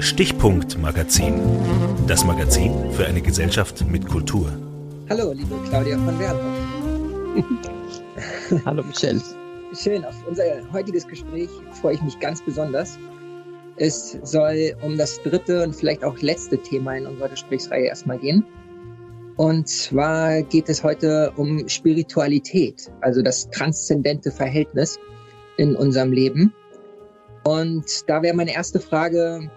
Stichpunkt 0.00 0.78
Magazin. 0.78 1.34
Das 2.06 2.24
Magazin 2.24 2.90
für 2.92 3.04
eine 3.04 3.20
Gesellschaft 3.20 3.84
mit 3.86 4.08
Kultur. 4.08 4.50
Hallo, 5.10 5.32
liebe 5.32 5.54
Claudia 5.68 5.98
von 5.98 6.18
Werlhoff. 6.18 7.44
Hallo 8.64 8.82
Michelle. 8.82 9.20
Schön, 9.74 10.02
auf 10.06 10.14
unser 10.26 10.44
heutiges 10.72 11.06
Gespräch 11.06 11.50
freue 11.82 11.96
ich 11.96 12.02
mich 12.02 12.18
ganz 12.18 12.40
besonders. 12.42 12.98
Es 13.76 14.16
soll 14.22 14.74
um 14.80 14.96
das 14.96 15.20
dritte 15.22 15.62
und 15.62 15.76
vielleicht 15.76 16.02
auch 16.02 16.18
letzte 16.22 16.56
Thema 16.56 16.96
in 16.96 17.06
unserer 17.06 17.28
Gesprächsreihe 17.28 17.84
erstmal 17.84 18.18
gehen. 18.18 18.46
Und 19.36 19.68
zwar 19.68 20.40
geht 20.42 20.70
es 20.70 20.82
heute 20.82 21.30
um 21.36 21.68
Spiritualität, 21.68 22.90
also 23.02 23.20
das 23.20 23.50
transzendente 23.50 24.30
Verhältnis 24.30 24.98
in 25.58 25.76
unserem 25.76 26.12
Leben. 26.12 26.54
Und 27.44 28.08
da 28.08 28.22
wäre 28.22 28.34
meine 28.34 28.54
erste 28.54 28.80
Frage, 28.80 29.50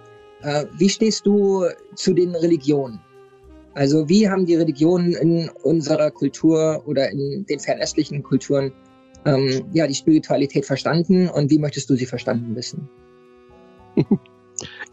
wie 0.77 0.89
stehst 0.89 1.25
du 1.25 1.65
zu 1.95 2.13
den 2.13 2.35
Religionen? 2.35 2.99
Also 3.75 4.07
wie 4.07 4.29
haben 4.29 4.45
die 4.45 4.55
Religionen 4.55 5.13
in 5.13 5.49
unserer 5.63 6.11
Kultur 6.11 6.83
oder 6.85 7.09
in 7.09 7.45
den 7.45 7.59
fernöstlichen 7.59 8.21
Kulturen 8.21 8.71
ähm, 9.25 9.65
ja, 9.73 9.87
die 9.87 9.95
Spiritualität 9.95 10.65
verstanden 10.65 11.29
und 11.29 11.49
wie 11.49 11.57
möchtest 11.57 11.89
du 11.89 11.95
sie 11.95 12.05
verstanden 12.05 12.55
wissen? 12.55 12.89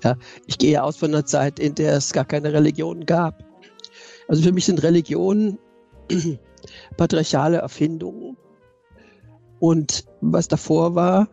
ja, 0.04 0.16
ich 0.46 0.56
gehe 0.56 0.82
aus 0.82 0.96
von 0.96 1.10
einer 1.12 1.26
Zeit, 1.26 1.58
in 1.58 1.74
der 1.74 1.94
es 1.94 2.12
gar 2.12 2.24
keine 2.24 2.52
Religionen 2.52 3.04
gab. 3.04 3.44
Also 4.28 4.42
für 4.42 4.52
mich 4.52 4.64
sind 4.64 4.82
Religionen 4.82 5.58
patriarchale 6.96 7.58
Erfindungen. 7.58 8.36
Und 9.58 10.06
was 10.20 10.48
davor 10.48 10.94
war, 10.94 11.28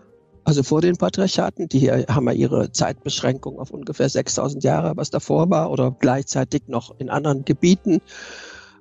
also 0.48 0.64
vor 0.64 0.80
den 0.80 0.96
Patriarchaten, 0.96 1.68
die 1.68 1.78
hier 1.78 2.06
haben 2.08 2.26
ja 2.28 2.32
ihre 2.32 2.72
Zeitbeschränkung 2.72 3.60
auf 3.60 3.72
ungefähr 3.72 4.08
6000 4.08 4.64
Jahre, 4.64 4.96
was 4.96 5.10
davor 5.10 5.50
war, 5.50 5.70
oder 5.70 5.94
gleichzeitig 6.00 6.64
noch 6.68 6.98
in 7.00 7.10
anderen 7.10 7.44
Gebieten, 7.44 8.00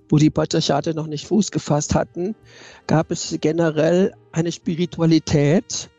wo 0.09 0.17
die 0.17 0.31
Patriarchate 0.31 0.95
noch 0.95 1.09
nicht 1.09 1.27
Fuß 1.27 1.51
gefasst 1.51 1.97
hatten, 1.97 2.37
gab 2.87 3.11
es 3.11 3.37
generell 3.41 4.15
eine 4.31 4.53
Spiritualität, 4.53 5.91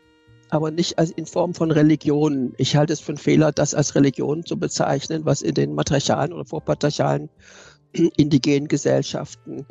aber 0.48 0.70
nicht 0.70 0.98
als 0.98 1.10
in 1.10 1.26
Form 1.26 1.52
von 1.52 1.70
Religion. 1.70 2.54
Ich 2.56 2.74
halte 2.74 2.94
es 2.94 3.00
für 3.00 3.12
einen 3.12 3.18
Fehler, 3.18 3.52
das 3.52 3.74
als 3.74 3.94
Religion 3.94 4.46
zu 4.46 4.58
bezeichnen, 4.58 5.26
was 5.26 5.42
in 5.42 5.52
den 5.52 5.74
matriarchalen 5.74 6.32
oder 6.32 6.46
vorpatriarchalen 6.46 7.28
indigenen 7.92 8.68
Gesellschaften 8.68 9.66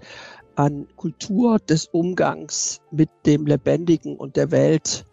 an 0.54 0.86
Kultur 0.96 1.58
des 1.58 1.88
Umgangs 1.88 2.82
mit 2.92 3.10
dem 3.26 3.48
Lebendigen 3.48 4.16
und 4.16 4.36
der 4.36 4.52
Welt 4.52 5.08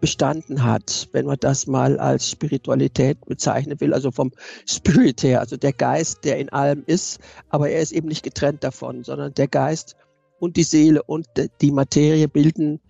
bestanden 0.00 0.64
hat, 0.64 1.08
wenn 1.12 1.26
man 1.26 1.36
das 1.38 1.66
mal 1.66 1.98
als 1.98 2.30
Spiritualität 2.30 3.22
bezeichnen 3.26 3.78
will, 3.80 3.92
also 3.92 4.10
vom 4.10 4.32
Spirit 4.66 5.22
her, 5.22 5.40
also 5.40 5.58
der 5.58 5.74
Geist, 5.74 6.24
der 6.24 6.38
in 6.38 6.48
allem 6.48 6.82
ist, 6.86 7.18
aber 7.50 7.68
er 7.68 7.80
ist 7.80 7.92
eben 7.92 8.08
nicht 8.08 8.22
getrennt 8.22 8.64
davon, 8.64 9.04
sondern 9.04 9.34
der 9.34 9.48
Geist 9.48 9.96
und 10.38 10.56
die 10.56 10.62
Seele 10.62 11.02
und 11.02 11.26
die 11.60 11.70
Materie 11.72 12.26
bilden 12.26 12.80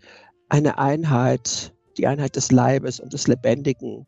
eine 0.49 0.79
Einheit, 0.79 1.75
die 1.99 2.07
Einheit 2.07 2.37
des 2.37 2.53
Leibes 2.53 3.01
und 3.01 3.13
des 3.13 3.27
Lebendigen. 3.27 4.07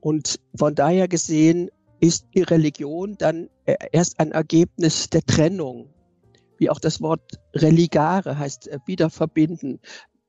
Und 0.00 0.40
von 0.56 0.74
daher 0.74 1.06
gesehen 1.06 1.70
ist 2.00 2.26
die 2.34 2.42
Religion 2.42 3.16
dann 3.18 3.50
äh, 3.66 3.76
erst 3.92 4.18
ein 4.18 4.32
Ergebnis 4.32 5.10
der 5.10 5.22
Trennung 5.22 5.90
wie 6.58 6.70
auch 6.70 6.80
das 6.80 7.00
Wort 7.00 7.40
religare 7.54 8.38
heißt 8.38 8.68
äh, 8.68 8.78
wieder 8.84 9.10
verbinden 9.10 9.80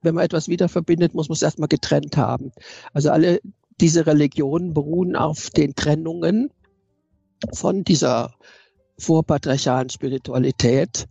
wenn 0.01 0.15
man 0.15 0.23
etwas 0.23 0.47
wieder 0.47 0.69
verbindet, 0.69 1.13
muss 1.13 1.29
man 1.29 1.35
es 1.35 1.41
erstmal 1.41 1.67
getrennt 1.67 2.17
haben. 2.17 2.51
Also 2.93 3.11
alle 3.11 3.41
diese 3.79 4.05
Religionen 4.05 4.73
beruhen 4.73 5.15
auf 5.15 5.49
den 5.49 5.75
Trennungen 5.75 6.51
von 7.53 7.83
dieser 7.83 8.33
vorpatriarchalen 8.97 9.89
Spiritualität 9.89 11.07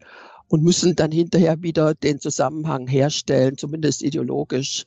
und 0.49 0.63
müssen 0.63 0.97
dann 0.97 1.13
hinterher 1.13 1.63
wieder 1.63 1.95
den 1.95 2.21
Zusammenhang 2.21 2.87
herstellen, 2.87 3.57
zumindest 3.57 4.03
ideologisch. 4.03 4.87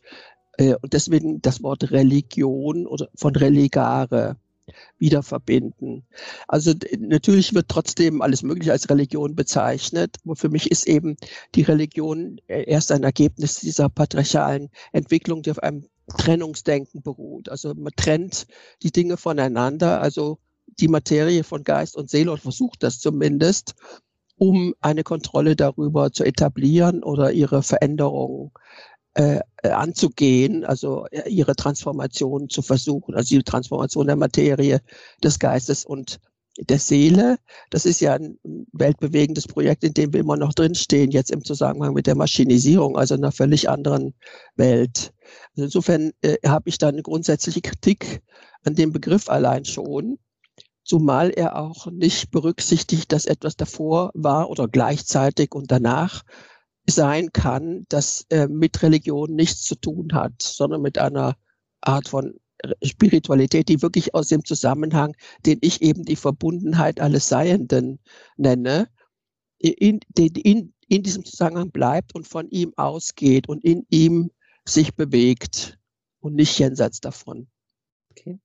Äh, 0.57 0.75
und 0.81 0.94
deswegen 0.94 1.41
das 1.41 1.63
Wort 1.63 1.91
Religion 1.91 2.85
oder 2.85 3.09
von 3.16 3.35
Religare 3.35 4.38
wieder 4.98 5.24
verbinden. 5.24 6.06
Also 6.48 6.74
natürlich 7.00 7.54
wird 7.54 7.70
trotzdem 7.70 8.22
alles 8.22 8.44
Mögliche 8.44 8.72
als 8.72 8.90
Religion 8.90 9.36
bezeichnet, 9.36 10.18
aber 10.26 10.36
für 10.36 10.50
mich 10.50 10.72
ist 10.72 10.88
eben 10.88 11.18
die 11.56 11.64
Religion 11.64 12.40
äh, 12.48 12.64
erst 12.64 12.92
ein 12.92 13.04
Ergebnis 13.04 13.59
dieser 13.59 13.90
patriarchalen 13.90 14.70
Entwicklung, 14.92 15.42
die 15.42 15.52
auf 15.52 15.59
einem 15.59 15.86
Trennungsdenken 16.18 17.02
beruht. 17.02 17.50
Also 17.50 17.74
man 17.74 17.94
trennt 17.96 18.48
die 18.84 18.92
Dinge 18.92 19.18
voneinander, 19.18 20.02
also 20.02 20.40
die 20.80 20.88
Materie 20.88 21.44
von 21.44 21.64
Geist 21.64 21.96
und 21.96 22.09
Seele 22.09 22.32
und 22.32 22.42
versucht 22.42 22.84
das 22.84 23.00
zumindest, 23.00 23.76
um 24.38 24.74
eine 24.82 25.03
Kontrolle 25.03 25.56
darüber 25.56 26.12
zu 26.12 26.24
etablieren 26.24 27.03
oder 27.03 27.32
ihre 27.32 27.62
Veränderungen 27.62 28.52
äh, 29.13 29.39
äh, 29.63 29.69
anzugehen, 29.69 30.63
also 30.63 31.05
äh, 31.11 31.29
ihre 31.29 31.55
Transformation 31.55 32.49
zu 32.49 32.61
versuchen, 32.61 33.13
also 33.13 33.35
die 33.35 33.44
Transformation 33.44 34.07
der 34.07 34.16
Materie, 34.16 34.79
des 35.23 35.38
Geistes 35.38 35.85
und 35.85 36.19
der 36.57 36.79
Seele. 36.79 37.38
Das 37.69 37.85
ist 37.85 37.99
ja 37.99 38.13
ein 38.13 38.38
weltbewegendes 38.72 39.47
Projekt, 39.47 39.83
in 39.83 39.94
dem 39.94 40.13
wir 40.13 40.22
immer 40.22 40.38
noch 40.38 40.53
drinstehen, 40.53 41.11
jetzt 41.11 41.31
im 41.31 41.44
Zusammenhang 41.44 41.94
mit 41.94 42.07
der 42.07 42.16
Maschinisierung, 42.16 42.97
also 42.97 43.16
einer 43.16 43.31
völlig 43.31 43.69
anderen 43.69 44.13
Welt. 44.55 45.13
Also 45.51 45.66
insofern 45.66 46.11
äh, 46.22 46.38
habe 46.47 46.69
ich 46.69 46.78
da 46.78 46.89
eine 46.89 47.03
grundsätzliche 47.03 47.61
Kritik 47.61 48.22
an 48.63 48.75
dem 48.75 48.91
Begriff 48.91 49.29
allein 49.29 49.66
schon, 49.66 50.19
zumal 50.83 51.31
er 51.31 51.57
auch 51.57 51.88
nicht 51.88 52.31
berücksichtigt, 52.31 53.11
dass 53.11 53.25
etwas 53.25 53.55
davor 53.55 54.11
war 54.13 54.49
oder 54.49 54.67
gleichzeitig 54.67 55.53
und 55.53 55.72
danach 55.72 56.23
sein 56.90 57.31
kann, 57.31 57.86
das 57.90 58.25
äh, 58.30 58.47
mit 58.47 58.81
Religion 58.81 59.36
nichts 59.36 59.64
zu 59.64 59.75
tun 59.75 60.14
hat, 60.14 60.42
sondern 60.42 60.81
mit 60.81 60.97
einer 60.97 61.36
Art 61.81 62.09
von 62.09 62.40
Spiritualität, 62.84 63.69
die 63.69 63.81
wirklich 63.81 64.14
aus 64.14 64.28
dem 64.28 64.46
Zusammenhang, 64.46 65.16
den 65.46 65.59
ich 65.62 65.81
eben 65.81 66.03
die 66.03 66.16
Verbundenheit 66.16 67.00
alles 67.00 67.28
Seienden 67.28 68.00
nenne, 68.38 68.88
in, 69.58 70.00
in, 70.18 70.74
in 70.88 71.03
diesem 71.03 71.25
Zusammenhang 71.25 71.72
bleibt 71.72 72.16
und 72.16 72.28
von 72.28 72.50
ihm 72.50 72.74
ausgeht 72.75 73.47
und 73.47 73.64
in 73.64 73.86
ihm 73.90 74.31
sich 74.68 74.96
bewegt 74.96 75.80
und 76.20 76.36
nicht 76.36 76.58
jenseits 76.58 77.00
davon. 77.00 77.47
Okay. 78.12 78.40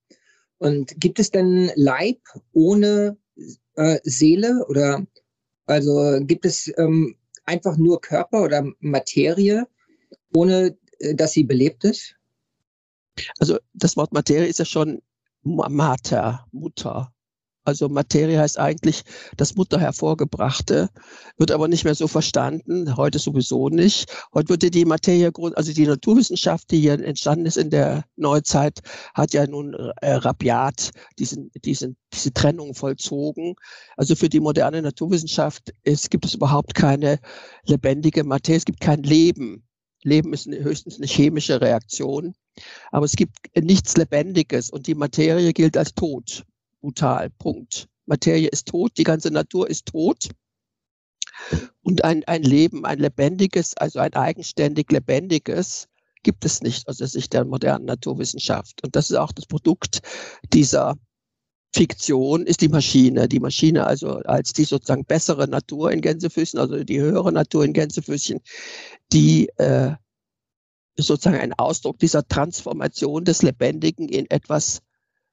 Und 0.58 0.98
gibt 1.00 1.18
es 1.18 1.30
denn 1.30 1.70
Leib 1.74 2.20
ohne 2.52 3.18
äh, 3.74 3.98
Seele 4.04 4.64
oder 4.68 5.06
also 5.66 6.20
gibt 6.22 6.46
es 6.46 6.72
ähm, 6.78 7.16
einfach 7.46 7.76
nur 7.76 8.00
Körper 8.00 8.42
oder 8.42 8.64
Materie, 8.80 9.66
ohne 10.34 10.76
äh, 10.98 11.14
dass 11.14 11.32
sie 11.32 11.44
belebt 11.44 11.84
ist? 11.84 12.16
Also 13.38 13.58
das 13.72 13.96
Wort 13.96 14.12
Materie 14.12 14.46
ist 14.46 14.58
ja 14.58 14.64
schon 14.64 15.00
Mater, 15.42 16.46
Mutter. 16.52 17.14
Also 17.66 17.88
Materie 17.88 18.38
heißt 18.38 18.60
eigentlich 18.60 19.02
das 19.36 19.56
Mutter 19.56 19.80
hervorgebrachte, 19.80 20.88
wird 21.36 21.50
aber 21.50 21.66
nicht 21.66 21.82
mehr 21.82 21.96
so 21.96 22.06
verstanden, 22.06 22.96
heute 22.96 23.18
sowieso 23.18 23.70
nicht. 23.70 24.08
Heute 24.32 24.50
würde 24.50 24.70
die 24.70 24.84
Materie, 24.84 25.32
also 25.56 25.72
die 25.72 25.86
Naturwissenschaft, 25.86 26.70
die 26.70 26.78
hier 26.78 26.92
entstanden 26.92 27.44
ist 27.44 27.56
in 27.56 27.70
der 27.70 28.04
Neuzeit, 28.14 28.82
hat 29.14 29.34
ja 29.34 29.48
nun 29.48 29.74
äh, 29.74 30.12
rabiat 30.12 30.92
diesen, 31.18 31.50
diesen, 31.64 31.96
diese 32.12 32.32
Trennung 32.32 32.72
vollzogen. 32.76 33.56
Also 33.96 34.14
für 34.14 34.28
die 34.28 34.40
moderne 34.40 34.80
Naturwissenschaft 34.80 35.72
es 35.82 36.08
gibt 36.08 36.24
es 36.24 36.34
überhaupt 36.34 36.76
keine 36.76 37.18
lebendige 37.64 38.22
Materie, 38.22 38.58
es 38.58 38.64
gibt 38.64 38.80
kein 38.80 39.02
Leben. 39.02 39.64
Leben 40.04 40.32
ist 40.34 40.46
höchstens 40.46 40.98
eine 40.98 41.06
chemische 41.06 41.60
Reaktion, 41.60 42.36
aber 42.92 43.06
es 43.06 43.16
gibt 43.16 43.38
nichts 43.60 43.96
Lebendiges 43.96 44.70
und 44.70 44.86
die 44.86 44.94
Materie 44.94 45.52
gilt 45.52 45.76
als 45.76 45.94
tot 45.94 46.44
brutal. 46.86 47.30
Punkt. 47.30 47.88
Materie 48.06 48.46
ist 48.46 48.68
tot, 48.68 48.92
die 48.96 49.02
ganze 49.02 49.32
Natur 49.32 49.68
ist 49.68 49.86
tot. 49.86 50.28
Und 51.82 52.04
ein, 52.04 52.22
ein 52.28 52.44
Leben, 52.44 52.86
ein 52.86 53.00
lebendiges, 53.00 53.76
also 53.76 53.98
ein 53.98 54.14
eigenständig 54.14 54.92
lebendiges, 54.92 55.88
gibt 56.22 56.44
es 56.44 56.62
nicht 56.62 56.86
aus 56.88 56.98
der 56.98 57.08
Sicht 57.08 57.32
der 57.32 57.44
modernen 57.44 57.86
Naturwissenschaft. 57.86 58.84
Und 58.84 58.94
das 58.94 59.10
ist 59.10 59.16
auch 59.16 59.32
das 59.32 59.46
Produkt 59.46 59.98
dieser 60.52 60.96
Fiktion, 61.74 62.46
ist 62.46 62.60
die 62.60 62.68
Maschine. 62.68 63.26
Die 63.28 63.40
Maschine 63.40 63.84
also 63.84 64.18
als 64.20 64.52
die 64.52 64.64
sozusagen 64.64 65.04
bessere 65.04 65.48
Natur 65.48 65.90
in 65.90 66.02
Gänsefüßchen, 66.02 66.60
also 66.60 66.84
die 66.84 67.00
höhere 67.00 67.32
Natur 67.32 67.64
in 67.64 67.72
Gänsefüßchen, 67.72 68.40
die 69.12 69.48
äh, 69.56 69.96
sozusagen 70.96 71.40
ein 71.40 71.52
Ausdruck 71.52 71.98
dieser 71.98 72.26
Transformation 72.28 73.24
des 73.24 73.42
Lebendigen 73.42 74.08
in 74.08 74.30
etwas 74.30 74.82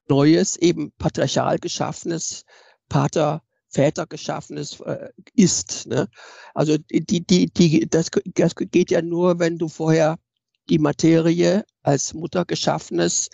Neues, 0.08 0.56
eben 0.56 0.92
patriarchal 0.98 1.58
geschaffenes, 1.58 2.44
Pater, 2.88 3.42
Väter 3.68 4.06
geschaffenes 4.06 4.80
äh, 4.80 5.08
ist. 5.34 5.86
Ne? 5.86 6.08
Also 6.54 6.76
die, 6.78 7.26
die, 7.26 7.46
die, 7.46 7.88
das, 7.88 8.10
das 8.34 8.54
geht 8.54 8.90
ja 8.90 9.02
nur, 9.02 9.38
wenn 9.38 9.58
du 9.58 9.68
vorher 9.68 10.18
die 10.68 10.78
Materie 10.78 11.64
als 11.82 12.14
Mutter 12.14 12.44
geschaffenes 12.44 13.28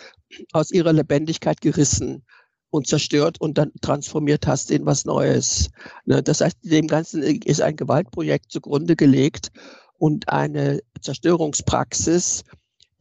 aus 0.53 0.71
ihrer 0.71 0.93
Lebendigkeit 0.93 1.61
gerissen 1.61 2.25
und 2.71 2.87
zerstört 2.87 3.41
und 3.41 3.59
dann 3.59 3.73
transformiert 3.81 4.47
hast 4.47 4.71
in 4.71 4.87
was 4.87 5.05
Neues. 5.05 5.71
Ne? 6.07 6.23
Das 6.23 6.41
heißt, 6.41 6.59
dem 6.63 6.87
Ganzen 6.87 7.23
ist 7.23 7.61
ein 7.61 7.77
Gewaltprojekt 7.77 8.51
zugrunde 8.51 8.97
gelegt 8.97 9.51
und 9.99 10.29
eine 10.29 10.81
Zerstörungspraxis, 11.01 12.45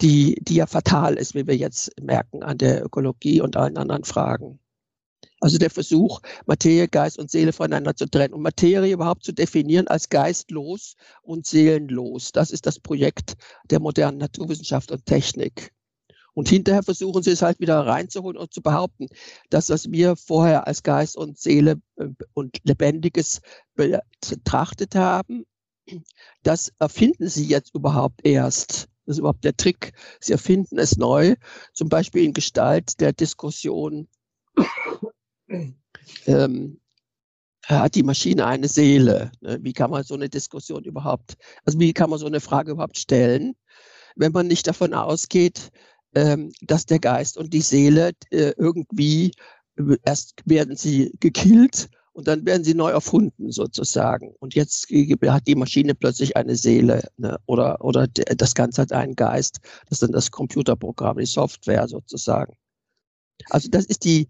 die, 0.02 0.38
die 0.42 0.56
ja 0.56 0.68
fatal 0.68 1.16
ist, 1.16 1.36
wie 1.36 1.48
wir 1.48 1.56
jetzt 1.56 1.92
merken, 2.02 2.44
an 2.44 2.58
der 2.58 2.84
Ökologie 2.86 3.42
und 3.42 3.58
allen 3.58 3.78
anderen 3.78 4.04
Fragen. 4.04 4.60
Also 5.42 5.58
der 5.58 5.70
Versuch, 5.70 6.20
Materie, 6.46 6.88
Geist 6.88 7.18
und 7.18 7.32
Seele 7.32 7.54
voneinander 7.54 7.96
zu 7.96 8.08
trennen 8.08 8.34
und 8.34 8.42
Materie 8.42 8.94
überhaupt 8.94 9.24
zu 9.24 9.32
definieren 9.32 9.88
als 9.88 10.10
geistlos 10.10 10.96
und 11.22 11.46
seelenlos. 11.46 12.32
Das 12.34 12.52
ist 12.52 12.66
das 12.66 12.80
Projekt 12.80 13.36
der 13.70 13.80
modernen 13.80 14.18
Naturwissenschaft 14.18 14.92
und 14.92 15.06
Technik. 15.06 15.72
Und 16.34 16.50
hinterher 16.50 16.84
versuchen 16.84 17.24
sie 17.24 17.32
es 17.32 17.42
halt 17.42 17.60
wieder 17.60 17.86
reinzuholen 17.86 18.38
und 18.38 18.54
zu 18.54 18.62
behaupten, 18.62 19.08
dass 19.50 19.70
was 19.70 19.92
wir 19.92 20.16
vorher 20.16 20.68
als 20.68 20.84
Geist 20.84 21.18
und 21.18 21.38
Seele 21.38 21.82
äh, 21.98 22.08
und 22.34 22.58
Lebendiges 22.64 23.42
betrachtet 23.76 24.96
haben, 24.96 25.46
das 26.44 26.72
erfinden 26.80 27.28
sie 27.28 27.46
jetzt 27.46 27.74
überhaupt 27.74 28.26
erst. 28.26 28.88
Das 29.10 29.16
ist 29.16 29.22
überhaupt 29.22 29.44
der 29.44 29.58
Trick. 29.58 29.94
Sie 30.20 30.34
erfinden 30.34 30.78
es 30.78 30.96
neu, 30.96 31.34
zum 31.74 31.90
Beispiel 31.90 32.24
in 32.24 32.34
Gestalt 32.34 33.02
der 33.02 33.12
Diskussion 33.12 34.08
ähm, 36.28 36.80
hat 37.66 37.96
die 37.96 38.04
Maschine 38.04 38.46
eine 38.46 38.68
Seele? 38.68 39.32
Ne? 39.42 39.58
Wie 39.64 39.74
kann 39.74 39.90
man 39.90 40.04
so 40.04 40.14
eine 40.14 40.30
Diskussion 40.30 40.84
überhaupt, 40.84 41.38
also 41.66 41.80
wie 41.80 41.92
kann 41.92 42.12
man 42.12 42.20
so 42.20 42.28
eine 42.28 42.40
Frage 42.40 42.74
überhaupt 42.74 43.00
stellen, 43.00 43.56
wenn 44.16 44.32
man 44.32 44.46
nicht 44.46 44.68
davon 44.68 44.94
ausgeht, 44.94 45.72
ähm, 46.14 46.52
dass 46.62 46.86
der 46.86 47.00
Geist 47.00 47.36
und 47.36 47.52
die 47.52 47.62
Seele 47.62 48.12
äh, 48.30 48.54
irgendwie 48.58 49.32
äh, 49.76 49.98
erst 50.06 50.44
werden 50.46 50.76
sie 50.76 51.14
gekillt 51.20 51.90
und 52.20 52.28
dann 52.28 52.46
werden 52.46 52.66
sie 52.66 52.74
neu 52.74 52.90
erfunden 52.92 53.50
sozusagen. 53.50 54.36
Und 54.40 54.54
jetzt 54.54 54.90
hat 54.90 55.48
die 55.48 55.56
Maschine 55.56 55.96
plötzlich 55.96 56.36
eine 56.36 56.58
Seele 56.58 57.08
ne? 57.16 57.40
oder, 57.46 57.80
oder 57.80 58.08
das 58.08 58.56
Ganze 58.56 58.82
hat 58.82 58.92
einen 58.92 59.16
Geist. 59.16 59.60
Das 59.86 59.94
ist 59.94 60.04
dann 60.04 60.12
das 60.12 60.30
Computerprogramm, 60.30 61.18
die 61.18 61.26
Software 61.26 61.88
sozusagen. 61.88 62.58
Also 63.50 63.70
das 63.70 63.86
ist 63.86 64.04
die 64.04 64.28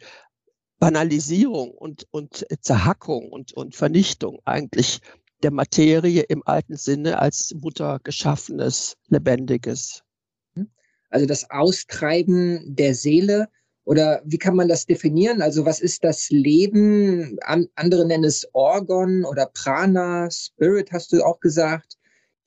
Banalisierung 0.78 1.72
und, 1.72 2.06
und 2.12 2.46
Zerhackung 2.62 3.32
und, 3.32 3.54
und 3.54 3.76
Vernichtung 3.76 4.38
eigentlich 4.46 5.00
der 5.42 5.50
Materie 5.50 6.22
im 6.22 6.44
alten 6.46 6.78
Sinne 6.78 7.18
als 7.18 7.56
Mutter 7.60 8.00
geschaffenes, 8.04 8.98
lebendiges. 9.08 10.04
Also 11.10 11.26
das 11.26 11.50
Austreiben 11.50 12.76
der 12.76 12.94
Seele 12.94 13.50
oder 13.90 14.22
wie 14.24 14.38
kann 14.38 14.56
man 14.56 14.68
das 14.68 14.86
definieren? 14.86 15.42
Also 15.42 15.66
was 15.66 15.80
ist 15.80 16.04
das 16.04 16.30
Leben? 16.30 17.40
An, 17.42 17.68
andere 17.74 18.06
nennen 18.06 18.24
es 18.24 18.48
Orgon 18.54 19.26
oder 19.26 19.48
Prana, 19.48 20.30
Spirit 20.30 20.92
hast 20.92 21.12
du 21.12 21.24
auch 21.24 21.40
gesagt. 21.40 21.98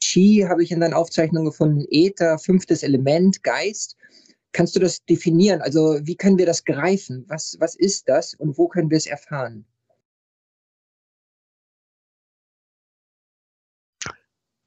Chi 0.01 0.47
habe 0.49 0.63
ich 0.63 0.71
in 0.71 0.79
deinen 0.79 0.95
Aufzeichnungen 0.95 1.47
gefunden, 1.47 1.85
Äther, 1.91 2.39
fünftes 2.39 2.85
Element, 2.85 3.43
Geist. 3.43 3.97
Kannst 4.53 4.77
du 4.77 4.79
das 4.79 5.05
definieren? 5.05 5.63
Also 5.63 5.99
wie 6.05 6.15
können 6.15 6.39
wir 6.39 6.47
das 6.47 6.65
greifen? 6.65 7.25
Was, 7.27 7.57
was 7.59 7.75
ist 7.75 8.09
das 8.09 8.35
und 8.35 8.57
wo 8.57 8.69
können 8.69 8.91
wir 8.91 8.99
es 8.99 9.07
erfahren? 9.07 9.65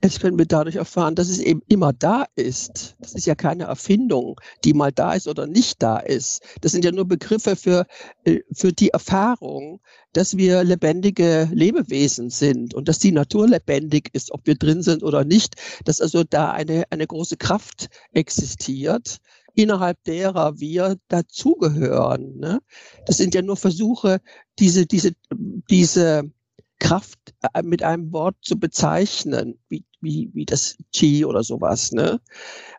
Jetzt 0.05 0.19
können 0.19 0.37
wir 0.37 0.45
dadurch 0.45 0.75
erfahren, 0.75 1.15
dass 1.15 1.29
es 1.29 1.39
eben 1.39 1.63
immer 1.67 1.91
da 1.91 2.27
ist. 2.35 2.95
Das 2.99 3.15
ist 3.15 3.25
ja 3.25 3.33
keine 3.33 3.63
Erfindung, 3.63 4.39
die 4.63 4.75
mal 4.75 4.91
da 4.91 5.13
ist 5.13 5.27
oder 5.27 5.47
nicht 5.47 5.81
da 5.81 5.97
ist. 5.97 6.43
Das 6.61 6.73
sind 6.73 6.85
ja 6.85 6.91
nur 6.91 7.05
Begriffe 7.07 7.55
für, 7.55 7.87
äh, 8.23 8.41
für 8.53 8.71
die 8.71 8.89
Erfahrung, 8.89 9.81
dass 10.13 10.37
wir 10.37 10.63
lebendige 10.63 11.49
Lebewesen 11.51 12.29
sind 12.29 12.75
und 12.75 12.87
dass 12.87 12.99
die 12.99 13.11
Natur 13.11 13.47
lebendig 13.47 14.11
ist, 14.13 14.31
ob 14.31 14.45
wir 14.45 14.53
drin 14.53 14.83
sind 14.83 15.01
oder 15.01 15.25
nicht, 15.25 15.55
dass 15.85 15.99
also 15.99 16.23
da 16.23 16.51
eine, 16.51 16.83
eine 16.91 17.07
große 17.07 17.37
Kraft 17.37 17.87
existiert, 18.13 19.17
innerhalb 19.55 20.03
derer 20.03 20.59
wir 20.59 20.97
dazugehören. 21.07 22.37
Ne? 22.37 22.59
Das 23.07 23.17
sind 23.17 23.33
ja 23.33 23.41
nur 23.41 23.57
Versuche, 23.57 24.21
diese, 24.59 24.85
diese, 24.85 25.13
diese 25.31 26.29
Kraft 26.79 27.33
äh, 27.53 27.63
mit 27.63 27.83
einem 27.83 28.11
Wort 28.11 28.35
zu 28.41 28.59
bezeichnen, 28.59 29.57
wie, 29.69 29.83
wie, 30.05 30.29
wie 30.33 30.45
das 30.45 30.77
Chi 30.93 31.25
oder 31.25 31.43
sowas. 31.43 31.91
Ne? 31.91 32.21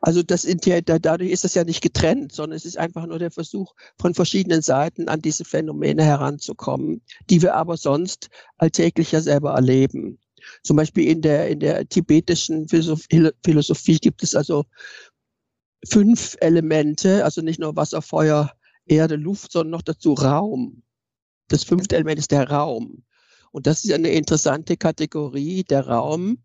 Also 0.00 0.22
das 0.22 0.46
dadurch 0.46 1.30
ist 1.30 1.44
das 1.44 1.54
ja 1.54 1.64
nicht 1.64 1.82
getrennt, 1.82 2.32
sondern 2.32 2.56
es 2.56 2.64
ist 2.64 2.78
einfach 2.78 3.06
nur 3.06 3.18
der 3.18 3.30
Versuch, 3.30 3.74
von 4.00 4.14
verschiedenen 4.14 4.62
Seiten 4.62 5.08
an 5.08 5.20
diese 5.20 5.44
Phänomene 5.44 6.02
heranzukommen, 6.02 7.02
die 7.28 7.42
wir 7.42 7.54
aber 7.54 7.76
sonst 7.76 8.30
alltäglich 8.56 9.12
ja 9.12 9.20
selber 9.20 9.52
erleben. 9.52 10.18
Zum 10.62 10.76
Beispiel 10.76 11.08
in 11.08 11.20
der, 11.20 11.48
in 11.48 11.60
der 11.60 11.88
tibetischen 11.88 12.68
Philosophie 12.68 13.98
gibt 13.98 14.22
es 14.22 14.34
also 14.34 14.64
fünf 15.84 16.36
Elemente, 16.40 17.24
also 17.24 17.42
nicht 17.42 17.60
nur 17.60 17.76
Wasser, 17.76 18.02
Feuer, 18.02 18.52
Erde, 18.86 19.16
Luft, 19.16 19.52
sondern 19.52 19.72
noch 19.72 19.82
dazu 19.82 20.14
Raum. 20.14 20.82
Das 21.48 21.64
fünfte 21.64 21.96
Element 21.96 22.18
ist 22.18 22.30
der 22.30 22.48
Raum. 22.48 23.02
Und 23.52 23.66
das 23.66 23.84
ist 23.84 23.92
eine 23.92 24.10
interessante 24.10 24.76
Kategorie, 24.76 25.64
der 25.64 25.86
Raum, 25.86 26.38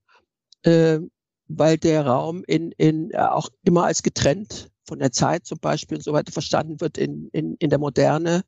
äh, 0.64 1.00
weil 1.48 1.78
der 1.78 2.06
Raum 2.06 2.44
in, 2.48 2.72
in, 2.74 3.12
äh, 3.12 3.18
auch 3.18 3.50
immer 3.64 3.86
als 3.86 4.04
getrennt 4.04 4.70
von 4.88 5.00
der 5.00 5.12
Zeit 5.12 5.46
zum 5.46 5.60
Beispiel 5.60 5.98
und 5.98 6.04
so 6.04 6.14
weiter 6.14 6.32
verstanden 6.32 6.82
wird 6.82 6.98
in, 6.98 7.30
in, 7.34 7.56
in 7.56 7.70
der 7.70 7.80
Moderne 7.80 8.44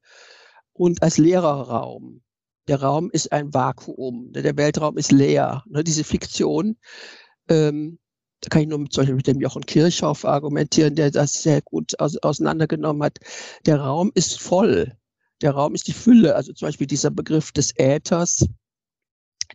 und 0.74 1.02
als 1.04 1.18
leerer 1.18 1.70
Raum. 1.70 2.22
Der 2.68 2.82
Raum 2.82 3.10
ist 3.12 3.32
ein 3.32 3.54
Vakuum, 3.54 4.32
der 4.32 4.56
Weltraum 4.56 4.98
ist 4.98 5.12
leer. 5.12 5.64
Ne, 5.68 5.84
diese 5.84 6.06
Fiktion 6.06 6.78
ähm, 7.50 8.00
da 8.44 8.50
kann 8.50 8.64
ich 8.64 8.68
nur 8.68 8.80
mit, 8.80 8.92
zum 8.92 9.02
Beispiel 9.02 9.16
mit 9.16 9.28
dem 9.28 9.40
Jochen 9.40 9.66
Kirchhoff 9.66 10.26
argumentieren, 10.26 10.96
der 10.96 11.12
das 11.12 11.42
sehr 11.42 11.62
gut 11.62 11.98
aus, 12.00 12.18
auseinandergenommen 12.18 13.04
hat. 13.04 13.20
Der 13.66 13.80
Raum 13.80 14.12
ist 14.16 14.40
voll. 14.40 14.98
Der 15.42 15.52
Raum 15.52 15.76
ist 15.76 15.88
die 15.88 15.94
Fülle. 15.94 16.36
Also 16.36 16.52
zum 16.52 16.68
Beispiel 16.68 16.88
dieser 16.88 17.10
Begriff 17.10 17.54
des 17.54 17.72
Äthers. 17.78 18.46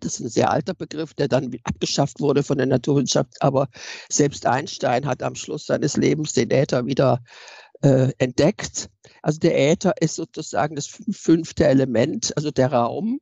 Das 0.04 0.14
ist 0.14 0.20
ein 0.20 0.28
sehr 0.28 0.50
alter 0.50 0.74
Begriff, 0.74 1.14
der 1.14 1.28
dann 1.28 1.54
abgeschafft 1.64 2.20
wurde 2.20 2.42
von 2.42 2.58
der 2.58 2.66
Naturwissenschaft. 2.66 3.40
Aber 3.40 3.68
selbst 4.08 4.46
Einstein 4.46 5.06
hat 5.06 5.22
am 5.22 5.34
Schluss 5.34 5.66
seines 5.66 5.96
Lebens 5.96 6.32
den 6.32 6.50
Äther 6.50 6.86
wieder 6.86 7.22
äh, 7.82 8.12
entdeckt. 8.18 8.90
Also 9.22 9.38
der 9.38 9.58
Äther 9.58 9.94
ist 10.00 10.14
sozusagen 10.17 10.76
das 10.76 10.86
fünfte 10.86 11.67
Element, 11.67 12.36
also 12.36 12.50
der 12.50 12.72
Raum, 12.72 13.20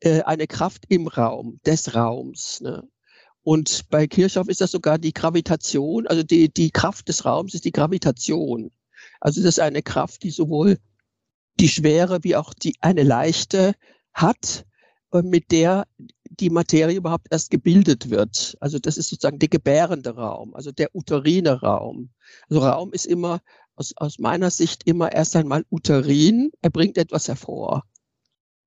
äh, 0.00 0.22
eine 0.22 0.46
Kraft 0.46 0.84
im 0.88 1.08
Raum, 1.08 1.60
des 1.66 1.94
Raums. 1.94 2.60
Ne? 2.60 2.86
Und 3.42 3.88
bei 3.90 4.06
Kirchhoff 4.06 4.48
ist 4.48 4.60
das 4.60 4.70
sogar 4.70 4.98
die 4.98 5.12
Gravitation, 5.12 6.06
also 6.06 6.22
die, 6.22 6.52
die 6.52 6.70
Kraft 6.70 7.08
des 7.08 7.24
Raums 7.24 7.54
ist 7.54 7.64
die 7.64 7.72
Gravitation. 7.72 8.70
Also 9.20 9.40
das 9.40 9.50
ist 9.50 9.60
eine 9.60 9.82
Kraft, 9.82 10.22
die 10.22 10.30
sowohl 10.30 10.78
die 11.60 11.68
Schwere 11.68 12.24
wie 12.24 12.36
auch 12.36 12.54
die, 12.54 12.74
eine 12.80 13.02
leichte 13.02 13.74
hat, 14.12 14.64
mit 15.22 15.50
der 15.50 15.86
die 16.40 16.50
Materie 16.50 16.96
überhaupt 16.96 17.28
erst 17.30 17.50
gebildet 17.50 18.10
wird. 18.10 18.56
Also 18.60 18.78
das 18.78 18.96
ist 18.96 19.08
sozusagen 19.08 19.38
der 19.38 19.48
gebärende 19.48 20.10
Raum, 20.16 20.54
also 20.54 20.72
der 20.72 20.94
uterine 20.94 21.60
Raum. 21.60 22.10
Also 22.48 22.60
Raum 22.60 22.92
ist 22.92 23.06
immer 23.06 23.40
aus, 23.76 23.92
aus 23.96 24.18
meiner 24.18 24.50
Sicht 24.50 24.82
immer 24.84 25.12
erst 25.12 25.36
einmal 25.36 25.64
uterin, 25.70 26.50
er 26.62 26.70
bringt 26.70 26.98
etwas 26.98 27.28
hervor. 27.28 27.84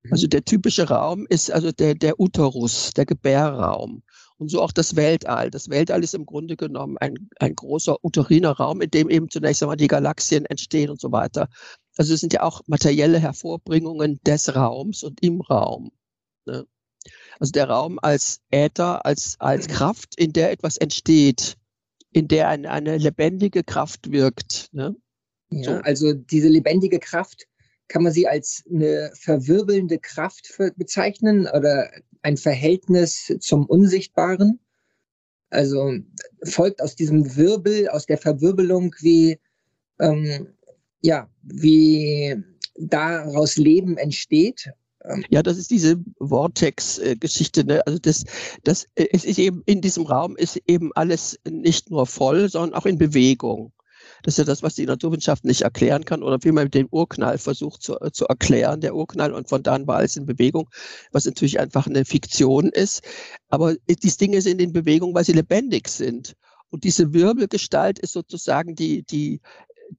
Also 0.10 0.28
der 0.28 0.46
typische 0.46 0.88
Raum 0.88 1.26
ist 1.30 1.52
also 1.52 1.72
der, 1.72 1.96
der 1.96 2.20
Uterus, 2.20 2.92
der 2.96 3.06
Gebärraum. 3.06 4.04
Und 4.38 4.50
so 4.50 4.62
auch 4.62 4.72
das 4.72 4.96
Weltall. 4.96 5.50
Das 5.50 5.70
Weltall 5.70 6.04
ist 6.04 6.14
im 6.14 6.26
Grunde 6.26 6.56
genommen 6.56 6.98
ein, 7.00 7.30
ein 7.40 7.56
großer 7.56 7.98
uteriner 8.06 8.52
Raum, 8.52 8.82
in 8.82 8.92
dem 8.92 9.10
eben 9.10 9.30
zunächst 9.30 9.64
einmal 9.64 9.78
die 9.78 9.88
Galaxien 9.88 10.46
entstehen 10.46 10.92
und 10.92 11.02
so 11.02 11.12
weiter. 11.12 11.50
Also 11.98 12.14
es 12.14 12.22
sind 12.22 12.34
ja 12.34 12.44
auch 12.44 12.62
materielle 12.68 13.20
Hervorbringungen 13.20 14.20
des 14.26 14.56
Raums 14.56 15.04
und 15.04 15.22
im 15.24 15.42
Raum. 15.42 15.92
Ne? 16.48 16.66
Also 17.40 17.52
der 17.52 17.70
Raum 17.70 18.00
als 18.02 18.42
Äther, 18.50 19.06
als, 19.06 19.36
als 19.40 19.68
Kraft, 19.68 20.16
in 20.18 20.34
der 20.34 20.52
etwas 20.52 20.78
entsteht, 20.78 21.56
in 22.12 22.28
der 22.28 22.48
eine, 22.48 22.72
eine 22.72 22.98
lebendige 22.98 23.64
Kraft 23.64 24.12
wirkt. 24.12 24.70
Ne? 24.72 24.96
Ja, 25.50 25.64
so. 25.64 25.82
also 25.84 26.14
diese 26.14 26.48
lebendige 26.48 27.00
Kraft, 27.00 27.48
kann 27.88 28.04
man 28.04 28.12
sie 28.12 28.28
als 28.28 28.64
eine 28.70 29.12
verwirbelnde 29.14 30.00
Kraft 30.00 30.54
bezeichnen 30.76 31.48
oder 31.48 31.90
ein 32.22 32.38
Verhältnis 32.38 33.34
zum 33.40 33.66
Unsichtbaren. 33.66 34.60
Also 35.50 35.94
folgt 36.44 36.82
aus 36.82 36.96
diesem 36.96 37.38
Wirbel, 37.38 37.88
aus 37.88 38.06
der 38.06 38.18
Verwirbelung, 38.18 38.94
wie, 39.00 39.40
ähm, 40.00 40.48
ja, 41.02 41.30
wie 41.44 42.36
daraus 42.76 43.56
Leben 43.56 43.98
entsteht. 43.98 44.70
Ähm, 45.08 45.24
ja, 45.30 45.44
das 45.44 45.58
ist 45.58 45.72
diese 45.72 45.98
Vortex-Geschichte. 46.20 47.66
Ne? 47.66 47.86
Also 47.86 48.00
das, 48.00 48.24
das, 48.64 48.86
es 48.96 49.26
ist 49.26 49.40
eben 49.40 49.62
in 49.66 49.82
diesem 49.82 50.06
Raum 50.06 50.36
ist 50.36 50.62
eben 50.68 50.92
alles 50.94 51.40
nicht 51.50 51.90
nur 51.90 52.06
voll, 52.06 52.50
sondern 52.50 52.80
auch 52.80 52.86
in 52.86 52.98
Bewegung. 52.98 53.72
Das 54.24 54.34
ist 54.34 54.38
ja 54.40 54.44
das, 54.46 54.64
was 54.64 54.76
die 54.76 54.86
Naturwissenschaft 54.86 55.46
nicht 55.46 55.62
erklären 55.62 56.04
kann 56.04 56.24
oder 56.24 56.40
wie 56.42 56.52
man 56.52 56.70
den 56.70 56.88
Urknall 56.90 57.38
versucht 57.38 57.82
zu, 57.82 57.96
zu 58.12 58.26
erklären, 58.26 58.82
der 58.82 58.96
Urknall 58.96 59.34
und 59.34 59.48
von 59.48 59.64
dann 59.64 59.86
war 59.88 59.98
alles 59.98 60.18
in 60.18 60.26
Bewegung, 60.26 60.70
was 61.12 61.26
natürlich 61.26 61.60
einfach 61.60 61.88
eine 61.88 62.04
Fiktion 62.04 62.70
ist. 62.70 63.02
Aber 63.50 63.76
diese 63.88 64.18
Dinge 64.18 64.42
sind 64.42 64.62
in 64.62 64.74
Bewegung, 64.74 65.14
weil 65.14 65.24
sie 65.24 65.34
lebendig 65.34 65.88
sind. 65.88 66.36
Und 66.70 66.84
diese 66.84 67.14
Wirbelgestalt 67.14 68.00
ist 68.00 68.14
sozusagen 68.14 68.76
die, 68.76 69.04
die, 69.04 69.40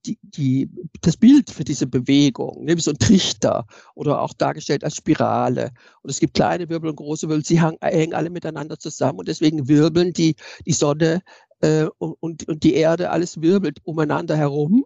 die, 0.04 0.18
die, 0.22 0.70
das 1.00 1.16
Bild 1.16 1.50
für 1.50 1.64
diese 1.64 1.86
Bewegung, 1.86 2.64
ne, 2.64 2.76
wie 2.76 2.80
so 2.80 2.90
ein 2.90 2.98
Trichter 2.98 3.66
oder 3.94 4.20
auch 4.20 4.32
dargestellt 4.32 4.84
als 4.84 4.96
Spirale. 4.96 5.70
Und 6.02 6.10
es 6.10 6.20
gibt 6.20 6.34
kleine 6.34 6.68
Wirbel 6.68 6.90
und 6.90 6.96
große 6.96 7.28
Wirbel, 7.28 7.44
sie 7.44 7.60
hängen 7.60 8.14
alle 8.14 8.30
miteinander 8.30 8.78
zusammen 8.78 9.18
und 9.18 9.28
deswegen 9.28 9.68
wirbeln 9.68 10.12
die, 10.12 10.36
die 10.66 10.72
Sonne 10.72 11.22
äh, 11.60 11.86
und, 11.98 12.46
und 12.48 12.62
die 12.62 12.74
Erde, 12.74 13.10
alles 13.10 13.40
wirbelt 13.40 13.78
umeinander 13.84 14.36
herum 14.36 14.84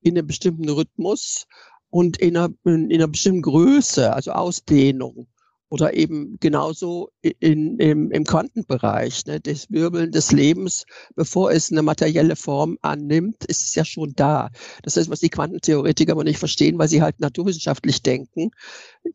in 0.00 0.16
einem 0.16 0.26
bestimmten 0.26 0.68
Rhythmus 0.68 1.46
und 1.90 2.16
in 2.18 2.36
einer, 2.36 2.50
in 2.64 2.92
einer 2.92 3.08
bestimmten 3.08 3.42
Größe, 3.42 4.12
also 4.12 4.32
Ausdehnung 4.32 5.28
oder 5.74 5.94
eben 5.94 6.36
genauso 6.38 7.10
in, 7.20 7.78
im, 7.80 8.12
im 8.12 8.22
Quantenbereich, 8.24 9.26
ne, 9.26 9.40
das 9.40 9.68
Wirbeln 9.72 10.12
des 10.12 10.30
Lebens, 10.30 10.84
bevor 11.16 11.50
es 11.50 11.72
eine 11.72 11.82
materielle 11.82 12.36
Form 12.36 12.78
annimmt, 12.80 13.44
ist 13.46 13.64
es 13.64 13.74
ja 13.74 13.84
schon 13.84 14.12
da. 14.14 14.50
Das 14.84 14.96
heißt, 14.96 15.10
was 15.10 15.18
die 15.18 15.30
Quantentheoretiker 15.30 16.12
aber 16.12 16.22
nicht 16.22 16.38
verstehen, 16.38 16.78
weil 16.78 16.86
sie 16.86 17.02
halt 17.02 17.18
naturwissenschaftlich 17.18 18.02
denken, 18.02 18.52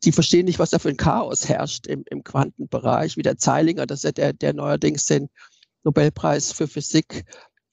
die 0.04 0.12
verstehen 0.12 0.44
nicht, 0.44 0.58
was 0.58 0.68
da 0.68 0.78
für 0.78 0.90
ein 0.90 0.98
Chaos 0.98 1.48
herrscht 1.48 1.86
im, 1.86 2.04
im 2.10 2.22
Quantenbereich, 2.24 3.16
wie 3.16 3.22
der 3.22 3.38
Zeilinger, 3.38 3.86
das 3.86 4.00
ist 4.00 4.04
ja 4.04 4.12
der, 4.12 4.32
der 4.34 4.52
neuerdings 4.52 5.06
den 5.06 5.30
Nobelpreis 5.82 6.52
für 6.52 6.68
Physik 6.68 7.24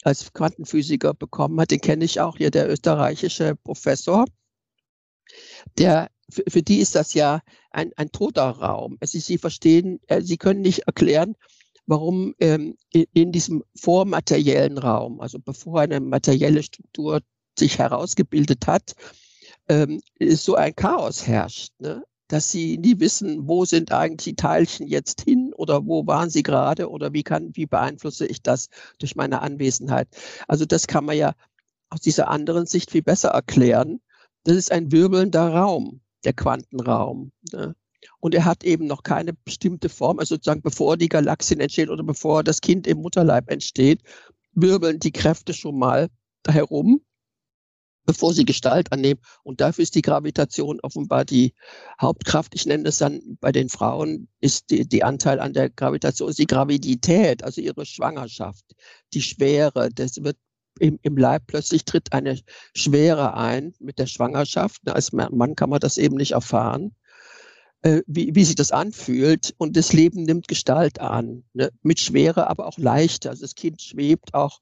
als 0.04 0.32
Quantenphysiker 0.32 1.14
bekommen 1.14 1.60
hat, 1.60 1.72
den 1.72 1.82
kenne 1.82 2.06
ich 2.06 2.22
auch 2.22 2.38
hier, 2.38 2.52
der 2.52 2.70
österreichische 2.70 3.58
Professor, 3.58 4.24
der 5.78 6.08
für, 6.30 6.44
für 6.48 6.62
die 6.62 6.80
ist 6.80 6.96
das 6.96 7.14
ja 7.14 7.42
ein, 7.72 7.92
ein 7.96 8.12
toter 8.12 8.50
Raum. 8.50 8.98
Also 9.00 9.20
sie 9.20 9.38
verstehen, 9.38 10.00
äh, 10.08 10.22
sie 10.22 10.38
können 10.38 10.62
nicht 10.62 10.80
erklären, 10.88 11.36
warum 11.86 12.36
ähm, 12.40 12.76
in, 12.92 13.06
in 13.14 13.32
diesem 13.32 13.64
vormateriellen 13.76 14.78
Raum, 14.78 15.22
also 15.22 15.40
bevor 15.40 15.82
eine 15.82 16.00
materielle 16.00 16.64
Struktur 16.64 17.22
sich 17.58 17.80
herausgebildet 17.80 18.68
hat, 18.68 18.94
ähm, 19.70 20.02
so 20.20 20.56
ein 20.56 20.76
Chaos 20.76 21.26
herrscht. 21.28 21.72
Ne? 21.80 22.04
dass 22.28 22.52
sie 22.52 22.78
nie 22.78 23.00
wissen, 23.00 23.48
wo 23.48 23.64
sind 23.66 23.92
eigentlich 23.92 24.36
die 24.36 24.36
Teilchen 24.36 24.88
jetzt 24.88 25.22
hin 25.22 25.54
oder 25.56 25.86
wo 25.86 26.06
waren 26.08 26.30
sie 26.30 26.44
gerade 26.44 26.90
oder 26.90 27.14
wie 27.14 27.24
kann, 27.24 27.56
wie 27.56 27.66
beeinflusse 27.66 28.26
ich 28.26 28.42
das 28.42 28.68
durch 29.00 29.16
meine 29.16 29.42
Anwesenheit. 29.42 30.10
Also 30.48 30.66
das 30.66 30.88
kann 30.88 31.06
man 31.06 31.16
ja 31.16 31.34
aus 31.90 32.02
dieser 32.02 32.28
anderen 32.28 32.66
Sicht 32.66 32.92
viel 32.92 33.02
besser 33.02 33.30
erklären. 33.30 34.02
Das 34.44 34.58
ist 34.58 34.74
ein 34.74 34.92
wirbelnder 34.92 35.54
Raum 35.54 36.02
der 36.24 36.34
Quantenraum. 36.34 37.32
Ne? 37.52 37.76
Und 38.20 38.36
er 38.36 38.46
hat 38.46 38.64
eben 38.64 38.88
noch 38.88 39.04
keine 39.04 39.34
bestimmte 39.34 39.90
Form, 39.90 40.20
also 40.20 40.36
sozusagen 40.36 40.62
bevor 40.62 40.98
die 40.98 41.10
Galaxien 41.10 41.60
entstehen 41.60 41.90
oder 41.90 42.04
bevor 42.04 42.44
das 42.44 42.62
Kind 42.62 42.88
im 42.88 43.00
Mutterleib 43.00 43.50
entsteht, 43.50 44.02
wirbeln 44.54 45.00
die 45.00 45.12
Kräfte 45.12 45.54
schon 45.54 45.78
mal 45.78 46.10
herum, 46.48 47.02
bevor 48.06 48.34
sie 48.34 48.46
Gestalt 48.46 48.92
annehmen. 48.92 49.20
Und 49.44 49.62
dafür 49.62 49.84
ist 49.84 49.96
die 49.96 50.02
Gravitation 50.02 50.80
offenbar 50.82 51.26
die 51.26 51.54
Hauptkraft. 52.02 52.56
Ich 52.56 52.66
nenne 52.66 52.88
es 52.90 52.98
dann 52.98 53.38
bei 53.40 53.52
den 53.52 53.70
Frauen, 53.70 54.30
ist 54.40 54.70
die, 54.72 54.88
die 54.88 55.04
Anteil 55.04 55.40
an 55.40 55.54
der 55.54 55.70
Gravitation, 55.70 56.30
ist 56.30 56.40
die 56.40 56.48
Gravidität, 56.48 57.44
also 57.44 57.62
ihre 57.62 57.86
Schwangerschaft, 57.86 58.64
die 59.14 59.22
Schwere. 59.22 59.90
Das 59.94 60.24
wird 60.24 60.38
im, 60.80 61.00
im 61.02 61.18
Leib 61.18 61.44
plötzlich 61.48 61.86
tritt 61.86 62.14
eine 62.14 62.40
Schwere 62.76 63.36
ein 63.36 63.74
mit 63.80 64.00
der 64.00 64.08
Schwangerschaft. 64.08 64.82
Als 64.88 65.12
Mann 65.12 65.56
kann 65.56 65.70
man 65.70 65.80
das 65.80 65.98
eben 65.98 66.16
nicht 66.16 66.32
erfahren, 66.32 66.96
äh, 67.82 68.02
wie, 68.08 68.36
wie 68.36 68.44
sich 68.44 68.56
das 68.56 68.72
anfühlt. 68.72 69.54
Und 69.58 69.78
das 69.78 69.94
Leben 69.94 70.24
nimmt 70.24 70.48
Gestalt 70.48 71.00
an, 71.00 71.44
ne? 71.54 71.72
mit 71.84 72.00
Schwere, 72.00 72.50
aber 72.50 72.68
auch 72.68 72.78
leichter. 72.78 73.32
Also 73.32 73.42
das 73.42 73.56
Kind 73.56 73.82
schwebt 73.82 74.34
auch 74.34 74.60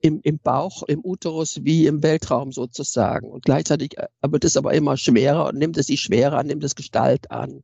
im, 0.00 0.20
im 0.22 0.38
Bauch, 0.38 0.82
im 0.82 1.00
Uterus 1.02 1.60
wie 1.62 1.86
im 1.86 2.02
Weltraum 2.02 2.52
sozusagen. 2.52 3.30
Und 3.30 3.44
gleichzeitig 3.44 3.96
äh, 3.96 4.08
wird 4.22 4.44
es 4.44 4.56
aber 4.56 4.74
immer 4.74 4.96
schwerer 4.96 5.46
und 5.46 5.56
nimmt 5.56 5.78
es 5.78 5.86
die 5.86 5.96
Schwere 5.96 6.36
an, 6.36 6.46
nimmt 6.46 6.64
es 6.64 6.74
Gestalt 6.74 7.30
an. 7.30 7.62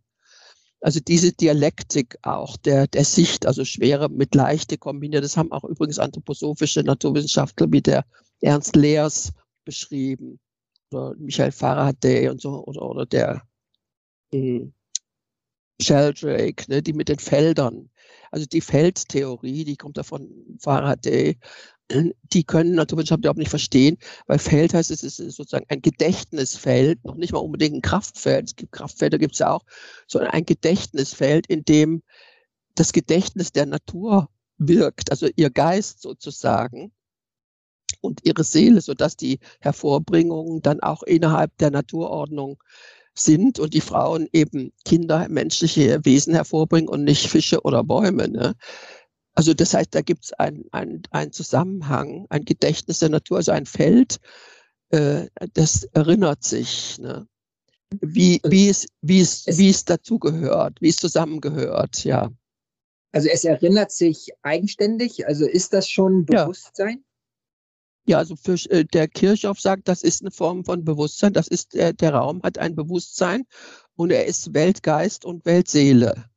Also 0.83 1.01
diese 1.01 1.33
Dialektik 1.33 2.17
auch 2.23 2.57
der, 2.57 2.87
der 2.87 3.05
Sicht, 3.05 3.47
also 3.47 3.65
schwere 3.65 4.09
mit 4.09 4.35
leichte 4.35 4.79
kombiniert, 4.79 5.25
das 5.25 5.37
haben 5.37 5.53
auch 5.53 5.65
übrigens 5.65 5.99
anthroposophische 5.99 6.83
Naturwissenschaftler 6.83 7.71
wie 7.71 7.83
der 7.83 8.05
Ernst 8.41 8.77
Leers 8.77 9.33
beschrieben. 9.65 10.41
Oder 10.93 11.15
Michael 11.19 11.53
Faraday 11.53 12.29
und 12.29 12.41
so 12.41 12.65
oder, 12.65 12.83
oder 12.83 13.07
der 13.07 13.43
hm, 14.33 14.73
Sheldrake, 15.81 16.65
ne, 16.69 16.83
die 16.83 16.93
mit 16.93 17.09
den 17.09 17.19
Feldern. 17.19 17.91
Also 18.31 18.47
die 18.47 18.61
Feldtheorie, 18.61 19.65
die 19.65 19.77
kommt 19.77 19.99
da 19.99 20.03
von 20.03 20.29
Faraday, 20.61 21.39
die 22.33 22.45
können 22.45 22.75
Naturwissenschaftler 22.75 23.27
überhaupt 23.27 23.39
nicht 23.39 23.51
verstehen, 23.51 23.99
weil 24.27 24.39
Feld 24.39 24.75
heißt, 24.75 24.91
es 24.91 25.03
ist 25.03 25.17
sozusagen 25.17 25.67
ein 25.69 25.83
Gedächtnisfeld, 25.83 27.05
noch 27.05 27.17
nicht 27.17 27.33
mal 27.33 27.41
unbedingt 27.41 27.77
ein 27.77 27.83
Kraftfeld. 27.83 28.49
Es 28.49 28.57
gibt 28.57 28.73
Kraftfelder, 28.73 29.19
gibt 29.19 29.35
es 29.35 29.41
ja 29.41 29.53
auch, 29.53 29.65
sondern 30.07 30.31
ein 30.31 30.45
Gedächtnisfeld, 30.45 31.47
in 31.47 31.65
dem 31.65 32.03
das 32.75 32.93
Gedächtnis 32.93 33.53
der 33.53 33.67
Natur 33.67 34.29
wirkt, 34.59 35.11
also 35.11 35.29
ihr 35.37 35.51
Geist 35.51 36.03
sozusagen 36.03 36.93
und 38.01 38.21
ihre 38.25 38.45
Seele, 38.45 38.81
sodass 38.81 39.17
die 39.17 39.41
Hervorbringungen 39.61 40.63
dann 40.63 40.81
auch 40.81 41.03
innerhalb 41.03 41.57
der 41.59 41.71
Naturordnung 41.71 42.63
sind 43.15 43.59
und 43.59 43.75
die 43.75 43.81
Frauen 43.81 44.29
eben 44.33 44.73
Kinder, 44.85 45.29
menschliche 45.29 46.05
Wesen 46.05 46.35
hervorbringen 46.35 46.89
und 46.89 47.05
nicht 47.05 47.27
Fische 47.29 47.63
oder 47.63 47.83
Bäume. 47.83 48.29
Ne? 48.29 48.55
Also 49.35 49.55
das 49.55 49.75
heißt, 49.75 49.95
da 49.95 50.01
gibt 50.01 50.25
es 50.25 50.33
einen 50.35 50.69
ein 51.11 51.33
Zusammenhang, 51.33 52.27
ein 52.31 52.45
Gedächtnis 52.45 52.99
der 52.99 53.11
Natur, 53.11 53.39
also 53.39 53.53
ein 53.53 53.67
Feld, 53.67 54.19
äh, 54.91 55.29
das 55.55 55.85
erinnert 55.85 56.43
sich, 56.45 56.99
ne? 56.99 57.27
wie, 58.01 58.41
wie, 58.45 58.69
es, 58.69 58.87
wie, 59.01 59.21
es, 59.21 59.47
es, 59.47 59.59
wie 59.59 59.71
es 59.71 59.85
dazugehört, 59.85 60.81
wie 60.81 60.89
es 60.89 60.97
zusammengehört, 60.97 62.05
ja. 62.05 62.31
Also 63.13 63.29
es 63.29 63.45
erinnert 63.45 63.91
sich 63.91 64.31
eigenständig, 64.43 65.27
also 65.27 65.47
ist 65.47 65.73
das 65.73 65.89
schon 65.89 66.27
Bewusstsein? 66.27 67.05
Ja, 68.07 68.13
ja 68.13 68.19
also 68.19 68.37
für, 68.37 68.55
äh, 68.71 68.85
der 68.85 69.09
Kirchhoff 69.09 69.61
sagt, 69.61 69.89
das 69.89 70.03
ist 70.03 70.23
eine 70.23 70.31
Form 70.31 70.65
von 70.65 70.85
Bewusstsein, 70.85 71.33
das 71.33 71.49
ist, 71.49 71.75
der, 71.75 71.93
der 71.93 72.15
Raum 72.15 72.43
hat 72.43 72.59
ein 72.59 72.77
Bewusstsein 72.77 73.45
und 73.97 74.13
er 74.13 74.27
ist 74.27 74.55
Weltgeist 74.55 75.25
und 75.25 75.45
Weltseele 75.45 76.30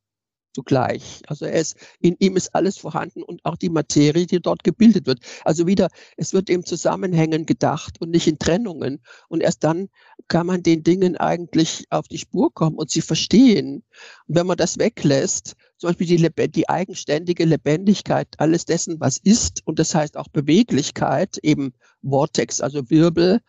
zugleich. 0.53 1.21
Also 1.27 1.45
er 1.45 1.59
ist, 1.59 1.75
in 1.99 2.15
ihm 2.19 2.37
ist 2.37 2.55
alles 2.55 2.77
vorhanden 2.77 3.23
und 3.23 3.43
auch 3.43 3.57
die 3.57 3.69
Materie, 3.69 4.25
die 4.25 4.39
dort 4.39 4.63
gebildet 4.63 5.05
wird. 5.07 5.19
Also 5.43 5.67
wieder, 5.67 5.89
es 6.17 6.33
wird 6.33 6.49
im 6.49 6.65
Zusammenhängen 6.65 7.45
gedacht 7.45 7.99
und 7.99 8.11
nicht 8.11 8.27
in 8.27 8.39
Trennungen. 8.39 9.01
Und 9.27 9.41
erst 9.41 9.63
dann 9.63 9.89
kann 10.27 10.47
man 10.47 10.63
den 10.63 10.83
Dingen 10.83 11.17
eigentlich 11.17 11.85
auf 11.89 12.07
die 12.07 12.17
Spur 12.17 12.53
kommen 12.53 12.77
und 12.77 12.91
sie 12.91 13.01
verstehen. 13.01 13.83
Und 14.27 14.35
wenn 14.35 14.47
man 14.47 14.57
das 14.57 14.77
weglässt, 14.77 15.55
zum 15.77 15.89
Beispiel 15.89 16.07
die, 16.07 16.51
die 16.51 16.69
eigenständige 16.69 17.45
Lebendigkeit 17.45 18.27
alles 18.37 18.65
dessen, 18.65 18.99
was 18.99 19.17
ist, 19.17 19.61
und 19.65 19.79
das 19.79 19.93
heißt 19.93 20.17
auch 20.17 20.27
Beweglichkeit, 20.29 21.37
eben 21.41 21.73
Vortex, 22.01 22.61
also 22.61 22.89
Wirbel, 22.89 23.41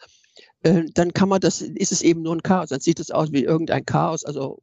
äh, 0.63 0.85
dann 0.95 1.13
kann 1.13 1.29
man 1.29 1.41
das, 1.41 1.61
ist 1.61 1.93
es 1.93 2.03
eben 2.03 2.23
nur 2.23 2.35
ein 2.35 2.43
Chaos. 2.43 2.71
Dann 2.71 2.81
sieht 2.81 2.99
es 2.99 3.11
aus 3.11 3.33
wie 3.33 3.45
irgendein 3.45 3.85
Chaos, 3.85 4.25
also 4.25 4.61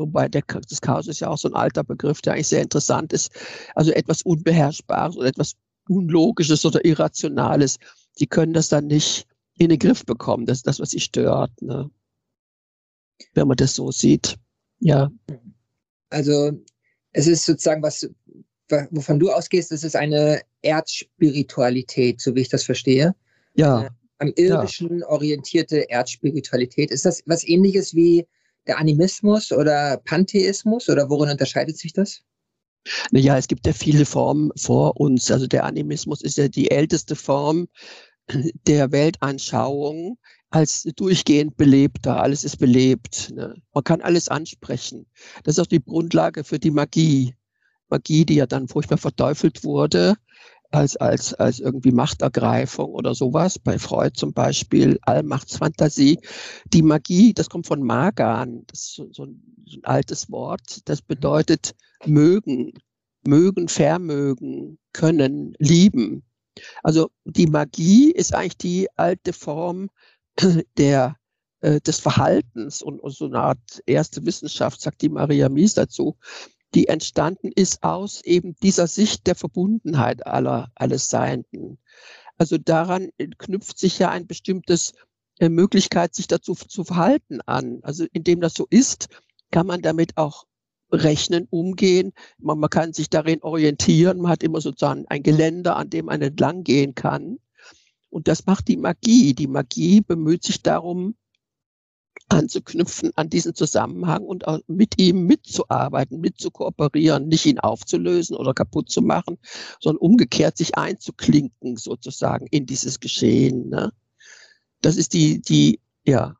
wobei 0.00 0.28
der, 0.28 0.42
das 0.42 0.80
Chaos 0.80 1.06
ist 1.06 1.20
ja 1.20 1.28
auch 1.28 1.38
so 1.38 1.48
ein 1.48 1.54
alter 1.54 1.84
Begriff, 1.84 2.20
der 2.20 2.32
eigentlich 2.32 2.48
sehr 2.48 2.62
interessant 2.62 3.12
ist. 3.12 3.30
Also 3.74 3.92
etwas 3.92 4.22
Unbeherrschbares 4.22 5.16
oder 5.16 5.28
etwas 5.28 5.54
Unlogisches 5.88 6.64
oder 6.64 6.84
Irrationales. 6.84 7.78
Die 8.18 8.26
können 8.26 8.52
das 8.52 8.68
dann 8.68 8.86
nicht 8.86 9.26
in 9.58 9.68
den 9.68 9.78
Griff 9.78 10.04
bekommen. 10.04 10.46
Das 10.46 10.58
ist 10.58 10.66
das, 10.66 10.80
was 10.80 10.90
sie 10.90 11.00
stört. 11.00 11.50
Ne? 11.62 11.90
Wenn 13.34 13.46
man 13.46 13.56
das 13.56 13.74
so 13.74 13.90
sieht. 13.92 14.36
Ja. 14.80 15.10
Also 16.08 16.52
es 17.12 17.26
ist 17.26 17.44
sozusagen 17.44 17.82
was, 17.82 18.08
wovon 18.90 19.18
du 19.18 19.30
ausgehst, 19.30 19.70
es 19.72 19.84
ist 19.84 19.96
eine 19.96 20.40
Erdspiritualität, 20.62 22.20
so 22.20 22.34
wie 22.34 22.40
ich 22.40 22.48
das 22.48 22.64
verstehe. 22.64 23.14
Ja. 23.54 23.84
Äh, 23.84 23.90
am 24.18 24.32
Irdischen 24.36 25.00
ja. 25.00 25.08
orientierte 25.08 25.86
Erdspiritualität. 25.88 26.90
Ist 26.90 27.06
das 27.06 27.22
was 27.26 27.46
ähnliches 27.46 27.94
wie 27.94 28.26
der 28.66 28.78
Animismus 28.78 29.52
oder 29.52 29.98
Pantheismus 30.04 30.88
oder 30.88 31.08
worin 31.08 31.30
unterscheidet 31.30 31.78
sich 31.78 31.92
das? 31.92 32.22
Naja, 33.10 33.36
es 33.36 33.48
gibt 33.48 33.66
ja 33.66 33.72
viele 33.72 34.06
Formen 34.06 34.50
vor 34.56 34.98
uns. 34.98 35.30
Also 35.30 35.46
der 35.46 35.64
Animismus 35.64 36.22
ist 36.22 36.38
ja 36.38 36.48
die 36.48 36.70
älteste 36.70 37.16
Form 37.16 37.68
der 38.66 38.92
Weltanschauung 38.92 40.18
als 40.50 40.82
durchgehend 40.96 41.56
belebter. 41.56 42.20
Alles 42.20 42.44
ist 42.44 42.58
belebt. 42.58 43.32
Ne? 43.34 43.54
Man 43.72 43.84
kann 43.84 44.00
alles 44.00 44.28
ansprechen. 44.28 45.06
Das 45.44 45.56
ist 45.56 45.60
auch 45.60 45.66
die 45.66 45.82
Grundlage 45.82 46.44
für 46.44 46.58
die 46.58 46.70
Magie. 46.70 47.34
Magie, 47.88 48.24
die 48.24 48.36
ja 48.36 48.46
dann 48.46 48.68
furchtbar 48.68 48.98
verteufelt 48.98 49.64
wurde, 49.64 50.14
als, 50.70 50.96
als, 50.96 51.34
als 51.34 51.60
irgendwie 51.60 51.92
Machtergreifung 51.92 52.90
oder 52.90 53.14
sowas. 53.14 53.58
Bei 53.58 53.78
Freud 53.78 54.12
zum 54.14 54.32
Beispiel 54.32 54.98
Allmachtsfantasie. 55.02 56.18
Die 56.72 56.82
Magie, 56.82 57.34
das 57.34 57.48
kommt 57.48 57.66
von 57.66 57.82
Magan, 57.82 58.64
das 58.66 58.80
ist 58.80 59.14
so, 59.14 59.24
ein, 59.24 59.42
so 59.66 59.78
ein 59.78 59.84
altes 59.84 60.30
Wort, 60.30 60.88
das 60.88 61.02
bedeutet 61.02 61.74
mögen, 62.06 62.72
mögen, 63.26 63.68
vermögen, 63.68 64.78
können, 64.92 65.54
lieben. 65.58 66.22
Also 66.82 67.10
die 67.24 67.46
Magie 67.46 68.10
ist 68.10 68.34
eigentlich 68.34 68.58
die 68.58 68.88
alte 68.96 69.32
Form 69.32 69.90
der, 70.76 71.16
äh, 71.60 71.80
des 71.80 71.98
Verhaltens 71.98 72.82
und, 72.82 73.00
und 73.00 73.14
so 73.14 73.26
eine 73.26 73.40
Art 73.40 73.82
erste 73.86 74.24
Wissenschaft, 74.24 74.80
sagt 74.80 75.02
die 75.02 75.08
Maria 75.08 75.48
Mies 75.48 75.74
dazu, 75.74 76.16
die 76.74 76.88
entstanden 76.88 77.50
ist 77.54 77.82
aus 77.82 78.22
eben 78.22 78.54
dieser 78.62 78.86
Sicht 78.86 79.26
der 79.26 79.34
Verbundenheit 79.34 80.26
aller, 80.26 80.70
alles 80.74 81.08
Seienden. 81.08 81.78
Also 82.38 82.58
daran 82.58 83.10
knüpft 83.38 83.78
sich 83.78 83.98
ja 83.98 84.10
ein 84.10 84.26
bestimmtes 84.26 84.94
äh, 85.40 85.48
Möglichkeit, 85.48 86.14
sich 86.14 86.28
dazu 86.28 86.54
zu 86.54 86.84
verhalten 86.84 87.40
an. 87.42 87.80
Also 87.82 88.06
indem 88.12 88.40
das 88.40 88.54
so 88.54 88.66
ist, 88.70 89.08
kann 89.50 89.66
man 89.66 89.82
damit 89.82 90.16
auch 90.16 90.46
rechnen, 90.92 91.46
umgehen. 91.50 92.12
Man, 92.38 92.58
man 92.58 92.70
kann 92.70 92.92
sich 92.92 93.10
darin 93.10 93.42
orientieren. 93.42 94.18
Man 94.18 94.30
hat 94.30 94.42
immer 94.42 94.60
sozusagen 94.60 95.06
ein 95.08 95.22
Geländer, 95.22 95.76
an 95.76 95.90
dem 95.90 96.06
man 96.06 96.22
entlang 96.22 96.64
gehen 96.64 96.94
kann. 96.94 97.38
Und 98.10 98.28
das 98.28 98.46
macht 98.46 98.68
die 98.68 98.76
Magie. 98.76 99.34
Die 99.34 99.46
Magie 99.46 100.00
bemüht 100.00 100.42
sich 100.42 100.62
darum, 100.62 101.14
anzuknüpfen 102.30 103.10
an 103.16 103.28
diesen 103.28 103.54
Zusammenhang 103.54 104.22
und 104.24 104.46
auch 104.46 104.60
mit 104.68 105.00
ihm 105.00 105.26
mitzuarbeiten, 105.26 106.20
mitzukooperieren, 106.20 107.28
nicht 107.28 107.46
ihn 107.46 107.58
aufzulösen 107.58 108.36
oder 108.36 108.54
kaputt 108.54 108.90
zu 108.90 109.02
machen, 109.02 109.38
sondern 109.80 110.00
umgekehrt 110.00 110.56
sich 110.56 110.76
einzuklinken 110.76 111.76
sozusagen 111.76 112.46
in 112.46 112.66
dieses 112.66 113.00
Geschehen. 113.00 113.68
Ne? 113.68 113.92
Das 114.80 114.96
ist 114.96 115.12
die, 115.12 115.40
die, 115.40 115.80
ja. 116.04 116.36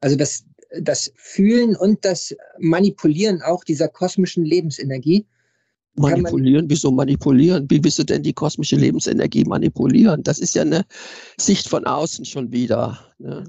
Also 0.00 0.16
das, 0.16 0.44
das 0.80 1.12
Fühlen 1.16 1.76
und 1.76 2.04
das 2.04 2.34
Manipulieren 2.58 3.42
auch 3.42 3.64
dieser 3.64 3.88
kosmischen 3.88 4.44
Lebensenergie. 4.44 5.26
Manipulieren? 5.96 6.70
Wieso 6.70 6.92
manipulieren? 6.92 7.68
Wie 7.68 7.82
willst 7.82 7.98
du 7.98 8.04
denn 8.04 8.22
die 8.22 8.32
kosmische 8.32 8.76
Lebensenergie 8.76 9.44
manipulieren? 9.44 10.22
Das 10.22 10.38
ist 10.38 10.54
ja 10.54 10.62
eine 10.62 10.86
Sicht 11.36 11.68
von 11.68 11.84
außen 11.84 12.24
schon 12.24 12.52
wieder. 12.52 13.12
Ne? 13.18 13.44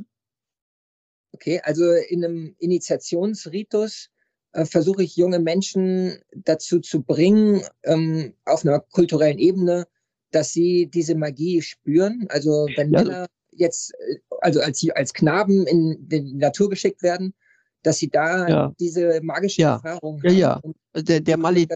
Okay, 1.41 1.59
also 1.63 1.91
in 1.91 2.23
einem 2.23 2.55
Initiationsritus 2.59 4.11
äh, 4.51 4.63
versuche 4.63 5.01
ich 5.01 5.15
junge 5.15 5.39
Menschen 5.39 6.19
dazu 6.35 6.79
zu 6.79 7.01
bringen, 7.01 7.63
ähm, 7.83 8.35
auf 8.45 8.63
einer 8.63 8.79
kulturellen 8.79 9.39
Ebene, 9.39 9.87
dass 10.29 10.53
sie 10.53 10.85
diese 10.85 11.15
Magie 11.15 11.63
spüren. 11.63 12.27
Also 12.29 12.67
wenn 12.75 12.93
ja. 12.93 13.03
Männer 13.03 13.25
jetzt, 13.53 13.91
äh, 13.95 14.19
also 14.41 14.61
als, 14.61 14.87
als 14.93 15.15
Knaben 15.15 15.65
in 15.65 15.97
die 16.07 16.35
Natur 16.35 16.69
geschickt 16.69 17.01
werden, 17.01 17.33
dass 17.81 17.97
sie 17.97 18.09
da 18.09 18.47
ja. 18.47 18.75
diese 18.79 19.19
magische 19.23 19.63
ja. 19.63 19.73
Erfahrung 19.77 20.21
ja, 20.23 20.57
haben. 20.57 20.75
Ja, 20.93 21.01
der, 21.01 21.21
der 21.21 21.37
Mali 21.37 21.67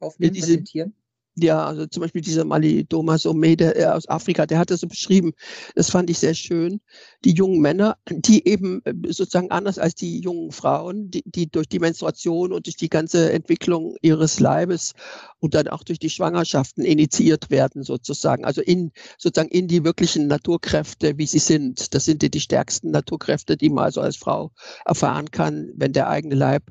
aufnehmen, 0.00 0.34
diese, 0.34 0.48
präsentieren 0.48 0.94
ja, 1.42 1.64
also 1.64 1.86
zum 1.86 2.02
Beispiel 2.02 2.22
dieser 2.22 2.44
Mali 2.44 2.84
Doma 2.84 3.16
Somé 3.16 3.56
der, 3.56 3.76
äh, 3.76 3.84
aus 3.86 4.08
Afrika, 4.08 4.46
der 4.46 4.58
hat 4.58 4.70
das 4.70 4.80
so 4.80 4.86
beschrieben. 4.86 5.32
Das 5.74 5.90
fand 5.90 6.10
ich 6.10 6.18
sehr 6.18 6.34
schön. 6.34 6.80
Die 7.24 7.32
jungen 7.32 7.60
Männer, 7.60 7.96
die 8.08 8.46
eben 8.46 8.82
äh, 8.84 8.94
sozusagen 9.08 9.50
anders 9.50 9.78
als 9.78 9.94
die 9.94 10.20
jungen 10.20 10.52
Frauen, 10.52 11.10
die, 11.10 11.22
die 11.24 11.50
durch 11.50 11.68
die 11.68 11.78
Menstruation 11.78 12.52
und 12.52 12.66
durch 12.66 12.76
die 12.76 12.88
ganze 12.88 13.32
Entwicklung 13.32 13.96
ihres 14.02 14.40
Leibes 14.40 14.92
und 15.38 15.54
dann 15.54 15.68
auch 15.68 15.82
durch 15.82 15.98
die 15.98 16.10
Schwangerschaften 16.10 16.84
initiiert 16.84 17.50
werden 17.50 17.82
sozusagen. 17.82 18.44
Also 18.44 18.62
in, 18.62 18.92
sozusagen 19.18 19.50
in 19.50 19.68
die 19.68 19.84
wirklichen 19.84 20.26
Naturkräfte, 20.26 21.18
wie 21.18 21.26
sie 21.26 21.38
sind. 21.38 21.94
Das 21.94 22.04
sind 22.04 22.22
die, 22.22 22.30
die 22.30 22.40
stärksten 22.40 22.90
Naturkräfte, 22.90 23.56
die 23.56 23.70
man 23.70 23.84
also 23.84 24.00
als 24.00 24.16
Frau 24.16 24.52
erfahren 24.84 25.30
kann, 25.30 25.70
wenn 25.74 25.92
der 25.92 26.08
eigene 26.08 26.34
Leib 26.34 26.64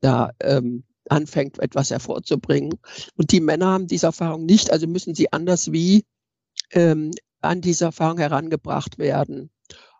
da 0.00 0.30
ähm, 0.40 0.84
anfängt, 1.10 1.58
etwas 1.58 1.90
hervorzubringen. 1.90 2.78
Und 3.16 3.32
die 3.32 3.40
Männer 3.40 3.66
haben 3.66 3.86
diese 3.86 4.06
Erfahrung 4.06 4.46
nicht, 4.46 4.72
also 4.72 4.86
müssen 4.86 5.14
sie 5.14 5.32
anders 5.32 5.72
wie 5.72 6.04
ähm, 6.70 7.10
an 7.40 7.60
diese 7.60 7.86
Erfahrung 7.86 8.18
herangebracht 8.18 8.98
werden. 8.98 9.50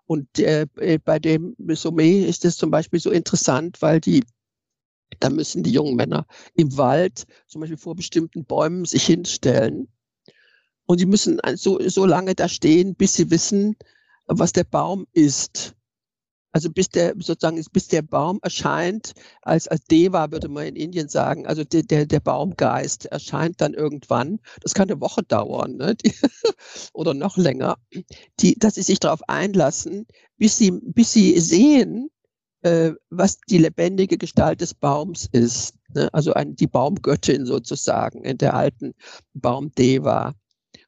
Und 0.06 0.38
äh, 0.38 0.66
äh 0.76 0.98
bei 0.98 1.18
dem 1.18 1.56
Sommet 1.68 2.28
ist 2.28 2.44
es 2.44 2.56
zum 2.56 2.70
Beispiel 2.70 3.00
so 3.00 3.10
interessant, 3.10 3.80
weil 3.80 4.00
die, 4.00 4.24
da 5.20 5.30
müssen 5.30 5.62
die 5.62 5.72
jungen 5.72 5.96
Männer 5.96 6.26
im 6.54 6.76
Wald 6.76 7.26
zum 7.46 7.60
Beispiel 7.60 7.78
vor 7.78 7.94
bestimmten 7.96 8.44
Bäumen 8.44 8.84
sich 8.84 9.04
hinstellen. 9.04 9.88
Und 10.86 10.98
sie 10.98 11.06
müssen 11.06 11.40
so, 11.54 11.78
so 11.88 12.04
lange 12.04 12.34
da 12.34 12.48
stehen, 12.48 12.96
bis 12.96 13.14
sie 13.14 13.30
wissen, 13.30 13.76
was 14.26 14.52
der 14.52 14.64
Baum 14.64 15.06
ist. 15.12 15.74
Also 16.52 16.70
bis 16.70 16.88
der 16.88 17.14
sozusagen 17.18 17.62
bis 17.72 17.88
der 17.88 18.02
Baum 18.02 18.40
erscheint 18.42 19.12
als 19.42 19.68
als 19.68 19.84
Deva 19.84 20.32
würde 20.32 20.48
man 20.48 20.66
in 20.66 20.76
Indien 20.76 21.08
sagen, 21.08 21.46
also 21.46 21.64
der 21.64 21.82
der, 21.82 22.06
der 22.06 22.20
Baumgeist 22.20 23.06
erscheint 23.06 23.60
dann 23.60 23.74
irgendwann. 23.74 24.40
Das 24.62 24.74
kann 24.74 24.90
eine 24.90 25.00
Woche 25.00 25.22
dauern, 25.22 25.76
ne? 25.76 25.94
Die, 25.94 26.12
oder 26.92 27.14
noch 27.14 27.36
länger. 27.36 27.76
Die, 28.40 28.58
dass 28.58 28.74
sie 28.74 28.82
sich 28.82 28.98
darauf 29.00 29.20
einlassen, 29.28 30.06
bis 30.38 30.56
sie 30.58 30.72
bis 30.72 31.12
sie 31.12 31.38
sehen, 31.38 32.10
äh, 32.62 32.92
was 33.10 33.38
die 33.48 33.58
lebendige 33.58 34.18
Gestalt 34.18 34.60
des 34.60 34.74
Baums 34.74 35.28
ist. 35.32 35.74
Ne? 35.94 36.12
Also 36.12 36.34
ein, 36.34 36.56
die 36.56 36.66
Baumgöttin 36.66 37.46
sozusagen 37.46 38.24
in 38.24 38.38
der 38.38 38.54
alten 38.54 38.94
Baumdeva. 39.34 40.34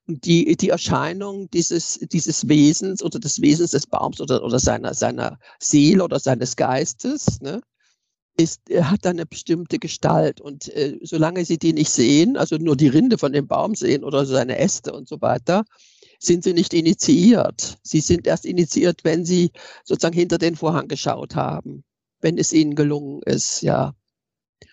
Und 0.08 0.24
die, 0.24 0.56
die 0.56 0.70
Erscheinung 0.70 1.48
dieses, 1.50 2.00
dieses 2.10 2.48
Wesens 2.48 3.02
oder 3.02 3.20
des 3.20 3.40
Wesens 3.40 3.70
des 3.70 3.86
Baums 3.86 4.20
oder, 4.20 4.42
oder 4.42 4.58
seiner, 4.58 4.94
seiner 4.94 5.38
Seele 5.60 6.02
oder 6.02 6.18
seines 6.18 6.56
Geistes, 6.56 7.40
ne, 7.40 7.60
ist, 8.36 8.62
hat 8.80 9.04
dann 9.04 9.16
eine 9.16 9.26
bestimmte 9.26 9.78
Gestalt. 9.78 10.40
Und 10.40 10.68
äh, 10.74 10.98
solange 11.02 11.44
sie 11.44 11.58
die 11.58 11.72
nicht 11.72 11.90
sehen, 11.90 12.36
also 12.36 12.56
nur 12.56 12.76
die 12.76 12.88
Rinde 12.88 13.16
von 13.16 13.32
dem 13.32 13.46
Baum 13.46 13.76
sehen 13.76 14.02
oder 14.02 14.26
seine 14.26 14.58
Äste 14.58 14.92
und 14.92 15.08
so 15.08 15.20
weiter, 15.20 15.64
sind 16.18 16.42
sie 16.42 16.52
nicht 16.52 16.74
initiiert. 16.74 17.78
Sie 17.82 18.00
sind 18.00 18.26
erst 18.26 18.44
initiiert, 18.44 19.04
wenn 19.04 19.24
sie 19.24 19.52
sozusagen 19.84 20.16
hinter 20.16 20.38
den 20.38 20.56
Vorhang 20.56 20.88
geschaut 20.88 21.36
haben, 21.36 21.84
wenn 22.20 22.38
es 22.38 22.52
ihnen 22.52 22.74
gelungen 22.74 23.22
ist, 23.22 23.62
ja. 23.62 23.94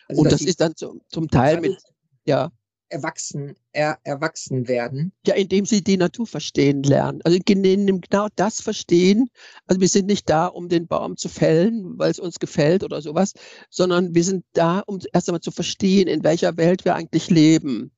Also, 0.07 0.21
und 0.21 0.31
das 0.31 0.41
ist 0.41 0.59
dann 0.59 0.75
zum, 0.75 1.01
zum 1.07 1.27
Teil 1.29 1.61
mit, 1.61 1.77
ja 2.25 2.51
erwachsen, 2.89 3.55
er, 3.71 3.99
erwachsen 4.03 4.67
werden? 4.67 5.11
Ja, 5.25 5.35
indem 5.35 5.65
sie 5.65 5.83
die 5.83 5.97
Natur 5.97 6.27
verstehen 6.27 6.83
lernen. 6.83 7.21
Also 7.23 7.39
genau 7.45 8.27
das 8.35 8.61
verstehen. 8.61 9.29
Also 9.67 9.81
wir 9.81 9.87
sind 9.87 10.07
nicht 10.07 10.29
da, 10.29 10.47
um 10.47 10.69
den 10.69 10.87
Baum 10.87 11.17
zu 11.17 11.29
fällen, 11.29 11.97
weil 11.97 12.11
es 12.11 12.19
uns 12.19 12.39
gefällt 12.39 12.83
oder 12.83 13.01
sowas, 13.01 13.33
sondern 13.69 14.13
wir 14.13 14.23
sind 14.23 14.45
da, 14.53 14.79
um 14.79 14.99
erst 15.13 15.29
einmal 15.29 15.41
zu 15.41 15.51
verstehen, 15.51 16.07
in 16.07 16.23
welcher 16.23 16.57
Welt 16.57 16.85
wir 16.85 16.95
eigentlich 16.95 17.29
leben. 17.29 17.91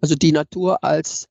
Also 0.00 0.14
die 0.14 0.32
Natur 0.32 0.82
als 0.82 1.28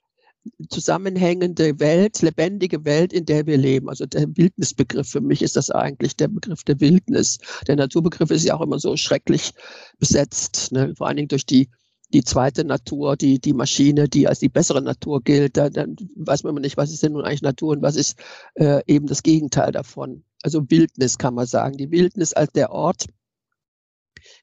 zusammenhängende 0.70 1.80
Welt, 1.80 2.22
lebendige 2.22 2.84
Welt, 2.86 3.14
in 3.14 3.26
der 3.26 3.46
wir 3.46 3.58
leben. 3.58 3.90
Also 3.90 4.06
der 4.06 4.28
Wildnisbegriff, 4.36 5.10
für 5.10 5.22
mich 5.22 5.42
ist 5.42 5.56
das 5.56 5.70
eigentlich 5.70 6.16
der 6.16 6.30
Begriff 6.30 6.64
der 6.64 6.80
Wildnis. 6.80 7.38
Der 7.68 7.76
Naturbegriff 7.76 8.32
ist 8.32 8.46
ja 8.46 8.56
auch 8.56 8.62
immer 8.62 8.80
so 8.80 8.98
schrecklich 8.98 9.52
besetzt, 10.00 10.72
ne? 10.72 10.94
vor 10.96 11.08
allen 11.08 11.18
Dingen 11.18 11.28
durch 11.28 11.46
die 11.46 11.70
die 12.14 12.24
zweite 12.24 12.64
Natur, 12.64 13.16
die, 13.16 13.40
die 13.40 13.54
Maschine, 13.54 14.10
die 14.10 14.28
als 14.28 14.40
die 14.40 14.50
bessere 14.50 14.82
Natur 14.82 15.22
gilt, 15.22 15.58
dann, 15.58 15.74
dann 15.74 15.96
weiß 16.16 16.44
man 16.44 16.52
immer 16.52 16.60
nicht, 16.60 16.78
was 16.78 16.92
ist 16.92 17.04
denn 17.04 17.14
nun 17.14 17.24
eigentlich 17.24 17.42
Natur 17.42 17.72
und 17.72 17.82
was 17.82 17.96
ist 17.96 18.20
äh, 18.56 18.82
eben 18.88 19.08
das 19.08 19.24
Gegenteil 19.24 19.72
davon. 19.72 20.24
Also 20.44 20.70
Wildnis 20.70 21.18
kann 21.18 21.34
man 21.34 21.46
sagen. 21.46 21.78
Die 21.78 21.92
Wildnis 21.92 22.34
als 22.34 22.52
der 22.52 22.72
Ort, 22.72 23.06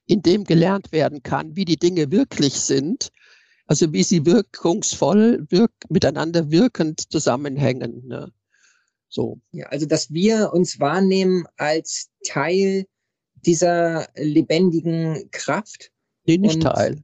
in 0.05 0.21
dem 0.21 0.43
gelernt 0.43 0.91
werden 0.91 1.23
kann, 1.23 1.55
wie 1.55 1.65
die 1.65 1.77
Dinge 1.77 2.11
wirklich 2.11 2.53
sind, 2.55 3.09
also 3.65 3.93
wie 3.93 4.03
sie 4.03 4.25
wirkungsvoll, 4.25 5.45
wirk 5.49 5.71
miteinander 5.89 6.49
wirkend 6.49 7.11
zusammenhängen. 7.11 8.07
Ne? 8.07 8.31
So. 9.09 9.39
Ja, 9.51 9.67
also 9.67 9.85
dass 9.85 10.11
wir 10.11 10.51
uns 10.53 10.79
wahrnehmen 10.79 11.45
als 11.57 12.09
Teil 12.25 12.87
dieser 13.45 14.07
lebendigen 14.15 15.29
Kraft. 15.31 15.91
Nee, 16.25 16.37
nicht 16.37 16.61
Teil. 16.61 17.03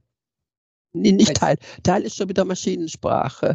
Nee, 1.00 1.12
nicht 1.12 1.34
Teil. 1.34 1.56
Teil 1.82 2.02
ist 2.02 2.16
schon 2.16 2.28
wieder 2.28 2.44
Maschinensprache. 2.44 3.54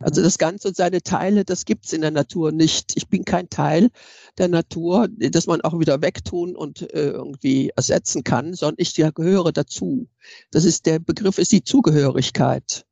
Also 0.00 0.20
mhm. 0.20 0.24
das 0.24 0.38
Ganze 0.38 0.68
und 0.68 0.76
seine 0.76 1.02
Teile, 1.02 1.44
das 1.44 1.64
gibt 1.64 1.86
es 1.86 1.92
in 1.92 2.00
der 2.00 2.10
Natur 2.10 2.52
nicht. 2.52 2.96
Ich 2.96 3.08
bin 3.08 3.24
kein 3.24 3.48
Teil 3.48 3.90
der 4.38 4.48
Natur, 4.48 5.08
das 5.08 5.46
man 5.46 5.60
auch 5.60 5.78
wieder 5.78 6.02
wegtun 6.02 6.56
und 6.56 6.82
äh, 6.92 7.10
irgendwie 7.10 7.70
ersetzen 7.76 8.24
kann, 8.24 8.54
sondern 8.54 8.76
ich 8.78 8.96
ja 8.96 9.10
gehöre 9.10 9.52
dazu. 9.52 10.08
Das 10.50 10.64
ist 10.64 10.86
der 10.86 10.98
Begriff 10.98 11.38
ist 11.38 11.52
die 11.52 11.64
Zugehörigkeit. 11.64 12.84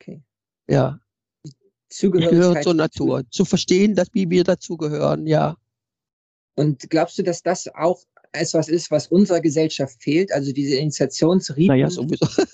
Okay. 0.00 0.22
Ja. 0.68 1.00
Zugehörigkeit. 1.88 2.32
Ich 2.32 2.38
gehöre 2.40 2.62
zur 2.62 2.74
Natur. 2.74 3.22
Zu 3.30 3.44
verstehen, 3.44 3.94
dass 3.94 4.08
wie 4.12 4.28
wir 4.30 4.44
dazugehören, 4.44 5.26
ja. 5.26 5.56
Und 6.54 6.88
glaubst 6.88 7.18
du, 7.18 7.22
dass 7.22 7.42
das 7.42 7.68
auch 7.68 8.02
es 8.40 8.54
was 8.54 8.68
ist, 8.68 8.90
was 8.90 9.08
unserer 9.08 9.40
Gesellschaft 9.40 10.02
fehlt, 10.02 10.32
also 10.32 10.52
diese 10.52 10.76
Initiationsriten. 10.76 11.66
Naja, 11.66 11.90
sowieso. 11.90 12.26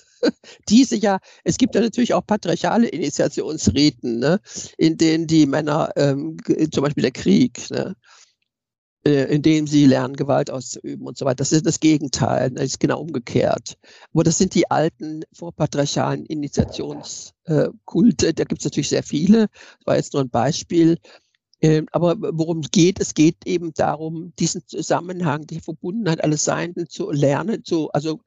diese 0.69 0.95
ja, 0.95 1.19
es 1.43 1.57
gibt 1.57 1.75
ja 1.75 1.81
natürlich 1.81 2.13
auch 2.13 2.25
patriarchale 2.25 2.87
Initiationsriten, 2.87 4.19
ne, 4.19 4.39
in 4.77 4.97
denen 4.97 5.27
die 5.27 5.45
Männer, 5.45 5.91
ähm, 5.95 6.37
zum 6.71 6.83
Beispiel 6.83 7.03
der 7.03 7.11
Krieg, 7.11 7.69
ne, 7.69 7.95
äh, 9.05 9.35
in 9.35 9.41
dem 9.41 9.67
sie 9.67 9.85
lernen, 9.85 10.15
Gewalt 10.15 10.49
auszuüben 10.49 11.05
und 11.05 11.17
so 11.17 11.25
weiter. 11.25 11.35
Das 11.37 11.51
ist 11.51 11.65
das 11.65 11.81
Gegenteil, 11.81 12.51
das 12.51 12.65
ist 12.65 12.79
genau 12.79 13.01
umgekehrt. 13.01 13.77
Aber 14.13 14.23
das 14.23 14.37
sind 14.37 14.55
die 14.55 14.71
alten 14.71 15.23
vorpatriarchalen 15.33 16.25
Initiationskulte. 16.25 18.27
Äh, 18.27 18.33
da 18.33 18.45
gibt 18.45 18.61
es 18.61 18.65
natürlich 18.65 18.89
sehr 18.89 19.03
viele. 19.03 19.49
Das 19.49 19.87
war 19.87 19.97
jetzt 19.97 20.13
nur 20.13 20.23
ein 20.23 20.29
Beispiel. 20.29 20.99
Ähm, 21.63 21.87
aber 21.93 22.17
worum 22.19 22.59
es 22.59 22.71
geht, 22.71 22.99
es 22.99 23.13
geht 23.13 23.47
eben 23.47 23.73
darum, 23.73 24.33
diesen 24.37 24.67
Zusammenhang, 24.67 25.47
die 25.47 25.61
Verbundenheit 25.61 26.21
alles 26.21 26.43
Seienden 26.43 26.89
zu 26.89 27.09
lernen, 27.09 27.63
zu, 27.63 27.89
also 27.93 28.19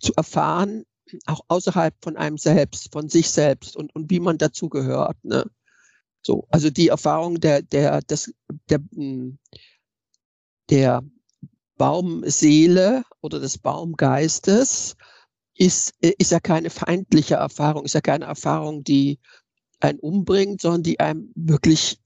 zu 0.00 0.12
erfahren, 0.16 0.84
auch 1.26 1.40
außerhalb 1.48 1.92
von 2.00 2.16
einem 2.16 2.38
selbst, 2.38 2.92
von 2.92 3.08
sich 3.08 3.28
selbst 3.30 3.76
und, 3.76 3.92
und 3.96 4.10
wie 4.10 4.20
man 4.20 4.38
dazu 4.38 4.68
gehört. 4.68 5.16
Ne? 5.24 5.44
So, 6.24 6.46
also 6.50 6.70
die 6.70 6.86
Erfahrung 6.86 7.40
der, 7.40 7.62
der, 7.62 8.00
des, 8.02 8.32
der, 8.70 8.78
hm, 8.94 9.38
der 10.70 11.02
Baumseele 11.78 13.02
oder 13.22 13.40
des 13.40 13.58
Baumgeistes 13.58 14.94
ist, 15.56 15.94
ist 16.00 16.30
ja 16.30 16.38
keine 16.38 16.70
feindliche 16.70 17.34
Erfahrung, 17.34 17.84
ist 17.84 17.94
ja 17.94 18.00
keine 18.00 18.26
Erfahrung, 18.26 18.84
die 18.84 19.18
einen 19.80 19.98
umbringt, 19.98 20.60
sondern 20.60 20.84
die 20.84 21.00
einem 21.00 21.32
wirklich 21.34 21.98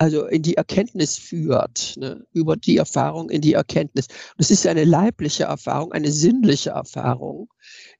also 0.00 0.24
in 0.24 0.40
die 0.40 0.56
Erkenntnis 0.56 1.18
führt, 1.18 1.94
ne, 1.98 2.26
über 2.32 2.56
die 2.56 2.78
Erfahrung 2.78 3.28
in 3.28 3.42
die 3.42 3.52
Erkenntnis. 3.52 4.06
Das 4.38 4.50
ist 4.50 4.66
eine 4.66 4.84
leibliche 4.84 5.44
Erfahrung, 5.44 5.92
eine 5.92 6.10
sinnliche 6.10 6.70
Erfahrung, 6.70 7.52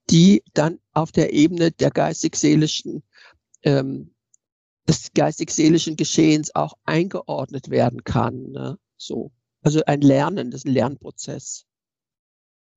die 0.08 0.42
dann 0.54 0.78
auf 0.94 1.12
der 1.12 1.34
Ebene 1.34 1.72
der 1.72 1.90
geistig-seelischen, 1.90 3.02
ähm, 3.64 4.14
des 4.88 5.08
geistig-seelischen 5.14 5.96
Geschehens 5.96 6.54
auch 6.54 6.72
eingeordnet 6.84 7.68
werden 7.68 8.02
kann. 8.02 8.50
Ne, 8.52 8.78
so. 8.96 9.30
Also 9.60 9.84
ein 9.84 10.00
Lernen, 10.00 10.50
das 10.50 10.62
ist 10.62 10.68
ein 10.68 10.72
Lernprozess. 10.72 11.66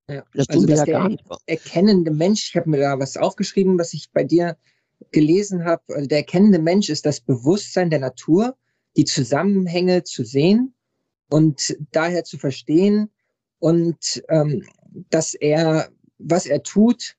Ja. 0.10 0.26
Das 0.34 0.50
also 0.50 0.68
wir 0.68 0.76
ja 0.76 0.84
gar 0.84 1.08
nicht. 1.08 1.24
Erkennende 1.46 2.12
Mensch, 2.12 2.50
ich 2.50 2.56
habe 2.58 2.70
mir 2.70 2.80
da 2.82 3.00
was 3.00 3.16
aufgeschrieben, 3.16 3.80
was 3.80 3.94
ich 3.94 4.12
bei 4.12 4.26
dir 4.26 4.58
gelesen 5.12 5.64
habe. 5.64 5.82
Also 5.96 6.08
der 6.08 6.18
erkennende 6.18 6.60
Mensch 6.60 6.90
ist 6.90 7.06
das 7.06 7.22
Bewusstsein 7.22 7.90
der 7.90 8.00
Natur, 8.00 8.58
die 8.96 9.06
Zusammenhänge 9.06 10.04
zu 10.04 10.24
sehen 10.24 10.74
und 11.30 11.76
daher 11.92 12.24
zu 12.24 12.38
verstehen 12.38 13.10
und 13.60 14.24
ähm, 14.30 14.66
dass 15.10 15.34
er, 15.34 15.90
was 16.18 16.46
er 16.46 16.64
tut, 16.64 17.16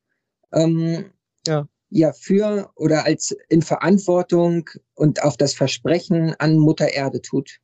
ähm, 0.53 1.11
ja. 1.47 1.69
ja 1.91 2.13
für 2.13 2.71
oder 2.77 3.05
als 3.05 3.37
in 3.49 3.63
Verantwortung 3.63 4.71
und 4.95 5.23
auf 5.23 5.37
das 5.37 5.55
Versprechen 5.55 6.35
an 6.39 6.59
Mutter 6.59 6.93
Erde 6.93 7.23
tut. 7.23 7.61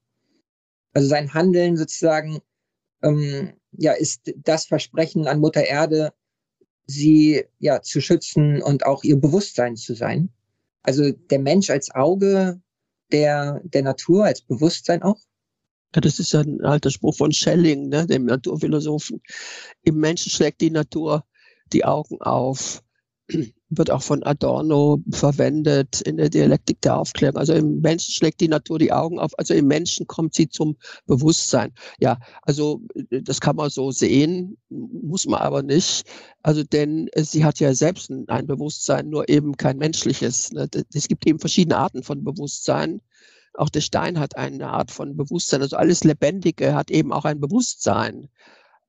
Also 0.92 1.08
sein 1.08 1.32
Handeln 1.34 1.76
sozusagen 1.76 2.40
ähm, 3.02 3.52
ja 3.72 3.92
ist 3.92 4.32
das 4.36 4.66
Versprechen 4.66 5.28
an 5.28 5.40
Mutter 5.40 5.64
Erde, 5.64 6.12
sie 6.86 7.44
ja 7.58 7.82
zu 7.82 8.00
schützen 8.00 8.60
und 8.60 8.84
auch 8.86 9.04
ihr 9.04 9.16
Bewusstsein 9.16 9.76
zu 9.76 9.94
sein. 9.94 10.30
Also 10.82 11.12
der 11.12 11.38
Mensch 11.38 11.70
als 11.70 11.94
Auge 11.94 12.60
der, 13.12 13.60
der 13.64 13.82
Natur, 13.82 14.24
als 14.24 14.42
Bewusstsein 14.42 15.02
auch? 15.02 15.18
Ja, 15.94 16.00
das 16.00 16.18
ist 16.18 16.32
ja 16.32 16.40
ein 16.40 16.60
alter 16.62 16.90
Spruch 16.90 17.16
von 17.16 17.32
Schelling, 17.32 17.88
ne, 17.88 18.06
dem 18.06 18.26
Naturphilosophen. 18.26 19.20
Im 19.82 19.96
Menschen 19.96 20.30
schlägt 20.30 20.60
die 20.60 20.70
Natur 20.70 21.24
die 21.72 21.84
Augen 21.84 22.20
auf 22.20 22.82
wird 23.70 23.90
auch 23.90 24.02
von 24.02 24.22
Adorno 24.24 25.02
verwendet 25.10 26.00
in 26.02 26.16
der 26.16 26.28
Dialektik 26.28 26.80
der 26.82 26.96
Aufklärung. 26.96 27.36
Also 27.36 27.54
im 27.54 27.80
Menschen 27.80 28.12
schlägt 28.12 28.40
die 28.40 28.48
Natur 28.48 28.78
die 28.78 28.92
Augen 28.92 29.18
auf, 29.18 29.38
also 29.38 29.54
im 29.54 29.66
Menschen 29.66 30.06
kommt 30.06 30.34
sie 30.34 30.48
zum 30.48 30.76
Bewusstsein. 31.06 31.72
Ja, 32.00 32.18
also 32.42 32.82
äh, 32.94 33.22
das 33.22 33.40
kann 33.40 33.56
man 33.56 33.70
so 33.70 33.90
sehen, 33.92 34.56
muss 34.68 35.26
man 35.26 35.40
aber 35.40 35.62
nicht. 35.62 36.04
Also 36.42 36.64
denn 36.64 37.08
äh, 37.12 37.22
sie 37.22 37.44
hat 37.44 37.60
ja 37.60 37.74
selbst 37.74 38.10
ein 38.10 38.46
Bewusstsein, 38.46 39.08
nur 39.08 39.28
eben 39.28 39.56
kein 39.56 39.78
menschliches. 39.78 40.52
Ne? 40.52 40.68
Es 40.92 41.08
gibt 41.08 41.26
eben 41.26 41.38
verschiedene 41.38 41.76
Arten 41.76 42.02
von 42.02 42.24
Bewusstsein. 42.24 43.00
Auch 43.54 43.68
der 43.68 43.80
Stein 43.80 44.18
hat 44.18 44.36
eine 44.36 44.68
Art 44.68 44.90
von 44.90 45.16
Bewusstsein. 45.16 45.62
Also 45.62 45.76
alles 45.76 46.04
Lebendige 46.04 46.74
hat 46.74 46.90
eben 46.90 47.12
auch 47.12 47.24
ein 47.24 47.40
Bewusstsein. 47.40 48.28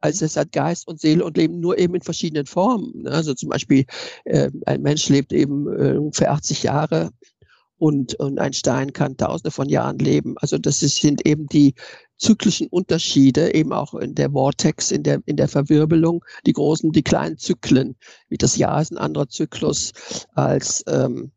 Also 0.01 0.25
es 0.25 0.35
hat 0.35 0.51
Geist 0.51 0.87
und 0.87 0.99
Seele 0.99 1.23
und 1.23 1.37
Leben 1.37 1.59
nur 1.59 1.77
eben 1.77 1.95
in 1.95 2.01
verschiedenen 2.01 2.45
Formen. 2.45 3.03
Ne? 3.03 3.11
Also 3.11 3.33
zum 3.33 3.49
Beispiel 3.49 3.85
äh, 4.25 4.49
ein 4.65 4.81
Mensch 4.81 5.07
lebt 5.09 5.31
eben 5.31 5.67
äh, 5.67 5.97
ungefähr 5.97 6.31
80 6.31 6.63
Jahre 6.63 7.11
und, 7.77 8.13
und 8.15 8.37
ein 8.37 8.53
Stein 8.53 8.93
kann 8.93 9.17
tausende 9.17 9.49
von 9.49 9.67
Jahren 9.67 9.97
leben. 9.97 10.35
Also 10.37 10.59
das 10.59 10.83
ist, 10.83 11.01
sind 11.01 11.25
eben 11.25 11.47
die 11.47 11.73
zyklischen 12.19 12.67
Unterschiede, 12.67 13.55
eben 13.55 13.73
auch 13.73 13.95
in 13.95 14.13
der 14.13 14.29
Vortex, 14.29 14.91
in 14.91 15.01
der, 15.01 15.21
in 15.25 15.35
der 15.35 15.47
Verwirbelung, 15.47 16.23
die 16.45 16.53
großen, 16.53 16.91
die 16.91 17.01
kleinen 17.01 17.39
Zyklen, 17.39 17.95
wie 18.29 18.37
das 18.37 18.55
Jahr 18.55 18.81
ist 18.81 18.91
ein 18.91 18.99
anderer 18.99 19.29
Zyklus 19.29 19.93
als 20.35 20.83
ähm, 20.87 21.31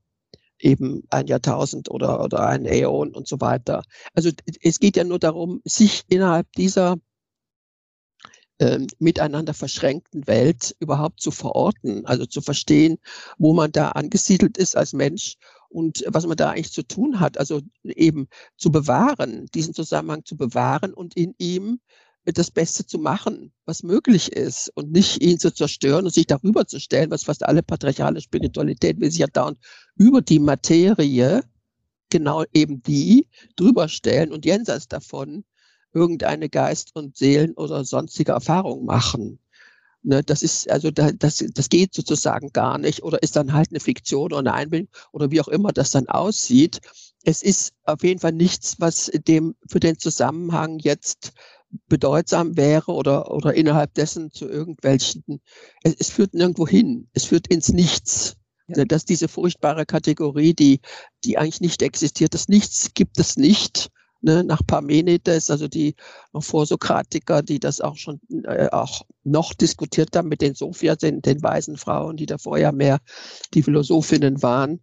eben 0.59 1.05
ein 1.11 1.27
Jahrtausend 1.27 1.91
oder, 1.91 2.23
oder 2.23 2.47
ein 2.47 2.67
Äon 2.67 3.15
und 3.15 3.27
so 3.27 3.41
weiter. 3.41 3.83
Also 4.15 4.31
es 4.61 4.81
geht 4.81 4.97
ja 4.97 5.05
nur 5.05 5.19
darum, 5.19 5.63
sich 5.65 6.03
innerhalb 6.09 6.51
dieser 6.53 6.97
äh, 8.59 8.81
miteinander 8.99 9.55
verschränkten 9.55 10.27
Welt 10.27 10.77
überhaupt 10.79 11.21
zu 11.21 11.31
verorten, 11.31 12.07
also 12.07 12.27
zu 12.27 12.41
verstehen, 12.41 12.99
wo 13.39 13.53
man 13.53 13.73
da 13.73 13.91
angesiedelt 13.91 14.57
ist 14.59 14.77
als 14.77 14.93
Mensch 14.93 15.37
und 15.69 16.05
was 16.07 16.27
man 16.27 16.37
da 16.37 16.51
eigentlich 16.51 16.73
zu 16.73 16.85
tun 16.85 17.19
hat, 17.19 17.39
also 17.39 17.61
eben 17.83 18.29
zu 18.57 18.71
bewahren, 18.71 19.47
diesen 19.55 19.75
Zusammenhang 19.75 20.25
zu 20.25 20.37
bewahren 20.37 20.95
und 20.95 21.17
in 21.17 21.35
ihm 21.39 21.81
das 22.25 22.51
Beste 22.51 22.87
zu 22.87 22.99
machen, 22.99 23.53
was 23.67 23.83
möglich 23.83 24.33
ist 24.33 24.71
und 24.75 24.93
nicht 24.93 25.23
ihn 25.23 25.39
zu 25.39 25.53
zerstören 25.53 26.07
und 26.07 26.15
sich 26.15 26.27
darüber 26.27 26.67
zu 26.67 26.81
stellen, 26.81 27.11
was 27.11 27.25
fast 27.25 27.45
alle 27.45 27.63
patriarchale 27.63 28.21
Spiritualität 28.21 28.99
will 29.01 29.11
sich 29.11 29.21
ja 29.21 29.27
dauernd 29.27 29.59
über 29.97 30.23
die 30.23 30.39
Materie, 30.39 31.43
genau 32.09 32.45
eben 32.55 32.83
die, 32.83 33.29
drüber 33.57 33.89
stellen 33.89 34.33
und 34.33 34.47
jenseits 34.47 34.89
davon 34.89 35.45
irgendeine 35.95 36.49
Geist- 36.49 36.95
und 36.95 37.17
Seelen- 37.17 37.55
oder 37.55 37.85
sonstige 37.85 38.33
Erfahrung 38.33 38.85
machen. 38.85 39.39
Ne, 40.07 40.23
das 40.23 40.43
ist, 40.43 40.71
also 40.71 40.91
da, 40.91 41.13
das, 41.13 41.43
das 41.55 41.71
geht 41.71 41.95
sozusagen 41.95 42.51
gar 42.53 42.77
nicht 42.77 43.03
oder 43.03 43.23
ist 43.23 43.37
dann 43.37 43.55
halt 43.55 43.71
eine 43.71 43.81
Fiktion 43.81 44.27
oder 44.27 44.39
eine 44.39 44.53
Einbildung 44.53 44.91
oder 45.13 45.31
wie 45.31 45.41
auch 45.41 45.49
immer 45.49 45.73
das 45.73 45.93
dann 45.93 46.09
aussieht. 46.09 46.81
Es 47.25 47.43
ist 47.43 47.73
auf 47.85 48.03
jeden 48.03 48.21
Fall 48.21 48.33
nichts, 48.33 48.77
was 48.79 49.11
dem 49.27 49.55
für 49.67 49.81
den 49.81 49.99
Zusammenhang 49.99 50.79
jetzt 50.79 51.33
bedeutsam 51.89 52.55
wäre 52.59 52.93
oder, 52.93 53.31
oder 53.31 53.55
innerhalb 53.55 53.95
dessen 53.95 54.31
zu 54.31 54.47
irgendwelchen, 54.47 55.41
es, 55.83 55.95
es 55.99 56.11
führt 56.11 56.35
nirgendwo 56.35 56.69
hin, 56.69 57.09
es 57.15 57.25
führt 57.25 57.47
ins 57.49 57.71
Nichts. 57.71 58.37
Ja. 58.69 58.79
Ne, 58.79 58.87
dass 58.87 59.07
diese 59.07 59.29
furchtbare 59.29 59.87
Kategorie, 59.87 60.53
die, 60.53 60.81
die 61.25 61.39
eigentlich 61.39 61.63
nicht 61.63 61.81
existiert, 61.81 62.35
das 62.35 62.49
Nichts 62.49 62.93
gibt 62.93 63.19
es 63.19 63.39
nicht 63.39 63.91
ne, 64.25 64.43
nach 64.43 64.63
Parmenides, 64.67 65.51
also 65.51 65.69
die 65.69 65.95
Vorsokratiker, 66.33 67.43
die 67.43 67.61
das 67.61 67.81
auch 67.81 67.97
schon 67.97 68.21
äh, 68.45 68.69
auch 68.71 69.03
noch 69.23 69.53
diskutiert 69.53 70.17
haben 70.17 70.29
mit 70.29 70.41
den 70.41 70.55
Sophia, 70.55 70.97
den, 70.97 71.21
den 71.21 71.43
weisen 71.43 71.77
Frauen, 71.77 72.17
die 72.17 72.27
davor 72.27 72.59
ja 72.59 72.73
mehr 72.73 73.01
die 73.53 73.63
Philosophinnen 73.63 74.43
waren. 74.43 74.81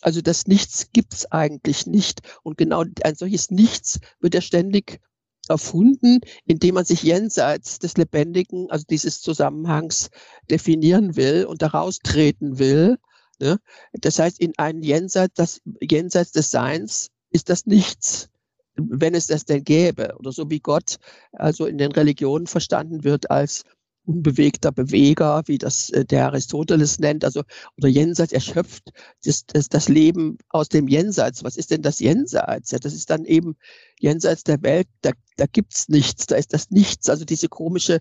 Also 0.00 0.20
das 0.20 0.46
Nichts 0.46 0.90
gibt's 0.92 1.26
eigentlich 1.32 1.86
nicht. 1.86 2.20
Und 2.42 2.56
genau 2.56 2.84
ein 3.02 3.14
solches 3.16 3.50
Nichts 3.50 3.98
wird 4.20 4.34
ja 4.34 4.40
ständig 4.40 5.00
erfunden, 5.48 6.20
indem 6.46 6.76
man 6.76 6.84
sich 6.84 7.02
jenseits 7.02 7.78
des 7.78 7.96
Lebendigen, 7.96 8.70
also 8.70 8.84
dieses 8.88 9.20
Zusammenhangs 9.20 10.10
definieren 10.50 11.16
will 11.16 11.44
und 11.46 11.62
daraus 11.62 11.98
treten 11.98 12.58
will. 12.58 12.98
Ne? 13.40 13.58
Das 13.92 14.18
heißt, 14.18 14.40
in 14.40 14.52
ein 14.56 14.82
Jenseits, 14.82 15.34
das 15.34 15.60
Jenseits 15.80 16.32
des 16.32 16.50
Seins 16.50 17.10
ist 17.30 17.50
das 17.50 17.66
Nichts 17.66 18.30
wenn 18.76 19.14
es 19.14 19.26
das 19.26 19.44
denn 19.44 19.64
gäbe, 19.64 20.14
oder 20.18 20.32
so 20.32 20.50
wie 20.50 20.60
Gott 20.60 20.98
also 21.32 21.66
in 21.66 21.78
den 21.78 21.92
Religionen 21.92 22.46
verstanden 22.46 23.04
wird 23.04 23.30
als 23.30 23.64
unbewegter 24.06 24.70
Beweger, 24.70 25.42
wie 25.46 25.58
das 25.58 25.90
äh, 25.90 26.04
der 26.04 26.26
Aristoteles 26.26 26.98
nennt, 26.98 27.24
also 27.24 27.42
oder 27.78 27.88
Jenseits 27.88 28.32
erschöpft 28.32 28.90
das, 29.24 29.46
das, 29.46 29.68
das 29.68 29.88
Leben 29.88 30.38
aus 30.50 30.68
dem 30.68 30.88
Jenseits. 30.88 31.42
Was 31.42 31.56
ist 31.56 31.70
denn 31.70 31.82
das 31.82 32.00
Jenseits? 32.00 32.70
Ja, 32.70 32.78
das 32.78 32.92
ist 32.92 33.10
dann 33.10 33.24
eben 33.24 33.56
Jenseits 33.98 34.44
der 34.44 34.62
Welt, 34.62 34.88
da, 35.00 35.12
da 35.36 35.46
gibt's 35.46 35.88
nichts, 35.88 36.26
da 36.26 36.36
ist 36.36 36.52
das 36.52 36.70
Nichts. 36.70 37.08
Also 37.08 37.24
diese 37.24 37.48
komische 37.48 38.00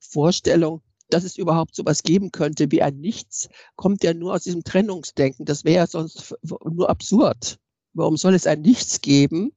Vorstellung, 0.00 0.82
dass 1.10 1.24
es 1.24 1.36
überhaupt 1.36 1.74
sowas 1.74 2.02
geben 2.02 2.30
könnte 2.30 2.70
wie 2.70 2.82
ein 2.82 2.98
Nichts, 2.98 3.48
kommt 3.76 4.04
ja 4.04 4.14
nur 4.14 4.34
aus 4.34 4.44
diesem 4.44 4.62
Trennungsdenken. 4.62 5.44
Das 5.44 5.64
wäre 5.64 5.76
ja 5.76 5.86
sonst 5.86 6.34
nur 6.42 6.88
absurd. 6.88 7.58
Warum 7.94 8.16
soll 8.16 8.34
es 8.34 8.46
ein 8.46 8.62
Nichts 8.62 9.00
geben, 9.00 9.52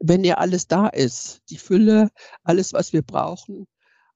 wenn 0.00 0.24
ja 0.24 0.34
alles 0.34 0.66
da 0.66 0.88
ist, 0.88 1.42
die 1.50 1.58
Fülle, 1.58 2.10
alles, 2.42 2.72
was 2.72 2.92
wir 2.92 3.02
brauchen 3.02 3.66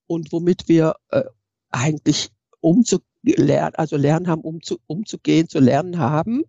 und 0.07 0.33
womit 0.33 0.69
wir 0.69 0.97
äh, 1.11 1.25
eigentlich 1.71 2.31
umzulernen, 2.61 3.75
also 3.75 3.97
lernen 3.97 4.29
haben, 4.29 4.43
umzu, 4.43 4.79
umzugehen, 4.87 5.49
zu 5.49 5.61
lernen 5.61 5.99
haben. 5.99 6.43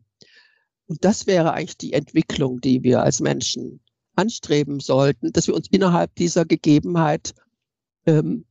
Und 0.88 1.06
das 1.06 1.28
wäre 1.28 1.54
eigentlich 1.54 1.78
die 1.78 1.94
Entwicklung, 1.94 2.60
die 2.60 2.84
wir 2.84 3.02
als 3.02 3.22
Menschen 3.22 3.82
anstreben 4.16 4.80
sollten, 4.80 5.32
dass 5.32 5.48
wir 5.48 5.56
uns 5.56 5.68
innerhalb 5.72 6.14
dieser 6.16 6.46
Gegebenheit 6.46 7.34
ähm, 8.06 8.46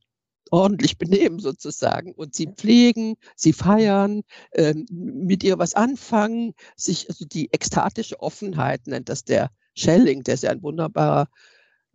ordentlich 0.49 0.97
benehmen 0.97 1.39
sozusagen 1.39 2.13
und 2.13 2.35
sie 2.35 2.47
pflegen, 2.47 3.15
sie 3.35 3.53
feiern, 3.53 4.21
ähm, 4.53 4.85
mit 4.89 5.43
ihr 5.43 5.57
was 5.57 5.75
anfangen, 5.75 6.53
sich, 6.75 7.09
also 7.09 7.25
die 7.25 7.51
ekstatische 7.53 8.19
Offenheit 8.19 8.87
nennt 8.87 9.09
das 9.09 9.23
der 9.23 9.49
Schelling, 9.75 10.23
der 10.23 10.35
ist 10.35 10.43
ja 10.43 10.51
ein 10.51 10.63
wunderbarer 10.63 11.27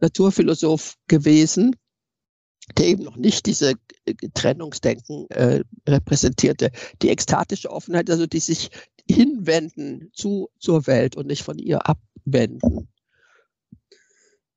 Naturphilosoph 0.00 0.94
gewesen, 1.08 1.76
der 2.76 2.86
eben 2.86 3.04
noch 3.04 3.16
nicht 3.16 3.46
diese 3.46 3.74
Trennungsdenken 4.34 5.28
äh, 5.30 5.62
repräsentierte. 5.88 6.70
Die 7.02 7.10
ekstatische 7.10 7.70
Offenheit, 7.70 8.10
also 8.10 8.26
die 8.26 8.40
sich 8.40 8.70
hinwenden 9.08 10.10
zu, 10.12 10.48
zur 10.58 10.86
Welt 10.86 11.16
und 11.16 11.28
nicht 11.28 11.42
von 11.42 11.58
ihr 11.58 11.86
abwenden. 11.88 12.88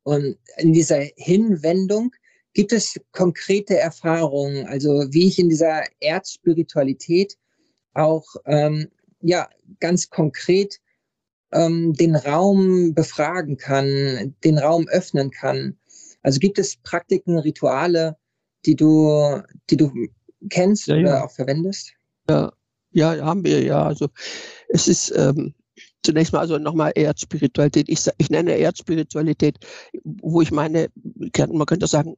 Und 0.03 0.37
in 0.57 0.73
dieser 0.73 1.01
Hinwendung 1.15 2.11
Gibt 2.53 2.73
es 2.73 2.99
konkrete 3.11 3.77
Erfahrungen, 3.77 4.65
also 4.67 5.05
wie 5.11 5.27
ich 5.27 5.37
in 5.37 5.49
dieser 5.49 5.83
Erzspiritualität 5.99 7.37
auch 7.93 8.25
ähm, 8.45 8.89
ja 9.21 9.47
ganz 9.79 10.09
konkret 10.09 10.79
ähm, 11.51 11.93
den 11.93 12.15
Raum 12.15 12.93
befragen 12.93 13.57
kann, 13.57 14.35
den 14.43 14.57
Raum 14.57 14.87
öffnen 14.87 15.31
kann? 15.31 15.77
Also 16.21 16.39
gibt 16.39 16.59
es 16.59 16.77
Praktiken, 16.77 17.37
Rituale, 17.37 18.17
die 18.65 18.75
du, 18.75 19.41
die 19.69 19.77
du 19.77 19.91
kennst 20.49 20.87
ja, 20.87 20.97
oder 20.97 21.25
auch 21.25 21.31
verwendest? 21.31 21.93
Ja, 22.29 22.51
ja, 22.91 23.17
haben 23.17 23.43
wir 23.43 23.61
ja. 23.63 23.83
Also 23.83 24.09
es 24.69 24.87
ist 24.87 25.11
ähm, 25.15 25.53
zunächst 26.03 26.33
mal 26.33 26.39
also 26.39 26.57
nochmal 26.57 26.91
Erdspiritualität. 26.95 27.89
Ich, 27.89 28.05
ich 28.17 28.29
nenne 28.29 28.55
Erdspiritualität, 28.55 29.57
wo 30.03 30.41
ich 30.41 30.51
meine, 30.51 30.89
man 31.51 31.65
könnte 31.65 31.87
sagen, 31.87 32.15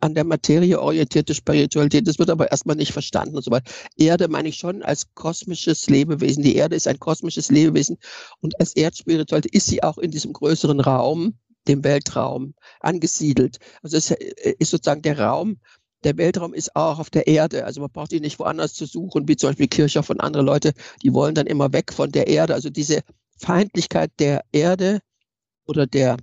an 0.00 0.14
der 0.14 0.24
Materie 0.24 0.80
orientierte 0.80 1.34
Spiritualität. 1.34 2.06
Das 2.06 2.18
wird 2.18 2.30
aber 2.30 2.50
erstmal 2.50 2.76
nicht 2.76 2.92
verstanden 2.92 3.36
und 3.36 3.42
so 3.42 3.50
weiter. 3.50 3.70
Erde 3.96 4.28
meine 4.28 4.48
ich 4.48 4.56
schon 4.56 4.82
als 4.82 5.14
kosmisches 5.14 5.88
Lebewesen. 5.88 6.42
Die 6.42 6.56
Erde 6.56 6.76
ist 6.76 6.86
ein 6.88 6.98
kosmisches 6.98 7.50
Lebewesen 7.50 7.98
und 8.40 8.58
als 8.60 8.74
Erdspiritualität 8.76 9.54
ist 9.54 9.66
sie 9.66 9.82
auch 9.82 9.98
in 9.98 10.10
diesem 10.10 10.32
größeren 10.32 10.80
Raum, 10.80 11.38
dem 11.68 11.84
Weltraum, 11.84 12.54
angesiedelt. 12.80 13.58
Also 13.82 13.96
es 13.96 14.10
ist 14.10 14.70
sozusagen 14.70 15.02
der 15.02 15.18
Raum, 15.18 15.58
der 16.04 16.16
Weltraum 16.16 16.54
ist 16.54 16.74
auch 16.76 16.98
auf 16.98 17.10
der 17.10 17.26
Erde. 17.26 17.64
Also 17.64 17.80
man 17.80 17.90
braucht 17.90 18.12
ihn 18.12 18.22
nicht 18.22 18.38
woanders 18.38 18.74
zu 18.74 18.86
suchen, 18.86 19.28
wie 19.28 19.36
zum 19.36 19.50
Beispiel 19.50 19.68
Kirchhoff 19.68 20.10
und 20.10 20.20
andere 20.20 20.42
Leute, 20.42 20.72
die 21.02 21.12
wollen 21.12 21.34
dann 21.34 21.46
immer 21.46 21.72
weg 21.72 21.92
von 21.92 22.10
der 22.10 22.26
Erde. 22.26 22.54
Also 22.54 22.70
diese 22.70 23.02
Feindlichkeit 23.38 24.10
der 24.18 24.44
Erde 24.52 25.00
oder 25.66 25.86
der 25.86 26.16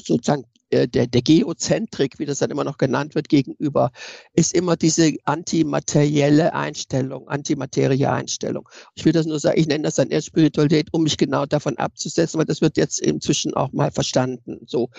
sozusagen 0.00 0.42
äh, 0.42 0.55
der, 0.72 0.86
der 0.86 1.22
Geozentrik, 1.22 2.18
wie 2.18 2.26
das 2.26 2.38
dann 2.38 2.50
immer 2.50 2.64
noch 2.64 2.78
genannt 2.78 3.14
wird, 3.14 3.28
gegenüber, 3.28 3.90
ist 4.34 4.54
immer 4.54 4.76
diese 4.76 5.14
antimaterielle 5.24 6.52
Einstellung, 6.54 7.28
antimaterie 7.28 8.06
Einstellung. 8.06 8.68
Ich 8.94 9.04
will 9.04 9.12
das 9.12 9.26
nur 9.26 9.38
sagen, 9.38 9.58
ich 9.58 9.66
nenne 9.66 9.84
das 9.84 9.96
dann 9.96 10.10
erst 10.10 10.26
Spiritualität, 10.28 10.88
um 10.92 11.02
mich 11.04 11.16
genau 11.16 11.46
davon 11.46 11.76
abzusetzen, 11.78 12.38
weil 12.38 12.46
das 12.46 12.60
wird 12.60 12.76
jetzt 12.76 13.00
inzwischen 13.00 13.54
auch 13.54 13.72
mal 13.72 13.90
verstanden. 13.90 14.60
So, 14.66 14.90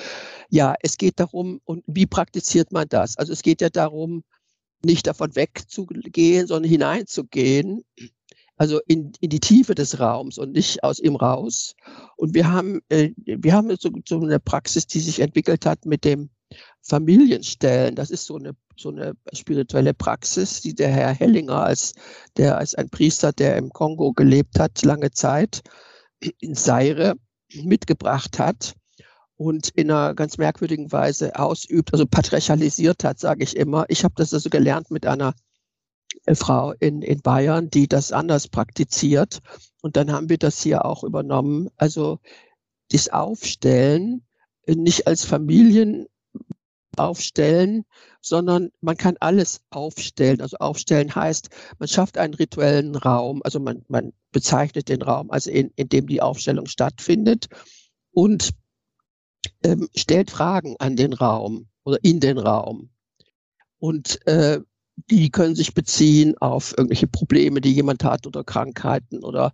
ja, 0.49 0.75
es 0.81 0.97
geht 0.97 1.19
darum, 1.19 1.59
und 1.65 1.83
wie 1.87 2.05
praktiziert 2.05 2.71
man 2.71 2.87
das? 2.87 3.17
Also 3.17 3.33
es 3.33 3.41
geht 3.41 3.61
ja 3.61 3.69
darum, 3.69 4.23
nicht 4.83 5.07
davon 5.07 5.35
wegzugehen, 5.35 6.47
sondern 6.47 6.69
hineinzugehen 6.69 7.83
also 8.57 8.79
in, 8.87 9.13
in 9.21 9.29
die 9.29 9.39
Tiefe 9.39 9.75
des 9.75 9.99
Raums 9.99 10.37
und 10.37 10.51
nicht 10.51 10.83
aus 10.83 10.99
ihm 10.99 11.15
raus. 11.15 11.75
Und 12.15 12.33
wir 12.33 12.51
haben, 12.51 12.81
äh, 12.89 13.11
wir 13.25 13.53
haben 13.53 13.73
so, 13.79 13.89
so 14.07 14.19
eine 14.19 14.39
Praxis, 14.39 14.87
die 14.87 14.99
sich 14.99 15.19
entwickelt 15.19 15.65
hat 15.65 15.85
mit 15.85 16.03
dem 16.03 16.29
Familienstellen. 16.81 17.95
Das 17.95 18.09
ist 18.09 18.25
so 18.25 18.35
eine, 18.35 18.55
so 18.75 18.89
eine 18.89 19.13
spirituelle 19.33 19.93
Praxis, 19.93 20.61
die 20.61 20.73
der 20.73 20.89
Herr 20.89 21.13
Hellinger 21.13 21.63
als, 21.63 21.93
der 22.35 22.57
als 22.57 22.73
ein 22.73 22.89
Priester, 22.89 23.31
der 23.31 23.57
im 23.57 23.69
Kongo 23.69 24.13
gelebt 24.13 24.59
hat, 24.59 24.83
lange 24.83 25.11
Zeit 25.11 25.61
in 26.39 26.55
Seire 26.55 27.15
mitgebracht 27.53 28.39
hat 28.39 28.73
und 29.35 29.69
in 29.69 29.91
einer 29.91 30.15
ganz 30.15 30.39
merkwürdigen 30.39 30.91
Weise 30.91 31.37
ausübt, 31.37 31.93
also 31.93 32.07
patriarchalisiert 32.07 33.03
hat, 33.03 33.19
sage 33.19 33.43
ich 33.43 33.55
immer. 33.55 33.85
Ich 33.87 34.03
habe 34.03 34.15
das 34.17 34.33
also 34.33 34.49
gelernt 34.49 34.89
mit 34.89 35.05
einer 35.05 35.35
Frau 36.33 36.73
in, 36.79 37.01
in 37.01 37.21
Bayern, 37.21 37.69
die 37.69 37.87
das 37.87 38.11
anders 38.11 38.47
praktiziert. 38.47 39.39
Und 39.81 39.95
dann 39.95 40.11
haben 40.11 40.29
wir 40.29 40.37
das 40.37 40.61
hier 40.61 40.85
auch 40.85 41.03
übernommen. 41.03 41.69
Also 41.77 42.19
das 42.91 43.09
Aufstellen 43.09 44.25
äh, 44.65 44.75
nicht 44.75 45.07
als 45.07 45.25
Familien 45.25 46.07
aufstellen, 46.97 47.85
sondern 48.21 48.71
man 48.81 48.97
kann 48.97 49.15
alles 49.19 49.61
aufstellen. 49.69 50.41
Also 50.41 50.57
aufstellen 50.57 51.13
heißt, 51.13 51.49
man 51.79 51.87
schafft 51.87 52.17
einen 52.17 52.33
rituellen 52.33 52.95
Raum, 52.95 53.41
also 53.43 53.59
man, 53.59 53.85
man 53.87 54.13
bezeichnet 54.31 54.89
den 54.89 55.01
Raum, 55.01 55.31
also 55.31 55.51
in, 55.51 55.71
in 55.75 55.89
dem 55.89 56.07
die 56.07 56.21
Aufstellung 56.21 56.65
stattfindet 56.65 57.47
und 58.11 58.51
ähm, 59.63 59.87
stellt 59.95 60.31
Fragen 60.31 60.75
an 60.79 60.95
den 60.95 61.13
Raum 61.13 61.67
oder 61.83 61.99
in 62.01 62.19
den 62.19 62.37
Raum. 62.37 62.89
Und 63.79 64.25
äh, 64.27 64.59
die 65.09 65.29
können 65.29 65.55
sich 65.55 65.73
beziehen 65.73 66.37
auf 66.39 66.73
irgendwelche 66.75 67.07
Probleme, 67.07 67.61
die 67.61 67.71
jemand 67.71 68.03
hat 68.03 68.25
oder 68.25 68.43
Krankheiten 68.43 69.23
oder 69.23 69.53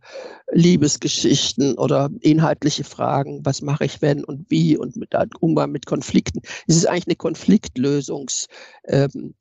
Liebesgeschichten 0.51 1.77
oder 1.77 2.09
inhaltliche 2.21 2.85
Fragen. 2.85 3.45
Was 3.45 3.61
mache 3.61 3.85
ich, 3.85 4.01
wenn 4.01 4.23
und 4.23 4.49
wie 4.49 4.77
und 4.77 4.95
mit 4.95 5.09
Umgang 5.41 5.71
mit 5.71 5.85
Konflikten. 5.85 6.41
Es 6.67 6.77
ist 6.77 6.87
eigentlich 6.87 7.07
eine 7.07 7.15
Konfliktlösungs, 7.17 8.47
ähm, 8.87 9.35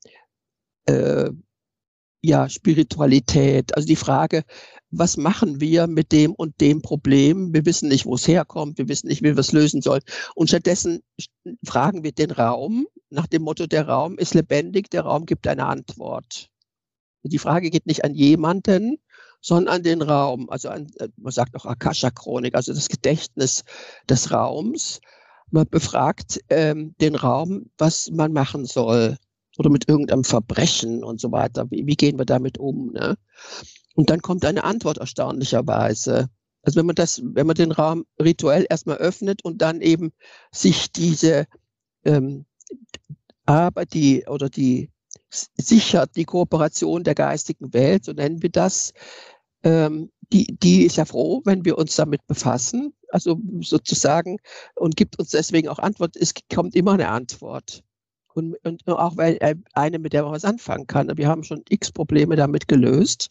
äh, 0.85 1.31
ja, 2.21 2.49
Spiritualität. 2.49 3.75
Also 3.75 3.87
die 3.87 3.95
Frage, 3.95 4.43
was 4.91 5.17
machen 5.17 5.59
wir 5.59 5.87
mit 5.87 6.11
dem 6.11 6.33
und 6.33 6.59
dem 6.61 6.81
Problem? 6.81 7.53
Wir 7.53 7.65
wissen 7.65 7.89
nicht, 7.89 8.05
wo 8.05 8.15
es 8.15 8.27
herkommt. 8.27 8.77
Wir 8.77 8.87
wissen 8.87 9.07
nicht, 9.07 9.21
wie 9.23 9.35
wir 9.35 9.39
es 9.39 9.51
lösen 9.51 9.81
sollen. 9.81 10.03
Und 10.35 10.47
stattdessen 10.47 11.01
fragen 11.65 12.03
wir 12.03 12.11
den 12.11 12.31
Raum, 12.31 12.87
nach 13.13 13.27
dem 13.27 13.43
Motto, 13.43 13.67
der 13.67 13.87
Raum 13.87 14.17
ist 14.17 14.33
lebendig, 14.33 14.89
der 14.89 15.03
Raum 15.03 15.25
gibt 15.25 15.47
eine 15.47 15.67
Antwort. 15.67 16.49
Die 17.23 17.37
Frage 17.37 17.69
geht 17.69 17.85
nicht 17.85 18.03
an 18.03 18.15
jemanden, 18.15 18.97
sondern 19.39 19.75
an 19.75 19.83
den 19.83 20.01
Raum, 20.01 20.49
also 20.49 20.69
an, 20.69 20.87
äh, 20.97 21.09
man 21.17 21.31
sagt 21.31 21.55
auch 21.55 21.65
Akasha-Chronik, 21.65 22.55
also 22.55 22.73
das 22.73 22.89
Gedächtnis 22.89 23.63
des 24.09 24.31
Raums. 24.31 24.99
Man 25.51 25.67
befragt 25.69 26.39
ähm, 26.49 26.95
den 26.99 27.15
Raum, 27.15 27.69
was 27.77 28.09
man 28.09 28.33
machen 28.33 28.65
soll 28.65 29.17
oder 29.57 29.69
mit 29.69 29.87
irgendeinem 29.87 30.23
Verbrechen 30.23 31.03
und 31.03 31.21
so 31.21 31.31
weiter. 31.31 31.69
Wie, 31.69 31.85
wie 31.85 31.95
gehen 31.95 32.17
wir 32.17 32.25
damit 32.25 32.57
um? 32.57 32.91
Ne? 32.93 33.15
Und 33.95 34.09
dann 34.09 34.21
kommt 34.21 34.43
eine 34.43 34.63
Antwort 34.63 34.97
erstaunlicherweise. 34.97 36.29
Also 36.63 36.79
wenn 36.79 36.87
man 36.87 36.95
das, 36.95 37.21
wenn 37.23 37.45
man 37.45 37.55
den 37.55 37.71
Raum 37.71 38.05
rituell 38.19 38.65
erstmal 38.67 38.97
öffnet 38.97 39.43
und 39.45 39.61
dann 39.61 39.81
eben 39.81 40.13
sich 40.51 40.91
diese 40.91 41.45
ähm, 42.05 42.45
aber 43.45 43.85
die 43.85 44.25
oder 44.27 44.49
die 44.49 44.89
sichert 45.29 46.15
die 46.15 46.25
Kooperation 46.25 47.03
der 47.03 47.15
geistigen 47.15 47.73
Welt, 47.73 48.05
so 48.05 48.13
nennen 48.13 48.41
wir 48.41 48.49
das, 48.49 48.93
ähm, 49.63 50.11
die, 50.31 50.57
die 50.61 50.83
ist 50.83 50.97
ja 50.97 51.05
froh, 51.05 51.41
wenn 51.45 51.65
wir 51.65 51.77
uns 51.77 51.95
damit 51.95 52.25
befassen, 52.27 52.93
also 53.09 53.39
sozusagen, 53.61 54.37
und 54.75 54.95
gibt 54.95 55.19
uns 55.19 55.29
deswegen 55.29 55.69
auch 55.69 55.79
Antwort. 55.79 56.15
Es 56.15 56.33
kommt 56.53 56.75
immer 56.75 56.93
eine 56.93 57.09
Antwort. 57.09 57.83
Und, 58.33 58.55
und 58.63 58.87
auch 58.87 59.15
weil 59.15 59.37
äh, 59.41 59.55
eine, 59.73 59.99
mit 59.99 60.13
der 60.13 60.23
man 60.23 60.31
was 60.31 60.45
anfangen 60.45 60.87
kann. 60.87 61.15
Wir 61.17 61.27
haben 61.27 61.43
schon 61.43 61.63
x 61.69 61.91
Probleme 61.91 62.35
damit 62.35 62.67
gelöst, 62.67 63.29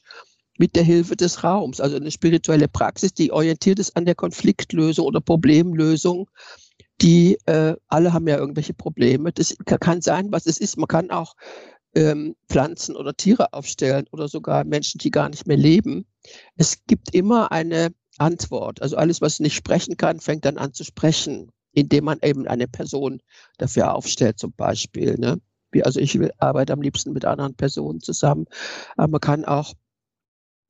mit 0.58 0.76
der 0.76 0.84
Hilfe 0.84 1.16
des 1.16 1.42
Raums. 1.42 1.80
Also 1.80 1.96
eine 1.96 2.10
spirituelle 2.10 2.68
Praxis, 2.68 3.12
die 3.12 3.32
orientiert 3.32 3.80
ist 3.80 3.96
an 3.96 4.04
der 4.04 4.14
Konfliktlösung 4.14 5.06
oder 5.06 5.20
Problemlösung 5.20 6.30
die 7.02 7.36
äh, 7.46 7.74
alle 7.88 8.12
haben 8.12 8.28
ja 8.28 8.38
irgendwelche 8.38 8.74
Probleme. 8.74 9.32
Das 9.32 9.56
kann 9.64 10.00
sein, 10.00 10.30
was 10.30 10.46
es 10.46 10.58
ist. 10.58 10.76
Man 10.76 10.88
kann 10.88 11.10
auch 11.10 11.34
ähm, 11.94 12.36
Pflanzen 12.48 12.96
oder 12.96 13.14
Tiere 13.14 13.52
aufstellen 13.52 14.06
oder 14.12 14.28
sogar 14.28 14.64
Menschen, 14.64 14.98
die 14.98 15.10
gar 15.10 15.28
nicht 15.28 15.46
mehr 15.46 15.56
leben. 15.56 16.06
Es 16.56 16.84
gibt 16.86 17.14
immer 17.14 17.52
eine 17.52 17.92
Antwort. 18.18 18.80
Also 18.80 18.96
alles, 18.96 19.20
was 19.20 19.40
nicht 19.40 19.54
sprechen 19.54 19.96
kann, 19.96 20.20
fängt 20.20 20.44
dann 20.44 20.58
an 20.58 20.72
zu 20.72 20.84
sprechen, 20.84 21.50
indem 21.72 22.04
man 22.04 22.18
eben 22.22 22.46
eine 22.46 22.68
Person 22.68 23.20
dafür 23.58 23.94
aufstellt, 23.94 24.38
zum 24.38 24.52
Beispiel. 24.52 25.16
Ne? 25.18 25.40
Also 25.82 26.00
ich 26.00 26.18
arbeite 26.38 26.72
am 26.72 26.82
liebsten 26.82 27.12
mit 27.12 27.24
anderen 27.24 27.54
Personen 27.54 28.00
zusammen. 28.00 28.46
Aber 28.96 29.08
man 29.08 29.20
kann 29.20 29.44
auch 29.44 29.74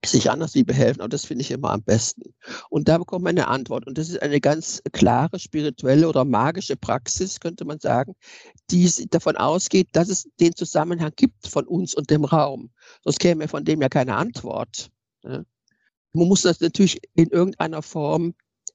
sich 0.05 0.31
anders 0.31 0.55
wie 0.55 0.65
behelfen, 0.65 1.01
aber 1.01 1.09
das 1.09 1.25
finde 1.25 1.43
ich 1.43 1.51
immer 1.51 1.71
am 1.71 1.83
besten. 1.83 2.35
Und 2.71 2.89
da 2.89 2.99
bekommt 2.99 3.25
man 3.25 3.39
eine 3.39 3.49
Antwort. 3.49 3.87
Und 3.87 3.99
das 3.99 4.09
ist 4.09 4.21
eine 4.21 4.41
ganz 4.41 4.83
klare 4.93 5.39
spirituelle 5.39 6.09
oder 6.09 6.25
magische 6.25 6.77
Praxis, 6.77 7.41
könnte 7.41 7.65
man 7.65 7.79
sagen, 7.79 8.15
die 8.71 8.91
davon 9.11 9.37
ausgeht, 9.37 9.89
dass 9.93 10.09
es 10.09 10.29
den 10.41 10.55
Zusammenhang 10.57 11.13
gibt 11.15 11.47
von 11.47 11.67
uns 11.67 11.95
und 11.95 12.11
dem 12.11 12.25
Raum. 12.25 12.71
Sonst 13.05 13.21
käme 13.21 13.47
von 13.49 13.65
dem 13.65 13.81
ja 13.81 13.89
keine 13.89 14.17
Antwort. 14.17 14.91
Ne? 15.23 15.47
Man 16.13 16.29
muss 16.29 16.43
das 16.43 16.61
natürlich 16.61 17.01
in 17.15 17.29
irgendeiner 17.29 17.83
Form 17.83 18.35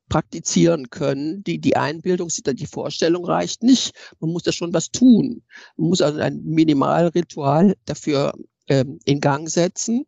praktizieren 0.10 0.90
können. 0.90 1.44
Die, 1.44 1.60
die 1.60 1.76
Einbildung, 1.76 2.30
die 2.30 2.66
Vorstellung 2.66 3.26
reicht 3.26 3.64
nicht. 3.64 3.94
Man 4.20 4.32
muss 4.32 4.44
da 4.44 4.52
schon 4.52 4.74
was 4.74 4.92
tun. 4.92 5.44
Man 5.76 5.90
muss 5.90 6.02
also 6.02 6.20
ein 6.20 6.42
Minimalritual 6.44 7.76
dafür 7.86 8.34
ähm, 8.68 9.00
in 9.04 9.20
Gang 9.20 9.50
setzen 9.50 10.06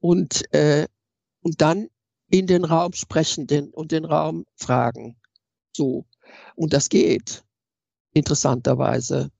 und, 0.00 0.52
äh, 0.52 0.86
und 1.42 1.60
dann 1.60 1.88
in 2.30 2.46
den 2.46 2.64
Raum 2.64 2.92
sprechen 2.92 3.46
den, 3.46 3.70
und 3.70 3.92
den 3.92 4.04
Raum 4.04 4.46
fragen. 4.56 5.16
So. 5.76 6.06
Und 6.54 6.72
das 6.72 6.88
geht, 6.88 7.44
interessanterweise. 8.12 9.30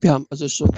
Wir 0.00 0.12
haben 0.12 0.26
also 0.30 0.48
schon 0.48 0.70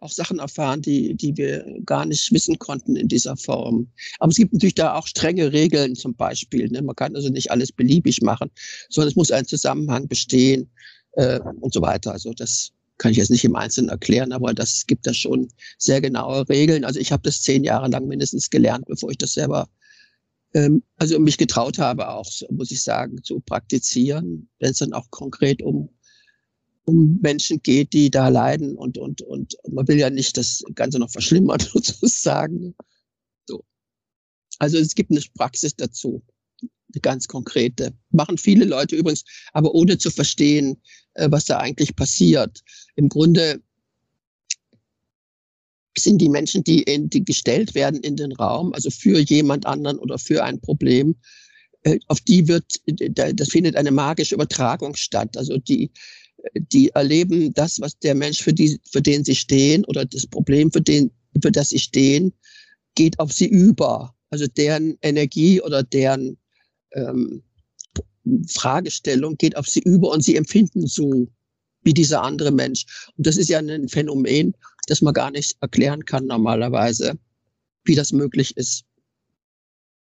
auch 0.00 0.10
Sachen 0.10 0.40
erfahren, 0.40 0.82
die, 0.82 1.14
die 1.14 1.36
wir 1.36 1.64
gar 1.86 2.04
nicht 2.04 2.32
wissen 2.32 2.58
konnten 2.58 2.96
in 2.96 3.06
dieser 3.06 3.36
Form. 3.36 3.88
Aber 4.18 4.30
es 4.30 4.36
gibt 4.36 4.52
natürlich 4.52 4.74
da 4.74 4.96
auch 4.96 5.06
strenge 5.06 5.52
Regeln 5.52 5.94
zum 5.94 6.16
Beispiel. 6.16 6.68
Ne? 6.68 6.82
Man 6.82 6.96
kann 6.96 7.14
also 7.14 7.28
nicht 7.28 7.50
alles 7.52 7.70
beliebig 7.70 8.20
machen, 8.22 8.50
sondern 8.88 9.10
es 9.10 9.16
muss 9.16 9.30
ein 9.30 9.46
Zusammenhang 9.46 10.08
bestehen 10.08 10.68
äh, 11.12 11.38
und 11.60 11.72
so 11.72 11.80
weiter. 11.80 12.12
Also 12.12 12.32
das 12.32 12.72
kann 13.00 13.12
ich 13.12 13.16
jetzt 13.16 13.30
nicht 13.30 13.44
im 13.44 13.56
Einzelnen 13.56 13.88
erklären, 13.88 14.30
aber 14.32 14.52
das 14.52 14.86
gibt 14.86 15.06
da 15.06 15.14
schon 15.14 15.48
sehr 15.78 16.02
genaue 16.02 16.46
Regeln. 16.50 16.84
Also 16.84 17.00
ich 17.00 17.12
habe 17.12 17.22
das 17.22 17.40
zehn 17.40 17.64
Jahre 17.64 17.88
lang 17.88 18.06
mindestens 18.06 18.50
gelernt, 18.50 18.84
bevor 18.86 19.10
ich 19.10 19.16
das 19.16 19.32
selber, 19.32 19.70
ähm, 20.52 20.82
also 20.96 21.18
mich 21.18 21.38
getraut 21.38 21.78
habe, 21.78 22.10
auch, 22.10 22.30
muss 22.50 22.70
ich 22.70 22.82
sagen, 22.82 23.22
zu 23.24 23.40
praktizieren, 23.40 24.50
wenn 24.58 24.72
es 24.72 24.78
dann 24.78 24.92
auch 24.92 25.10
konkret 25.10 25.62
um 25.62 25.88
um 26.86 27.20
Menschen 27.22 27.62
geht, 27.62 27.92
die 27.92 28.10
da 28.10 28.28
leiden 28.28 28.76
und, 28.76 28.98
und, 28.98 29.22
und 29.22 29.54
man 29.70 29.86
will 29.86 29.98
ja 29.98 30.10
nicht 30.10 30.36
das 30.36 30.64
Ganze 30.74 30.98
noch 30.98 31.10
verschlimmern, 31.10 31.60
sozusagen. 31.72 32.74
So. 33.46 33.64
Also 34.58 34.78
es 34.78 34.94
gibt 34.94 35.10
eine 35.10 35.20
Praxis 35.34 35.76
dazu, 35.76 36.22
eine 36.94 37.00
ganz 37.00 37.28
konkrete. 37.28 37.92
Machen 38.10 38.38
viele 38.38 38.64
Leute 38.64 38.96
übrigens, 38.96 39.24
aber 39.52 39.74
ohne 39.74 39.98
zu 39.98 40.10
verstehen, 40.10 40.80
äh, 41.14 41.28
was 41.30 41.44
da 41.44 41.58
eigentlich 41.58 41.94
passiert. 41.96 42.62
Im 42.96 43.08
Grunde 43.08 43.60
sind 45.98 46.18
die 46.18 46.28
Menschen, 46.28 46.64
die, 46.64 46.82
in, 46.82 47.10
die 47.10 47.24
gestellt 47.24 47.74
werden 47.74 48.00
in 48.00 48.16
den 48.16 48.32
Raum, 48.32 48.72
also 48.72 48.90
für 48.90 49.18
jemand 49.18 49.66
anderen 49.66 49.98
oder 49.98 50.18
für 50.18 50.44
ein 50.44 50.60
Problem, 50.60 51.16
äh, 51.82 51.98
auf 52.08 52.20
die 52.20 52.46
wird, 52.48 52.80
das 52.86 53.48
findet 53.48 53.76
eine 53.76 53.90
magische 53.90 54.34
Übertragung 54.34 54.94
statt. 54.94 55.36
Also 55.36 55.58
die, 55.58 55.90
die 56.54 56.90
erleben 56.90 57.52
das, 57.54 57.80
was 57.80 57.98
der 57.98 58.14
Mensch, 58.14 58.42
für, 58.42 58.52
die, 58.52 58.78
für 58.90 59.02
den 59.02 59.24
sie 59.24 59.34
stehen 59.34 59.84
oder 59.86 60.04
das 60.04 60.26
Problem, 60.26 60.70
für, 60.70 60.80
den, 60.80 61.10
für 61.42 61.50
das 61.50 61.70
sie 61.70 61.78
stehen, 61.78 62.32
geht 62.94 63.18
auf 63.18 63.32
sie 63.32 63.46
über. 63.46 64.14
Also 64.30 64.46
deren 64.46 64.96
Energie 65.02 65.60
oder 65.60 65.82
deren 65.82 66.36
ähm, 66.92 67.42
Fragestellung 68.48 69.36
geht 69.36 69.56
auf 69.56 69.66
sie 69.66 69.80
über 69.80 70.10
und 70.10 70.22
sie 70.22 70.36
empfinden 70.36 70.86
so 70.86 71.28
wie 71.82 71.94
dieser 71.94 72.22
andere 72.22 72.50
Mensch. 72.50 73.10
Und 73.16 73.26
das 73.26 73.36
ist 73.36 73.48
ja 73.48 73.58
ein 73.58 73.88
Phänomen, 73.88 74.54
das 74.86 75.02
man 75.02 75.14
gar 75.14 75.30
nicht 75.30 75.56
erklären 75.60 76.04
kann 76.04 76.26
normalerweise, 76.26 77.18
wie 77.84 77.94
das 77.94 78.12
möglich 78.12 78.56
ist. 78.56 78.84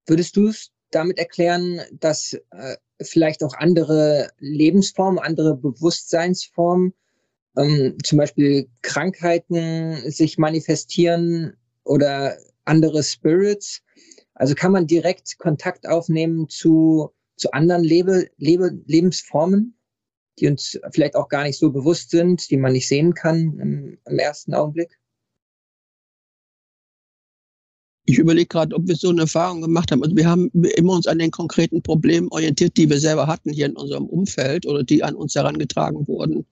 Würdest 0.06 0.36
du 0.36 0.48
es 0.48 0.70
damit 0.90 1.18
erklären, 1.18 1.80
dass 1.92 2.32
äh, 2.50 2.76
vielleicht 3.00 3.42
auch 3.44 3.54
andere 3.54 4.30
Lebensformen, 4.38 5.18
andere 5.18 5.56
Bewusstseinsformen, 5.56 6.92
ähm, 7.56 7.96
zum 8.02 8.18
Beispiel 8.18 8.68
Krankheiten 8.82 10.10
sich 10.10 10.38
manifestieren 10.38 11.56
oder 11.84 12.36
andere 12.64 13.02
Spirits. 13.02 13.82
Also 14.40 14.54
kann 14.54 14.72
man 14.72 14.86
direkt 14.86 15.38
Kontakt 15.38 15.86
aufnehmen 15.86 16.48
zu, 16.48 17.10
zu 17.36 17.52
anderen 17.52 17.84
Lebe, 17.84 18.30
Lebe, 18.38 18.80
Lebensformen, 18.86 19.78
die 20.38 20.48
uns 20.48 20.80
vielleicht 20.92 21.14
auch 21.14 21.28
gar 21.28 21.42
nicht 21.42 21.58
so 21.58 21.70
bewusst 21.70 22.08
sind, 22.08 22.50
die 22.50 22.56
man 22.56 22.72
nicht 22.72 22.88
sehen 22.88 23.12
kann 23.12 23.58
im, 23.60 23.98
im 24.06 24.18
ersten 24.18 24.54
Augenblick? 24.54 24.98
Ich 28.06 28.16
überlege 28.16 28.46
gerade, 28.46 28.74
ob 28.74 28.88
wir 28.88 28.96
so 28.96 29.10
eine 29.10 29.20
Erfahrung 29.20 29.60
gemacht 29.60 29.92
haben. 29.92 30.02
Also 30.02 30.16
wir 30.16 30.26
haben 30.26 30.48
immer 30.74 30.94
uns 30.94 31.06
an 31.06 31.18
den 31.18 31.30
konkreten 31.30 31.82
Problemen 31.82 32.28
orientiert, 32.30 32.78
die 32.78 32.88
wir 32.88 32.98
selber 32.98 33.26
hatten 33.26 33.52
hier 33.52 33.66
in 33.66 33.76
unserem 33.76 34.06
Umfeld 34.06 34.64
oder 34.64 34.82
die 34.82 35.04
an 35.04 35.16
uns 35.16 35.34
herangetragen 35.34 36.08
wurden. 36.08 36.46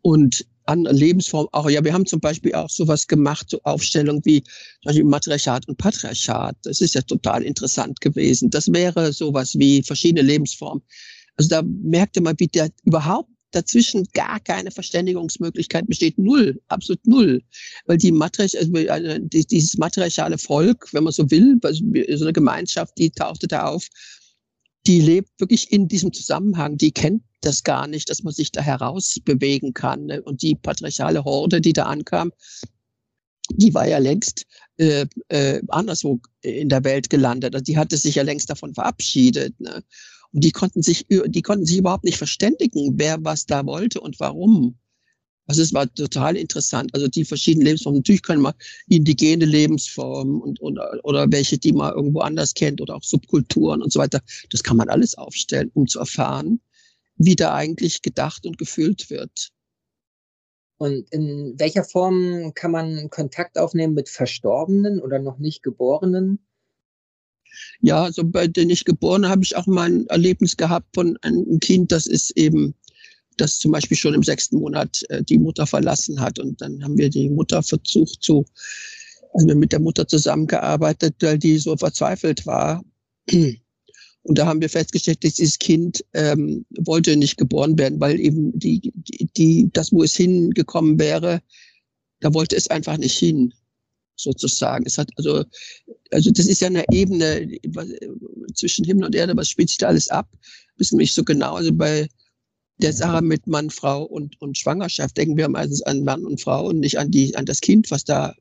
Und 0.00 0.46
an 0.66 0.84
Lebensformen 0.84 1.48
auch. 1.52 1.68
Ja, 1.68 1.84
wir 1.84 1.92
haben 1.92 2.06
zum 2.06 2.20
Beispiel 2.20 2.54
auch 2.54 2.70
sowas 2.70 3.06
gemacht, 3.06 3.50
so 3.50 3.60
Aufstellungen 3.64 4.24
wie 4.24 4.42
zum 4.42 4.52
Beispiel 4.84 5.04
Matriarchat 5.04 5.68
und 5.68 5.78
Patriarchat. 5.78 6.56
Das 6.62 6.80
ist 6.80 6.94
ja 6.94 7.02
total 7.02 7.42
interessant 7.42 8.00
gewesen. 8.00 8.50
Das 8.50 8.72
wäre 8.72 9.12
sowas 9.12 9.54
wie 9.58 9.82
verschiedene 9.82 10.22
Lebensformen. 10.22 10.82
Also 11.36 11.50
da 11.50 11.62
merkte 11.62 12.20
man, 12.20 12.34
wie 12.38 12.48
der 12.48 12.70
überhaupt 12.84 13.28
dazwischen 13.50 14.06
gar 14.14 14.40
keine 14.40 14.70
Verständigungsmöglichkeit 14.70 15.86
besteht. 15.86 16.18
Null, 16.18 16.60
absolut 16.68 17.06
null. 17.06 17.40
Weil 17.86 17.98
die 17.98 18.12
Matriarch, 18.12 18.58
also 18.58 19.18
dieses 19.20 19.76
matriarchale 19.76 20.38
Volk, 20.38 20.88
wenn 20.92 21.04
man 21.04 21.12
so 21.12 21.30
will, 21.30 21.58
so 21.62 22.24
eine 22.24 22.32
Gemeinschaft, 22.32 22.94
die 22.98 23.10
tauchte 23.10 23.46
da 23.46 23.66
auf, 23.66 23.86
die 24.86 25.00
lebt 25.00 25.30
wirklich 25.38 25.72
in 25.72 25.88
diesem 25.88 26.12
Zusammenhang, 26.12 26.76
die 26.76 26.92
kennt 26.92 27.22
das 27.40 27.62
gar 27.62 27.86
nicht, 27.86 28.10
dass 28.10 28.22
man 28.22 28.34
sich 28.34 28.52
da 28.52 28.60
herausbewegen 28.60 29.72
kann. 29.74 30.06
Ne? 30.06 30.22
Und 30.22 30.42
die 30.42 30.54
patriarchale 30.54 31.24
Horde, 31.24 31.60
die 31.60 31.72
da 31.72 31.84
ankam, 31.84 32.32
die 33.50 33.74
war 33.74 33.86
ja 33.86 33.98
längst 33.98 34.46
äh, 34.78 35.06
äh, 35.28 35.60
anderswo 35.68 36.20
in 36.42 36.68
der 36.68 36.84
Welt 36.84 37.10
gelandet. 37.10 37.54
Also 37.54 37.64
die 37.64 37.76
hatte 37.76 37.96
sich 37.96 38.14
ja 38.16 38.22
längst 38.22 38.50
davon 38.50 38.74
verabschiedet. 38.74 39.58
Ne? 39.60 39.82
Und 40.32 40.44
die 40.44 40.50
konnten 40.50 40.82
sich, 40.82 41.06
die 41.08 41.42
konnten 41.42 41.66
sich 41.66 41.78
überhaupt 41.78 42.04
nicht 42.04 42.18
verständigen, 42.18 42.94
wer 42.96 43.22
was 43.22 43.46
da 43.46 43.64
wollte 43.66 44.00
und 44.00 44.18
warum. 44.20 44.78
Also 45.46 45.62
es 45.62 45.74
war 45.74 45.92
total 45.92 46.36
interessant. 46.36 46.94
Also 46.94 47.08
die 47.08 47.24
verschiedenen 47.24 47.66
Lebensformen. 47.66 47.98
Natürlich 47.98 48.22
können 48.22 48.42
wir 48.42 48.54
indigene 48.88 49.44
Lebensformen 49.44 50.40
und, 50.40 50.60
und 50.60 50.78
oder 51.02 51.30
welche, 51.30 51.58
die 51.58 51.72
man 51.72 51.94
irgendwo 51.94 52.20
anders 52.20 52.54
kennt 52.54 52.80
oder 52.80 52.96
auch 52.96 53.02
Subkulturen 53.02 53.82
und 53.82 53.92
so 53.92 54.00
weiter. 54.00 54.20
Das 54.50 54.62
kann 54.62 54.76
man 54.76 54.88
alles 54.88 55.16
aufstellen, 55.16 55.70
um 55.74 55.86
zu 55.86 55.98
erfahren, 55.98 56.60
wie 57.16 57.36
da 57.36 57.54
eigentlich 57.54 58.02
gedacht 58.02 58.46
und 58.46 58.58
gefühlt 58.58 59.10
wird. 59.10 59.50
Und 60.78 61.08
in 61.12 61.54
welcher 61.58 61.84
Form 61.84 62.52
kann 62.54 62.72
man 62.72 63.08
Kontakt 63.10 63.58
aufnehmen 63.58 63.94
mit 63.94 64.08
Verstorbenen 64.08 65.00
oder 65.00 65.18
noch 65.18 65.38
nicht 65.38 65.62
Geborenen? 65.62 66.44
Ja, 67.80 68.02
also 68.02 68.24
bei 68.24 68.48
den 68.48 68.70
ich 68.70 68.84
geboren 68.84 69.28
habe 69.28 69.42
ich 69.44 69.56
auch 69.56 69.66
mal 69.66 69.88
ein 69.88 70.06
Erlebnis 70.08 70.56
gehabt 70.56 70.88
von 70.94 71.16
einem 71.22 71.60
Kind, 71.60 71.92
das 71.92 72.06
ist 72.06 72.36
eben, 72.36 72.74
das 73.36 73.58
zum 73.58 73.72
Beispiel 73.72 73.96
schon 73.96 74.14
im 74.14 74.22
sechsten 74.22 74.58
Monat 74.58 75.02
äh, 75.08 75.22
die 75.22 75.38
Mutter 75.38 75.66
verlassen 75.66 76.20
hat. 76.20 76.38
Und 76.38 76.60
dann 76.60 76.82
haben 76.82 76.98
wir 76.98 77.10
die 77.10 77.28
Mutter 77.30 77.62
versucht 77.62 78.22
zu, 78.22 78.44
also 79.32 79.46
wir 79.46 79.54
mit 79.54 79.72
der 79.72 79.80
Mutter 79.80 80.06
zusammengearbeitet, 80.06 81.16
weil 81.20 81.38
die 81.38 81.58
so 81.58 81.76
verzweifelt 81.76 82.46
war. 82.46 82.82
Und 83.30 84.38
da 84.38 84.46
haben 84.46 84.60
wir 84.60 84.70
festgestellt, 84.70 85.22
dass 85.22 85.34
dieses 85.34 85.58
Kind 85.58 86.04
ähm, 86.14 86.64
wollte 86.78 87.16
nicht 87.16 87.36
geboren 87.36 87.78
werden, 87.78 88.00
weil 88.00 88.18
eben 88.18 88.58
die, 88.58 88.80
die, 88.94 89.28
die, 89.36 89.70
das, 89.72 89.92
wo 89.92 90.02
es 90.02 90.14
hingekommen 90.14 90.98
wäre, 90.98 91.42
da 92.20 92.32
wollte 92.32 92.56
es 92.56 92.68
einfach 92.68 92.96
nicht 92.96 93.18
hin 93.18 93.52
sozusagen. 94.16 94.86
Es 94.86 94.96
hat 94.96 95.10
also, 95.16 95.44
also 96.10 96.30
das 96.30 96.46
ist 96.46 96.60
ja 96.60 96.68
eine 96.68 96.84
Ebene 96.90 97.58
zwischen 98.54 98.84
Himmel 98.84 99.04
und 99.04 99.14
Erde, 99.14 99.36
was 99.36 99.48
spielt 99.48 99.68
sich 99.68 99.78
da 99.78 99.88
alles 99.88 100.08
ab? 100.08 100.28
Wissen 100.76 100.98
wir 100.98 101.02
nicht 101.02 101.14
so 101.14 101.24
genau. 101.24 101.54
Also 101.54 101.72
bei 101.72 102.08
der 102.78 102.92
Sache 102.92 103.22
mit 103.22 103.46
Mann, 103.46 103.70
Frau 103.70 104.02
und, 104.02 104.40
und 104.40 104.58
Schwangerschaft 104.58 105.16
denken 105.16 105.36
wir 105.36 105.48
meistens 105.48 105.82
an 105.82 106.04
Mann 106.04 106.24
und 106.24 106.40
Frau 106.40 106.66
und 106.68 106.80
nicht 106.80 106.98
an 106.98 107.10
die, 107.10 107.36
an 107.36 107.46
das 107.46 107.60
Kind, 107.60 107.90
was 107.90 108.04
da 108.04 108.34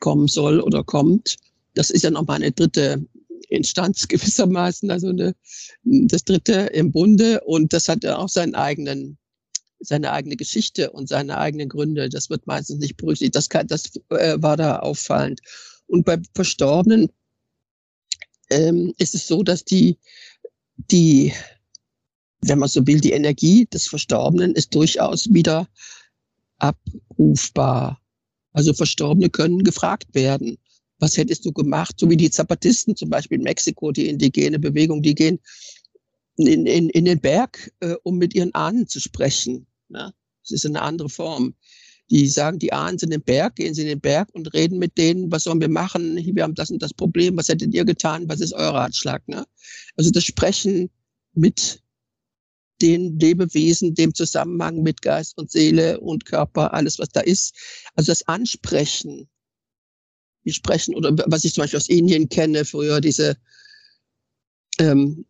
kommen 0.00 0.28
soll 0.28 0.60
oder 0.60 0.84
kommt. 0.84 1.36
Das 1.74 1.90
ist 1.90 2.02
ja 2.02 2.10
nochmal 2.10 2.36
eine 2.36 2.52
dritte 2.52 3.04
Instanz 3.48 4.08
gewissermaßen, 4.08 4.90
also 4.90 5.08
eine, 5.08 5.34
das 5.84 6.24
dritte 6.24 6.70
im 6.72 6.92
Bunde 6.92 7.40
und 7.44 7.72
das 7.72 7.88
hat 7.88 8.04
ja 8.04 8.16
auch 8.16 8.28
seinen 8.28 8.54
eigenen 8.54 9.18
seine 9.80 10.12
eigene 10.12 10.36
Geschichte 10.36 10.90
und 10.90 11.08
seine 11.08 11.38
eigenen 11.38 11.68
Gründe. 11.68 12.08
Das 12.08 12.30
wird 12.30 12.46
meistens 12.48 12.78
nicht 12.78 12.96
berücksichtigt. 12.96 13.36
Das, 13.36 13.48
kann, 13.48 13.68
das 13.68 13.92
äh, 14.10 14.36
war 14.38 14.56
da 14.56 14.80
auffallend. 14.80 15.40
Und 15.86 16.04
bei 16.04 16.18
Verstorbenen 16.34 17.10
ähm, 18.50 18.92
ist 18.98 19.14
es 19.14 19.26
so, 19.26 19.42
dass 19.42 19.64
die, 19.64 19.98
die, 20.76 21.32
wenn 22.40 22.58
man 22.58 22.68
so 22.68 22.86
will, 22.86 23.00
die 23.00 23.12
Energie 23.12 23.66
des 23.66 23.88
Verstorbenen 23.88 24.54
ist 24.54 24.74
durchaus 24.74 25.32
wieder 25.32 25.68
abrufbar. 26.58 28.00
Also 28.52 28.72
Verstorbene 28.72 29.30
können 29.30 29.64
gefragt 29.64 30.14
werden. 30.14 30.58
Was 30.98 31.16
hättest 31.16 31.44
du 31.44 31.52
gemacht? 31.52 31.94
So 31.98 32.10
wie 32.10 32.16
die 32.16 32.30
Zapatisten 32.30 32.96
zum 32.96 33.10
Beispiel 33.10 33.38
in 33.38 33.44
Mexiko, 33.44 33.92
die 33.92 34.08
indigene 34.08 34.58
Bewegung, 34.58 35.02
die 35.02 35.14
gehen 35.14 35.38
in, 36.36 36.66
in, 36.66 36.88
in 36.90 37.04
den 37.04 37.20
Berg, 37.20 37.70
äh, 37.80 37.94
um 38.02 38.18
mit 38.18 38.34
ihren 38.34 38.54
Ahnen 38.54 38.88
zu 38.88 39.00
sprechen. 39.00 39.66
Ja? 39.88 40.12
Das 40.42 40.50
ist 40.50 40.66
eine 40.66 40.82
andere 40.82 41.08
Form. 41.08 41.54
Die 42.10 42.26
sagen, 42.26 42.58
die 42.58 42.72
Ahnen 42.72 42.98
sind 42.98 43.12
im 43.12 43.20
Berg, 43.20 43.56
gehen 43.56 43.74
sie 43.74 43.82
in 43.82 43.88
den 43.88 44.00
Berg 44.00 44.30
und 44.32 44.54
reden 44.54 44.78
mit 44.78 44.96
denen, 44.96 45.30
was 45.30 45.44
sollen 45.44 45.60
wir 45.60 45.68
machen? 45.68 46.16
Wir 46.16 46.42
haben 46.42 46.54
das 46.54 46.70
und 46.70 46.82
das 46.82 46.94
Problem, 46.94 47.36
was 47.36 47.48
hättet 47.48 47.74
ihr 47.74 47.84
getan? 47.84 48.28
Was 48.28 48.40
ist 48.40 48.54
euer 48.54 48.72
Ratschlag? 48.72 49.26
Ne? 49.28 49.44
Also 49.96 50.10
das 50.10 50.24
Sprechen 50.24 50.88
mit 51.34 51.82
den 52.80 53.18
Lebewesen, 53.18 53.94
dem 53.94 54.14
Zusammenhang 54.14 54.82
mit 54.82 55.02
Geist 55.02 55.36
und 55.38 55.50
Seele 55.50 56.00
und 56.00 56.24
Körper, 56.24 56.72
alles, 56.74 56.98
was 56.98 57.08
da 57.10 57.20
ist. 57.20 57.54
Also 57.94 58.12
das 58.12 58.26
Ansprechen. 58.28 59.28
Wir 60.44 60.52
sprechen, 60.52 60.94
oder 60.94 61.14
was 61.26 61.44
ich 61.44 61.54
zum 61.54 61.62
Beispiel 61.62 61.78
aus 61.78 61.88
Indien 61.88 62.28
kenne, 62.28 62.64
früher 62.64 63.00
diese, 63.00 63.36
ähm, 64.78 65.26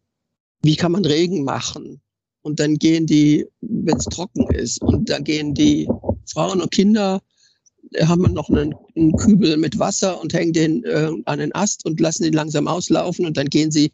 wie 0.62 0.76
kann 0.76 0.92
man 0.92 1.04
Regen 1.04 1.44
machen? 1.44 2.00
Und 2.42 2.60
dann 2.60 2.76
gehen 2.76 3.06
die, 3.06 3.46
wenn 3.60 3.96
es 3.96 4.04
trocken 4.04 4.48
ist, 4.54 4.80
und 4.80 5.08
dann 5.08 5.24
gehen 5.24 5.54
die 5.54 5.88
Frauen 6.26 6.60
und 6.60 6.70
Kinder, 6.70 7.20
äh, 7.92 8.06
haben 8.06 8.22
noch 8.32 8.48
einen, 8.48 8.74
einen 8.96 9.16
Kübel 9.16 9.56
mit 9.56 9.78
Wasser 9.78 10.20
und 10.20 10.32
hängen 10.34 10.52
den 10.52 10.84
äh, 10.84 11.10
an 11.24 11.38
den 11.38 11.54
Ast 11.54 11.84
und 11.84 12.00
lassen 12.00 12.24
ihn 12.24 12.32
langsam 12.32 12.68
auslaufen 12.68 13.26
und 13.26 13.36
dann 13.36 13.48
gehen 13.48 13.70
sie 13.70 13.92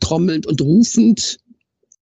trommelnd 0.00 0.46
und 0.46 0.60
rufend 0.60 1.38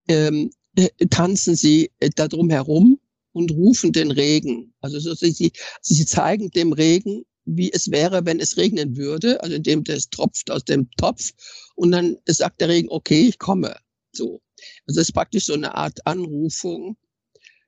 ähm, 0.08 0.50
äh, 0.50 0.63
tanzen 1.10 1.54
sie 1.56 1.90
äh, 2.00 2.10
da 2.14 2.28
drum 2.28 2.50
herum 2.50 2.98
und 3.32 3.50
rufen 3.50 3.92
den 3.92 4.10
Regen. 4.10 4.72
Also 4.80 4.98
so, 4.98 5.14
sie, 5.14 5.52
sie 5.80 6.06
zeigen 6.06 6.50
dem 6.50 6.72
Regen, 6.72 7.24
wie 7.44 7.72
es 7.72 7.90
wäre, 7.90 8.24
wenn 8.24 8.40
es 8.40 8.56
regnen 8.56 8.96
würde, 8.96 9.42
also 9.42 9.54
indem 9.54 9.84
das 9.84 10.08
tropft 10.08 10.50
aus 10.50 10.64
dem 10.64 10.90
Topf 10.92 11.30
und 11.74 11.90
dann 11.90 12.16
sagt 12.26 12.60
der 12.60 12.68
Regen, 12.68 12.88
okay, 12.90 13.28
ich 13.28 13.38
komme. 13.38 13.76
So. 14.12 14.40
Also 14.86 15.00
das 15.00 15.08
ist 15.08 15.12
praktisch 15.12 15.46
so 15.46 15.54
eine 15.54 15.74
Art 15.74 15.98
Anrufung, 16.06 16.96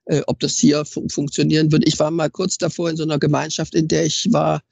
äh, 0.07 0.23
ob 0.27 0.41
das 0.41 0.57
hier 0.57 0.85
fun 0.85 1.09
funktionieren 1.11 1.71
würde. 1.73 1.87
Ich 1.87 1.99
war 1.99 2.11
mal 2.11 2.31
kurz 2.31 2.57
davor 2.57 2.89
in 2.89 2.97
so 2.97 3.03
einer 3.03 3.19
Gemeinschaft, 3.19 3.75
in 3.75 3.89
der 3.89 4.07
ich 4.07 4.33
war, 4.33 4.63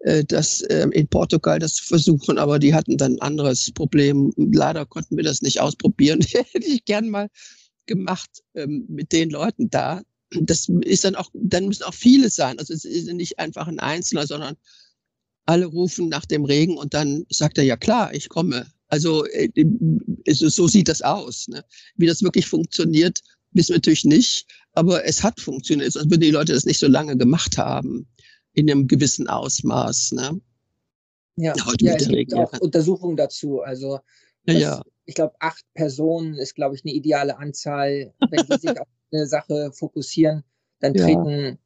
äh, 0.00 0.24
das 0.24 0.60
äh, 0.62 0.86
in 0.92 1.08
Portugal 1.08 1.58
das 1.58 1.74
zu 1.74 1.84
versuchen, 1.84 2.38
aber 2.38 2.58
die 2.58 2.74
hatten 2.74 2.96
dann 2.98 3.14
ein 3.14 3.22
anderes 3.22 3.72
Problem. 3.72 4.32
Leider 4.36 4.86
konnten 4.86 5.16
wir 5.16 5.24
das 5.24 5.42
nicht 5.42 5.60
ausprobieren. 5.60 6.20
Hätte 6.52 6.66
ich 6.66 6.84
gern 6.84 7.08
mal 7.08 7.28
gemacht 7.86 8.42
ähm, 8.54 8.84
mit 8.88 9.12
den 9.12 9.30
Leuten 9.30 9.70
da. 9.70 10.02
Das 10.40 10.68
ist 10.82 11.04
dann 11.04 11.14
auch, 11.14 11.30
dann 11.34 11.68
müssen 11.68 11.84
auch 11.84 11.94
viele 11.94 12.30
sein. 12.30 12.58
Also 12.58 12.74
es 12.74 12.84
ist 12.84 13.12
nicht 13.12 13.38
einfach 13.38 13.68
ein 13.68 13.78
Einzelner, 13.78 14.26
sondern 14.26 14.56
alle 15.46 15.66
rufen 15.66 16.08
nach 16.08 16.26
dem 16.26 16.44
Regen 16.44 16.76
und 16.76 16.92
dann 16.94 17.24
sagt 17.30 17.58
er, 17.58 17.64
ja 17.64 17.76
klar, 17.76 18.12
ich 18.12 18.28
komme. 18.28 18.66
Also 18.88 19.24
äh, 19.26 19.48
so 20.26 20.68
sieht 20.68 20.88
das 20.88 21.02
aus. 21.02 21.48
Ne? 21.48 21.64
Wie 21.96 22.06
das 22.06 22.22
wirklich 22.22 22.46
funktioniert, 22.46 23.20
wissen 23.52 23.70
wir 23.70 23.76
natürlich 23.76 24.04
nicht, 24.04 24.46
aber 24.72 25.04
es 25.04 25.22
hat 25.22 25.40
funktioniert, 25.40 25.92
sonst 25.92 26.10
würden 26.10 26.20
die 26.20 26.30
Leute 26.30 26.52
das 26.52 26.66
nicht 26.66 26.78
so 26.78 26.88
lange 26.88 27.16
gemacht 27.16 27.56
haben, 27.56 28.06
in 28.52 28.70
einem 28.70 28.86
gewissen 28.86 29.28
Ausmaß. 29.28 30.12
Ne? 30.12 30.40
Ja, 31.36 31.54
ja 31.56 31.64
es 31.66 31.76
gibt 31.76 32.08
Regen, 32.08 32.34
auch 32.34 32.52
ja. 32.52 32.58
Untersuchungen 32.58 33.16
dazu. 33.16 33.60
Also 33.60 34.00
ja, 34.46 34.54
ja 34.54 34.82
ich 35.06 35.14
glaube, 35.14 35.34
acht 35.38 35.64
Personen 35.74 36.34
ist, 36.34 36.54
glaube 36.54 36.74
ich, 36.74 36.84
eine 36.84 36.92
ideale 36.92 37.38
Anzahl. 37.38 38.12
Wenn 38.30 38.46
die 38.46 38.58
sich 38.58 38.78
auf 38.78 38.88
eine 39.12 39.26
Sache 39.26 39.72
fokussieren, 39.72 40.44
dann 40.80 40.94
treten 40.94 41.58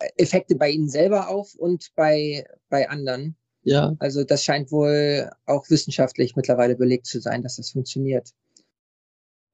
ja. 0.00 0.08
Effekte 0.16 0.54
bei 0.54 0.70
ihnen 0.70 0.88
selber 0.88 1.28
auf 1.28 1.54
und 1.54 1.90
bei, 1.96 2.46
bei 2.68 2.88
anderen. 2.88 3.36
Ja. 3.62 3.94
Also 3.98 4.24
das 4.24 4.44
scheint 4.44 4.70
wohl 4.72 5.30
auch 5.46 5.68
wissenschaftlich 5.70 6.36
mittlerweile 6.36 6.76
belegt 6.76 7.06
zu 7.06 7.20
sein, 7.20 7.42
dass 7.42 7.56
das 7.56 7.70
funktioniert. 7.70 8.30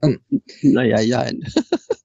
Hm. 0.02 0.20
Naja, 0.62 1.00
ja. 1.00 1.30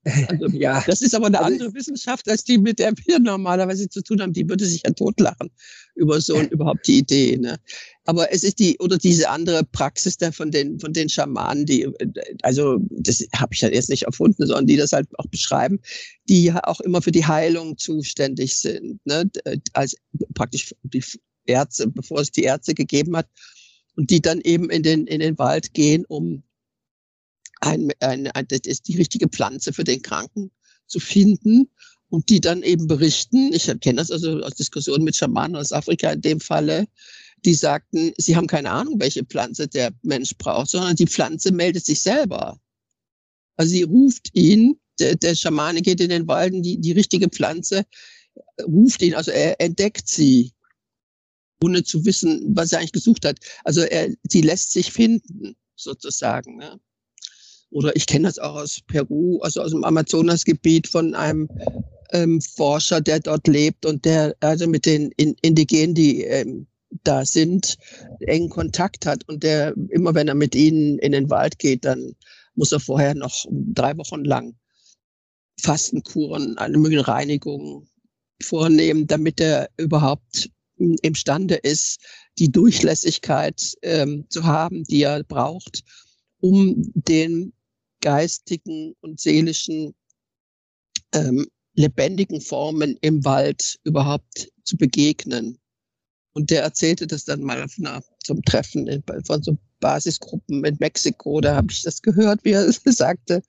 Also, 0.04 0.48
ja. 0.54 0.84
Das 0.86 1.02
ist 1.02 1.16
aber 1.16 1.28
eine 1.28 1.40
also, 1.40 1.52
andere 1.52 1.74
Wissenschaft, 1.74 2.30
als 2.30 2.44
die, 2.44 2.58
mit 2.58 2.80
der 2.80 2.94
wir 3.06 3.20
normalerweise 3.20 3.88
zu 3.90 4.02
tun 4.02 4.22
haben. 4.22 4.34
Die 4.34 4.48
würde 4.48 4.66
sich 4.66 4.84
ja 4.86 4.92
totlachen 4.92 5.50
über 5.96 6.20
so 6.20 6.36
und 6.36 6.52
überhaupt 6.52 6.88
die 6.88 7.00
Idee. 7.00 7.38
Ne? 7.38 7.60
Aber 8.06 8.32
es 8.32 8.44
ist 8.44 8.60
die, 8.60 8.78
oder 8.80 8.98
diese 8.98 9.30
andere 9.30 9.64
Praxis 9.64 10.18
da 10.18 10.32
von 10.32 10.52
den, 10.52 10.80
von 10.80 10.94
den 10.94 11.10
Schamanen, 11.10 11.66
die, 11.66 11.88
also 12.42 12.80
das 12.90 13.26
habe 13.36 13.54
ich 13.54 13.62
ja 13.62 13.70
jetzt 13.70 13.90
nicht 13.90 14.04
erfunden, 14.04 14.46
sondern 14.46 14.68
die 14.68 14.78
das 14.78 14.92
halt 14.92 15.08
auch 15.20 15.28
beschreiben, 15.28 15.80
die 16.28 16.46
ja 16.46 16.60
auch 16.64 16.82
immer 16.82 17.02
für 17.02 17.12
die 17.12 17.26
Heilung 17.26 17.78
zuständig 17.78 18.58
sind. 18.58 19.00
Ne? 19.06 19.30
Als 19.74 19.96
praktisch 20.34 20.76
die 20.84 21.04
Ärzte, 21.46 21.88
bevor 21.88 22.20
es 22.22 22.32
die 22.32 22.44
Ärzte 22.44 22.74
gegeben 22.74 23.16
hat. 23.16 23.28
Und 23.96 24.10
die 24.10 24.22
dann 24.22 24.42
eben 24.42 24.72
in 24.72 24.82
den, 24.82 25.06
in 25.06 25.20
den 25.20 25.38
Wald 25.38 25.76
gehen, 25.76 26.04
um 26.08 26.42
ein, 27.64 27.92
ein, 28.00 28.28
ein, 28.28 28.48
das 28.48 28.62
ist 28.66 28.88
die 28.88 28.98
richtige 28.98 29.28
Pflanze 29.28 29.74
für 29.74 29.84
den 29.84 30.02
Kranken 30.02 30.52
zu 30.88 31.00
finden 31.00 31.70
und 32.10 32.30
die 32.30 32.42
dann 32.42 32.62
eben 32.62 32.88
berichten, 32.88 33.54
ich 33.54 33.66
kenne 33.82 33.98
das 33.98 34.12
also 34.12 34.42
aus 34.42 34.56
Diskussionen 34.56 35.04
mit 35.04 35.16
Schamanen 35.16 35.56
aus 35.56 35.72
Afrika 35.72 36.12
in 36.12 36.22
dem 36.22 36.40
Falle, 36.40 36.88
die 37.46 37.54
sagten, 37.54 38.14
sie 38.18 38.36
haben 38.36 38.48
keine 38.48 38.72
Ahnung, 38.72 39.00
welche 39.00 39.26
Pflanze 39.26 39.68
der 39.68 39.92
Mensch 40.02 40.36
braucht, 40.38 40.70
sondern 40.70 40.96
die 40.96 41.08
Pflanze 41.08 41.52
meldet 41.52 41.86
sich 41.86 42.02
selber. 42.02 42.60
Also 43.56 43.72
sie 43.72 43.84
ruft 43.84 44.30
ihn, 44.34 44.80
der, 45.00 45.16
der 45.16 45.36
Schamane 45.36 45.82
geht 45.82 46.02
in 46.02 46.10
den 46.10 46.28
Walden, 46.28 46.62
die, 46.64 46.80
die 46.80 46.92
richtige 46.92 47.30
Pflanze 47.30 47.86
ruft 48.62 49.02
ihn, 49.02 49.16
also 49.16 49.32
er 49.32 49.60
entdeckt 49.60 50.08
sie, 50.08 50.52
ohne 51.64 51.84
zu 51.84 52.06
wissen, 52.06 52.56
was 52.56 52.74
er 52.74 52.80
eigentlich 52.80 52.92
gesucht 52.92 53.26
hat. 53.26 53.40
Also 53.64 53.82
er, 53.82 54.10
sie 54.30 54.42
lässt 54.42 54.72
sich 54.72 54.92
finden, 54.92 55.56
sozusagen. 55.76 56.58
Ne? 56.58 56.80
Oder 57.74 57.96
ich 57.96 58.06
kenne 58.06 58.28
das 58.28 58.40
auch 58.40 58.56
aus 58.56 58.82
Peru, 58.88 59.40
also 59.42 59.62
aus 59.62 59.72
dem 59.72 59.84
Amazonasgebiet 59.84 60.88
von 60.88 61.16
einem 61.16 61.50
ähm, 62.12 62.40
Forscher, 62.40 63.02
der 63.02 63.20
dort 63.20 63.48
lebt 63.48 63.86
und 63.86 64.06
der 64.06 64.36
also 64.40 64.68
mit 64.68 64.86
den 64.86 65.12
Indigenen, 65.12 65.96
die 65.96 66.24
ähm, 66.24 66.68
da 67.04 67.26
sind, 67.26 67.78
engen 68.20 68.50
Kontakt 68.50 69.06
hat 69.06 69.28
und 69.28 69.44
der 69.44 69.74
immer, 69.90 70.14
wenn 70.14 70.28
er 70.28 70.36
mit 70.36 70.54
ihnen 70.54 71.00
in 71.00 71.12
den 71.12 71.30
Wald 71.30 71.58
geht, 71.58 71.84
dann 71.86 72.16
muss 72.56 72.72
er 72.72 72.80
vorher 72.80 73.16
noch 73.16 73.46
drei 73.50 73.98
Wochen 73.98 74.24
lang 74.24 74.56
Fastenkuren, 75.60 76.58
eine 76.58 76.78
mögliche 76.78 77.08
Reinigung 77.08 77.88
vornehmen, 78.42 79.08
damit 79.08 79.40
er 79.40 79.70
überhaupt 79.78 80.52
imstande 80.78 81.56
ist, 81.56 82.00
die 82.38 82.52
Durchlässigkeit 82.52 83.74
ähm, 83.82 84.26
zu 84.30 84.44
haben, 84.44 84.84
die 84.84 85.04
er 85.04 85.24
braucht, 85.24 85.84
um 86.40 86.92
den 86.94 87.54
geistigen 88.04 88.96
und 89.02 89.20
seelischen 89.20 89.96
ähm, 91.14 91.48
lebendigen 91.74 92.42
Formen 92.42 92.98
im 93.02 93.24
Wald 93.26 93.80
überhaupt 93.84 94.52
zu 94.64 94.78
begegnen. 94.78 95.58
Und 96.34 96.50
der 96.50 96.64
erzählte 96.64 97.08
das 97.08 97.26
dann 97.26 97.42
mal 97.42 97.64
auf 97.64 97.74
einer, 97.80 98.04
zum 98.24 98.42
Treffen 98.44 98.88
in, 98.88 99.04
von 99.26 99.42
so 99.42 99.58
Basisgruppen 99.80 100.64
in 100.66 100.78
Mexiko. 100.80 101.42
Da 101.42 101.56
habe 101.56 101.72
ich 101.72 101.82
das 101.84 102.02
gehört, 102.02 102.44
wie 102.44 102.52
er 102.52 102.72
sagte. 102.86 103.42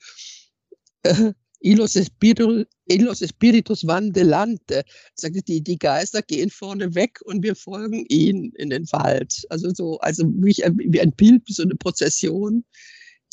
Äh, 1.03 1.33
Ilos, 1.61 1.97
Espiritus, 1.97 2.67
Ilos 2.87 3.23
Espiritus 3.23 3.87
van 3.87 4.13
delante. 4.13 4.85
Sagte, 5.15 5.43
die, 5.43 5.63
die 5.63 5.79
Geister 5.79 6.23
gehen 6.23 6.51
vorne 6.51 6.95
weg 6.95 7.21
und 7.25 7.43
wir 7.43 7.57
folgen 7.57 8.05
ihnen 8.09 8.53
in 8.57 8.71
den 8.71 8.85
Wald. 8.93 9.47
Also 9.49 9.71
so, 9.73 9.99
also 10.01 10.25
wie, 10.29 10.63
wie 10.91 11.01
ein 11.01 11.13
Bild, 11.13 11.43
wie 11.47 11.55
so 11.55 11.63
eine 11.63 11.75
Prozession, 11.75 12.65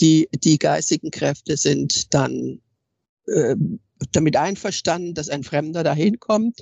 die, 0.02 0.28
die 0.44 0.58
geistigen 0.58 1.12
Kräfte 1.12 1.56
sind 1.56 2.14
dann 2.14 2.60
äh, 3.28 3.56
damit 4.12 4.36
einverstanden, 4.36 5.14
dass 5.14 5.30
ein 5.30 5.44
Fremder 5.44 5.84
dahin 5.84 6.20
kommt 6.20 6.62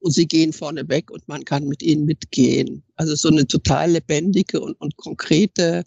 und 0.00 0.12
sie 0.12 0.26
gehen 0.26 0.52
vorne 0.52 0.88
weg 0.88 1.10
und 1.10 1.28
man 1.28 1.44
kann 1.44 1.68
mit 1.68 1.82
ihnen 1.82 2.04
mitgehen. 2.04 2.82
Also 2.96 3.14
so 3.14 3.28
eine 3.28 3.46
total 3.46 3.92
lebendige 3.92 4.60
und, 4.60 4.80
und 4.80 4.96
konkrete 4.96 5.84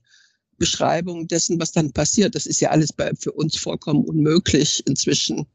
Beschreibung 0.58 1.28
dessen, 1.28 1.60
was 1.60 1.72
dann 1.72 1.92
passiert. 1.92 2.36
Das 2.36 2.46
ist 2.46 2.60
ja 2.60 2.70
alles 2.70 2.94
bei, 2.94 3.12
für 3.20 3.32
uns 3.32 3.58
vollkommen 3.58 4.06
unmöglich 4.06 4.84
inzwischen, 4.86 5.48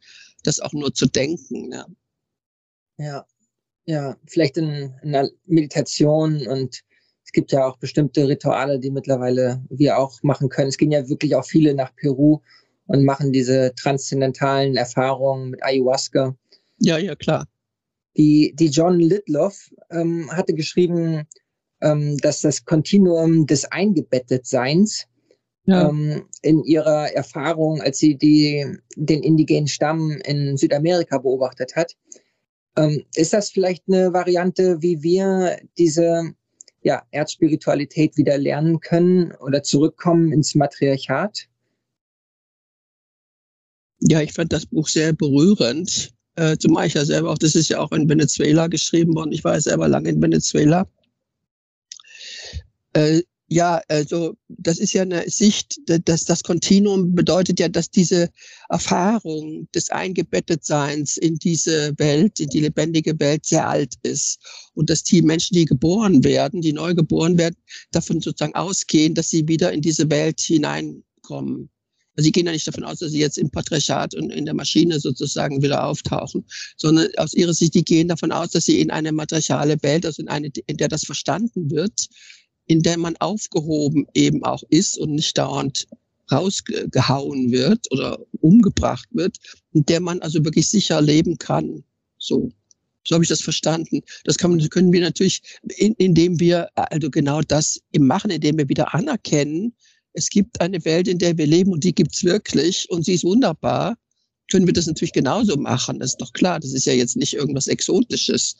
das 0.42 0.58
auch 0.58 0.72
nur 0.72 0.92
zu 0.94 1.06
denken. 1.06 1.72
Ja, 1.72 1.86
ja, 2.98 3.26
ja 3.84 4.16
vielleicht 4.26 4.56
in, 4.56 4.92
in 5.02 5.14
einer 5.14 5.30
Meditation 5.44 6.46
und 6.48 6.80
es 7.26 7.32
gibt 7.32 7.50
ja 7.50 7.66
auch 7.66 7.76
bestimmte 7.76 8.28
Rituale, 8.28 8.78
die 8.78 8.92
mittlerweile 8.92 9.60
wir 9.68 9.98
auch 9.98 10.22
machen 10.22 10.48
können. 10.48 10.68
Es 10.68 10.78
gehen 10.78 10.92
ja 10.92 11.08
wirklich 11.08 11.34
auch 11.34 11.44
viele 11.44 11.74
nach 11.74 11.94
Peru 11.96 12.38
und 12.86 13.04
machen 13.04 13.32
diese 13.32 13.74
transzendentalen 13.74 14.76
Erfahrungen 14.76 15.50
mit 15.50 15.64
Ayahuasca. 15.64 16.36
Ja, 16.78 16.98
ja, 16.98 17.16
klar. 17.16 17.46
Die, 18.16 18.54
die 18.54 18.68
John 18.68 19.00
Litloff 19.00 19.70
ähm, 19.90 20.30
hatte 20.30 20.54
geschrieben, 20.54 21.26
ähm, 21.80 22.16
dass 22.18 22.42
das 22.42 22.64
Kontinuum 22.64 23.44
des 23.46 23.64
Eingebettetseins 23.64 25.06
ja. 25.64 25.88
ähm, 25.88 26.28
in 26.42 26.62
ihrer 26.62 27.12
Erfahrung, 27.12 27.80
als 27.80 27.98
sie 27.98 28.16
die, 28.16 28.64
den 28.94 29.24
indigenen 29.24 29.66
Stamm 29.66 30.12
in 30.24 30.56
Südamerika 30.56 31.18
beobachtet 31.18 31.74
hat, 31.74 31.96
ähm, 32.76 33.04
ist 33.16 33.32
das 33.32 33.50
vielleicht 33.50 33.82
eine 33.88 34.12
Variante, 34.12 34.80
wie 34.80 35.02
wir 35.02 35.58
diese 35.76 36.36
ja, 36.86 37.02
Erdspiritualität 37.10 38.16
wieder 38.16 38.38
lernen 38.38 38.78
können 38.78 39.32
oder 39.40 39.64
zurückkommen 39.64 40.30
ins 40.30 40.54
Matriarchat? 40.54 41.48
Ja, 43.98 44.20
ich 44.20 44.32
fand 44.32 44.52
das 44.52 44.66
Buch 44.66 44.86
sehr 44.86 45.12
berührend. 45.12 46.14
Äh, 46.36 46.56
zumal 46.58 46.86
ich 46.86 46.94
ja 46.94 47.04
selber 47.04 47.32
auch, 47.32 47.38
das 47.38 47.56
ist 47.56 47.70
ja 47.70 47.80
auch 47.80 47.90
in 47.90 48.08
Venezuela 48.08 48.68
geschrieben 48.68 49.16
worden. 49.16 49.32
Ich 49.32 49.42
war 49.42 49.54
ja 49.54 49.60
selber 49.60 49.88
lange 49.88 50.10
in 50.10 50.22
Venezuela. 50.22 50.86
Äh, 52.92 53.22
ja, 53.48 53.80
also 53.88 54.36
das 54.48 54.78
ist 54.78 54.92
ja 54.92 55.02
eine 55.02 55.28
Sicht, 55.30 55.78
dass 55.86 56.24
das 56.24 56.42
Kontinuum 56.42 57.14
bedeutet 57.14 57.60
ja, 57.60 57.68
dass 57.68 57.90
diese 57.90 58.28
Erfahrung 58.68 59.68
des 59.72 59.90
Eingebettetseins 59.90 61.16
in 61.16 61.36
diese 61.36 61.92
Welt, 61.98 62.40
in 62.40 62.48
die 62.48 62.60
lebendige 62.60 63.18
Welt 63.20 63.46
sehr 63.46 63.68
alt 63.68 63.94
ist 64.02 64.40
und 64.74 64.90
dass 64.90 65.04
die 65.04 65.22
Menschen, 65.22 65.54
die 65.54 65.64
geboren 65.64 66.24
werden, 66.24 66.60
die 66.60 66.72
neu 66.72 66.94
geboren 66.94 67.38
werden, 67.38 67.56
davon 67.92 68.20
sozusagen 68.20 68.56
ausgehen, 68.56 69.14
dass 69.14 69.30
sie 69.30 69.46
wieder 69.46 69.72
in 69.72 69.80
diese 69.80 70.10
Welt 70.10 70.40
hineinkommen. 70.40 71.70
Also 72.16 72.24
sie 72.24 72.32
gehen 72.32 72.46
ja 72.46 72.52
nicht 72.52 72.66
davon 72.66 72.82
aus, 72.82 72.98
dass 72.98 73.12
sie 73.12 73.20
jetzt 73.20 73.38
im 73.38 73.50
Patriarchat 73.50 74.14
und 74.14 74.30
in 74.30 74.46
der 74.46 74.54
Maschine 74.54 74.98
sozusagen 74.98 75.62
wieder 75.62 75.84
auftauchen, 75.84 76.46
sondern 76.76 77.08
aus 77.18 77.34
ihrer 77.34 77.54
Sicht, 77.54 77.74
die 77.74 77.84
gehen 77.84 78.08
davon 78.08 78.32
aus, 78.32 78.50
dass 78.50 78.64
sie 78.64 78.80
in 78.80 78.90
eine 78.90 79.12
matriarchale 79.12 79.76
Welt, 79.82 80.04
also 80.04 80.22
in 80.22 80.28
eine, 80.28 80.50
in 80.66 80.78
der 80.78 80.88
das 80.88 81.04
verstanden 81.04 81.70
wird, 81.70 82.08
in 82.66 82.82
der 82.82 82.98
man 82.98 83.16
aufgehoben 83.18 84.06
eben 84.14 84.44
auch 84.44 84.62
ist 84.70 84.98
und 84.98 85.14
nicht 85.14 85.36
dauernd 85.38 85.86
rausgehauen 86.30 87.52
wird 87.52 87.86
oder 87.92 88.18
umgebracht 88.40 89.08
wird, 89.12 89.36
in 89.72 89.84
der 89.86 90.00
man 90.00 90.20
also 90.20 90.44
wirklich 90.44 90.68
sicher 90.68 91.00
leben 91.00 91.38
kann. 91.38 91.84
So. 92.18 92.50
So 93.04 93.14
habe 93.14 93.22
ich 93.22 93.28
das 93.28 93.40
verstanden. 93.40 94.02
Das 94.24 94.36
kann, 94.36 94.58
können 94.68 94.92
wir 94.92 95.00
natürlich, 95.00 95.40
in, 95.76 95.94
indem 95.94 96.40
wir 96.40 96.68
also 96.74 97.08
genau 97.08 97.40
das 97.40 97.80
machen, 97.96 98.32
indem 98.32 98.58
wir 98.58 98.68
wieder 98.68 98.94
anerkennen, 98.94 99.72
es 100.12 100.28
gibt 100.28 100.60
eine 100.60 100.84
Welt, 100.84 101.06
in 101.06 101.18
der 101.18 101.38
wir 101.38 101.46
leben 101.46 101.72
und 101.72 101.84
die 101.84 101.94
gibt's 101.94 102.24
wirklich 102.24 102.90
und 102.90 103.04
sie 103.04 103.14
ist 103.14 103.22
wunderbar, 103.22 103.96
können 104.50 104.66
wir 104.66 104.72
das 104.72 104.86
natürlich 104.86 105.12
genauso 105.12 105.56
machen. 105.56 105.98
Das 106.00 106.10
ist 106.10 106.20
doch 106.20 106.32
klar. 106.32 106.58
Das 106.58 106.72
ist 106.72 106.86
ja 106.86 106.92
jetzt 106.92 107.16
nicht 107.16 107.34
irgendwas 107.34 107.66
Exotisches. 107.66 108.56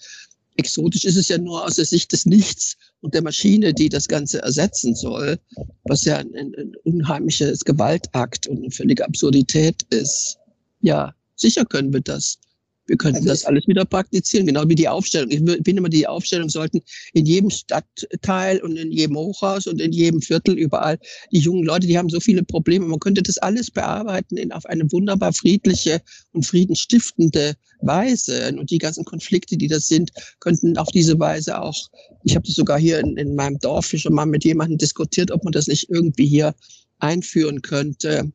Exotisch 0.59 1.05
ist 1.05 1.17
es 1.17 1.29
ja 1.29 1.39
nur 1.39 1.65
aus 1.65 1.77
der 1.77 1.85
Sicht 1.85 2.13
des 2.13 2.27
Nichts 2.27 2.77
und 3.01 3.15
der 3.15 3.23
Maschine, 3.23 3.75
die 3.75 3.89
das 3.89 4.09
Ganze 4.09 4.41
ersetzen 4.43 4.95
soll, 4.95 5.39
was 5.85 6.05
ja 6.05 6.17
ein, 6.19 6.35
ein 6.35 6.75
unheimliches 6.85 7.65
Gewaltakt 7.65 8.47
und 8.47 8.59
eine 8.59 8.71
völlige 8.71 9.05
Absurdität 9.05 9.83
ist. 9.91 10.39
Ja, 10.81 11.15
sicher 11.35 11.65
können 11.65 11.93
wir 11.93 12.01
das. 12.01 12.39
Wir 12.87 12.97
könnten 12.97 13.18
also 13.18 13.28
das 13.28 13.45
alles 13.45 13.66
wieder 13.66 13.84
praktizieren, 13.84 14.47
genau 14.47 14.68
wie 14.68 14.74
die 14.74 14.89
Aufstellung. 14.89 15.30
Ich 15.30 15.39
finde 15.39 15.70
immer, 15.70 15.89
die 15.89 16.07
Aufstellung 16.07 16.49
sollten 16.49 16.80
in 17.12 17.26
jedem 17.26 17.51
Stadtteil 17.51 18.62
und 18.62 18.76
in 18.76 18.93
jedem 18.93 19.16
Hochhaus 19.16 19.66
und 19.66 19.80
in 19.80 19.93
jedem 19.93 20.22
Viertel 20.22 20.57
überall. 20.57 20.99
Die 21.32 21.39
jungen 21.39 21.64
Leute, 21.64 21.87
die 21.87 21.99
haben 21.99 22.09
so 22.09 22.20
viele 22.20 22.45
Probleme. 22.45 22.87
Man 22.87 23.01
könnte 23.01 23.22
das 23.22 23.39
alles 23.39 23.70
bearbeiten 23.70 24.37
in, 24.37 24.53
auf 24.53 24.64
eine 24.66 24.91
wunderbar 24.93 25.32
friedliche 25.32 26.01
und 26.32 26.47
friedenstiftende 26.47 27.55
Weise. 27.80 28.55
Und 28.57 28.70
die 28.70 28.78
ganzen 28.78 29.05
Konflikte, 29.05 29.57
die 29.57 29.68
das 29.68 29.89
sind, 29.89 30.11
könnten 30.41 30.78
auf 30.78 30.89
diese 30.89 31.18
Weise 31.18 31.61
auch, 31.61 31.89
ich 32.24 32.37
habe 32.37 32.47
das 32.47 32.55
sogar 32.55 32.78
hier 32.78 33.01
in, 33.01 33.16
in 33.16 33.34
meinem 33.34 33.59
Dorf 33.59 33.93
schon 33.97 34.14
mal 34.14 34.26
mit 34.26 34.45
jemandem 34.45 34.78
diskutiert, 34.78 35.30
ob 35.30 35.45
man 35.45 35.53
das 35.53 35.66
nicht 35.66 35.91
irgendwie 35.91 36.26
hier 36.26 36.55
einführen 36.99 37.62
könnte 37.62 38.32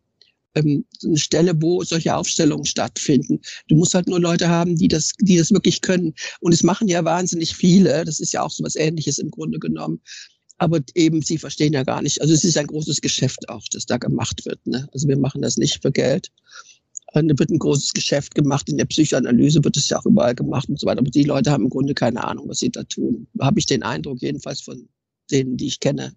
ähm, 0.56 0.86
eine 1.04 1.18
Stelle, 1.18 1.54
wo 1.62 1.84
solche 1.84 2.16
Aufstellungen 2.16 2.66
stattfinden. 2.66 3.40
Du 3.68 3.76
musst 3.76 3.94
halt 3.94 4.08
nur 4.08 4.20
Leute 4.20 4.50
haben, 4.50 4.76
die 4.76 4.88
das, 4.88 5.14
die 5.20 5.38
das 5.38 5.52
wirklich 5.52 5.82
können. 5.82 6.14
Und 6.40 6.54
es 6.54 6.64
machen 6.64 6.88
ja 6.88 7.04
wahnsinnig 7.04 7.56
viele. 7.56 8.04
Das 8.06 8.20
ist 8.20 8.34
ja 8.34 8.44
auch 8.44 8.52
so 8.52 8.64
was 8.64 8.76
Ähnliches 8.76 9.18
im 9.18 9.32
Grunde 9.32 9.60
genommen. 9.60 10.02
Aber 10.58 10.80
eben, 10.94 11.22
sie 11.22 11.38
verstehen 11.38 11.74
ja 11.74 11.84
gar 11.84 12.02
nicht. 12.02 12.22
Also 12.22 12.34
es 12.34 12.44
ist 12.44 12.58
ein 12.58 12.68
großes 12.68 13.02
Geschäft 13.02 13.50
auch, 13.50 13.64
das 13.72 13.86
da 13.86 13.98
gemacht 13.98 14.46
wird. 14.46 14.66
Ne? 14.68 14.88
Also 14.94 15.08
wir 15.08 15.18
machen 15.18 15.42
das 15.42 15.58
nicht 15.58 15.82
für 15.82 15.92
Geld. 15.92 16.32
Da 17.14 17.22
wird 17.24 17.50
ein 17.50 17.60
großes 17.60 17.94
Geschäft 17.94 18.36
gemacht. 18.36 18.70
In 18.70 18.78
der 18.78 18.86
Psychoanalyse 18.86 19.64
wird 19.64 19.76
es 19.76 19.90
ja 19.90 20.00
auch 20.00 20.06
überall 20.06 20.36
gemacht 20.36 20.70
und 20.70 20.80
so 20.80 20.86
weiter. 20.86 21.00
Aber 21.00 21.10
die 21.10 21.24
Leute 21.24 21.52
haben 21.52 21.64
im 21.64 21.70
Grunde 21.70 21.94
keine 21.94 22.24
Ahnung, 22.24 22.48
was 22.48 22.60
sie 22.60 22.70
da 22.70 22.84
tun. 22.84 23.28
Habe 23.40 23.60
ich 23.60 23.66
den 23.66 23.84
Eindruck, 23.84 24.22
jedenfalls 24.22 24.62
von 24.62 24.88
denen, 25.30 25.58
die 25.58 25.68
ich 25.68 25.80
kenne. 25.80 26.14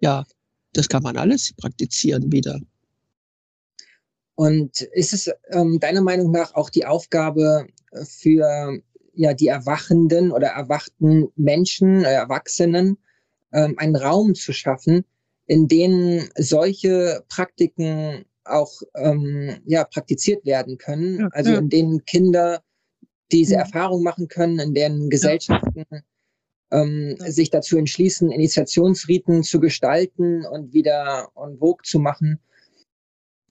Ja, 0.00 0.24
das 0.72 0.88
kann 0.88 1.02
man 1.02 1.16
alles 1.16 1.52
praktizieren 1.56 2.32
wieder. 2.32 2.60
Und 4.36 4.82
ist 4.92 5.12
es 5.12 5.30
ähm, 5.50 5.80
deiner 5.80 6.02
Meinung 6.02 6.30
nach 6.30 6.54
auch 6.54 6.70
die 6.70 6.86
Aufgabe 6.86 7.66
für 8.04 8.80
ja, 9.14 9.32
die 9.34 9.48
erwachenden 9.48 10.30
oder 10.30 10.48
erwachten 10.48 11.28
Menschen, 11.36 12.04
äh, 12.04 12.12
Erwachsenen, 12.12 12.98
ähm, 13.52 13.74
einen 13.78 13.96
Raum 13.96 14.34
zu 14.34 14.52
schaffen, 14.52 15.04
in 15.46 15.68
dem 15.68 16.28
solche 16.36 17.24
Praktiken 17.28 18.26
auch 18.44 18.82
ähm, 18.94 19.56
ja, 19.64 19.84
praktiziert 19.84 20.44
werden 20.44 20.76
können, 20.78 21.20
ja, 21.20 21.28
also 21.32 21.52
ja. 21.52 21.58
in 21.58 21.70
denen 21.70 22.04
Kinder 22.04 22.62
diese 23.32 23.54
ja. 23.54 23.60
Erfahrung 23.60 24.02
machen 24.02 24.28
können, 24.28 24.58
in 24.58 24.74
denen 24.74 25.08
Gesellschaften 25.08 25.84
ähm, 26.70 27.16
sich 27.18 27.50
dazu 27.50 27.76
entschließen, 27.78 28.30
Initiationsriten 28.30 29.42
zu 29.42 29.60
gestalten 29.60 30.44
und 30.44 30.72
wieder 30.72 31.30
on 31.34 31.58
vogue 31.58 31.82
zu 31.84 31.98
machen. 31.98 32.40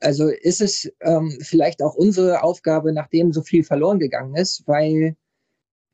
Also 0.06 0.30
ist 0.30 0.62
es 0.62 0.92
ähm, 1.02 1.36
vielleicht 1.42 1.82
auch 1.82 1.96
unsere 1.96 2.44
Aufgabe, 2.44 2.94
nachdem 2.94 3.34
so 3.34 3.42
viel 3.42 3.64
verloren 3.64 3.98
gegangen 3.98 4.36
ist, 4.36 4.62
weil, 4.68 5.16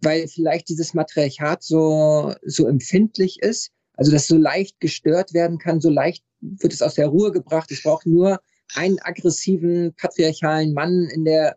weil 0.01 0.27
vielleicht 0.27 0.67
dieses 0.67 0.93
Matriarchat 0.93 1.63
so, 1.63 2.33
so 2.43 2.67
empfindlich 2.67 3.39
ist, 3.41 3.71
also 3.93 4.11
dass 4.11 4.27
so 4.27 4.35
leicht 4.35 4.81
gestört 4.81 5.33
werden 5.33 5.59
kann, 5.59 5.79
so 5.79 5.89
leicht 5.89 6.25
wird 6.41 6.73
es 6.73 6.81
aus 6.81 6.95
der 6.95 7.07
Ruhe 7.07 7.31
gebracht. 7.31 7.71
Es 7.71 7.83
braucht 7.83 8.05
nur 8.05 8.41
einen 8.75 8.99
aggressiven 8.99 9.93
patriarchalen 9.95 10.73
Mann 10.73 11.07
in 11.13 11.23
der, 11.23 11.55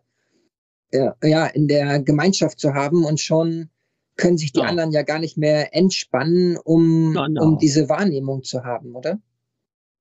äh, 0.91 1.09
ja, 1.23 1.47
in 1.47 1.67
der 1.67 1.99
Gemeinschaft 2.03 2.59
zu 2.59 2.73
haben 2.73 3.03
und 3.03 3.19
schon 3.19 3.69
können 4.15 4.37
sich 4.37 4.53
die 4.53 4.61
ja. 4.61 4.67
anderen 4.67 4.93
ja 4.93 5.01
gar 5.01 5.19
nicht 5.19 5.37
mehr 5.37 5.75
entspannen, 5.75 6.57
um, 6.57 7.11
no. 7.11 7.43
um 7.43 7.57
diese 7.57 7.89
Wahrnehmung 7.89 8.43
zu 8.43 8.63
haben, 8.63 8.95
oder? 8.95 9.19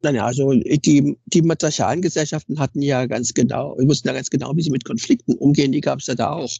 Nein, 0.04 0.18
also 0.18 0.52
die, 0.52 1.16
die 1.24 1.42
matriarchalen 1.42 2.02
Gesellschaften 2.02 2.58
hatten 2.58 2.82
ja 2.82 3.06
ganz 3.06 3.32
genau, 3.32 3.74
wussten 3.78 4.08
ja 4.08 4.12
ganz 4.12 4.28
genau, 4.28 4.54
wie 4.54 4.60
sie 4.60 4.70
mit 4.70 4.84
Konflikten 4.84 5.32
umgehen, 5.32 5.72
die 5.72 5.80
gab 5.80 6.00
es 6.00 6.08
ja 6.08 6.14
da 6.14 6.32
auch. 6.32 6.50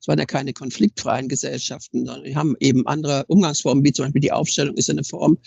Es 0.00 0.06
waren 0.06 0.18
ja 0.18 0.26
keine 0.26 0.52
konfliktfreien 0.52 1.26
Gesellschaften, 1.26 2.04
sondern 2.04 2.24
die 2.24 2.36
haben 2.36 2.56
eben 2.60 2.86
andere 2.86 3.24
Umgangsformen, 3.28 3.82
wie 3.84 3.92
zum 3.92 4.04
Beispiel 4.04 4.20
die 4.20 4.32
Aufstellung 4.32 4.76
ist 4.76 4.90
eine 4.90 5.02
Form, 5.02 5.38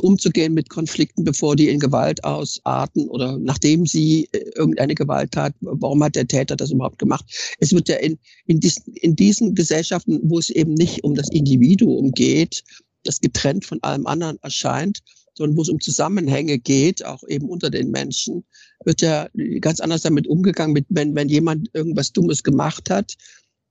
umzugehen 0.00 0.54
mit 0.54 0.68
Konflikten, 0.68 1.24
bevor 1.24 1.56
die 1.56 1.68
in 1.68 1.80
Gewalt 1.80 2.22
ausarten 2.22 3.08
oder 3.08 3.38
nachdem 3.38 3.84
sie 3.84 4.28
äh, 4.30 4.44
irgendeine 4.54 4.94
Gewalt 4.94 5.36
hat, 5.36 5.54
warum 5.60 6.04
hat 6.04 6.14
der 6.14 6.28
Täter 6.28 6.54
das 6.54 6.70
überhaupt 6.70 7.00
gemacht? 7.00 7.24
Es 7.58 7.72
wird 7.72 7.88
ja 7.88 7.96
in, 7.96 8.18
in, 8.46 8.60
diesen, 8.60 8.94
in 8.94 9.16
diesen 9.16 9.56
Gesellschaften, 9.56 10.20
wo 10.22 10.38
es 10.38 10.50
eben 10.50 10.74
nicht 10.74 11.02
um 11.02 11.16
das 11.16 11.28
Individuum 11.30 12.12
geht, 12.12 12.62
das 13.02 13.20
getrennt 13.20 13.64
von 13.64 13.82
allem 13.82 14.06
anderen 14.06 14.38
erscheint, 14.42 15.00
sondern 15.38 15.56
wo 15.56 15.62
es 15.62 15.68
um 15.68 15.80
Zusammenhänge 15.80 16.58
geht, 16.58 17.04
auch 17.04 17.22
eben 17.28 17.48
unter 17.48 17.70
den 17.70 17.90
Menschen, 17.90 18.44
wird 18.84 19.00
ja 19.00 19.28
ganz 19.60 19.80
anders 19.80 20.02
damit 20.02 20.26
umgegangen, 20.26 20.74
mit, 20.74 20.86
wenn, 20.88 21.14
wenn 21.14 21.28
jemand 21.28 21.70
irgendwas 21.72 22.12
Dummes 22.12 22.42
gemacht 22.42 22.90
hat, 22.90 23.14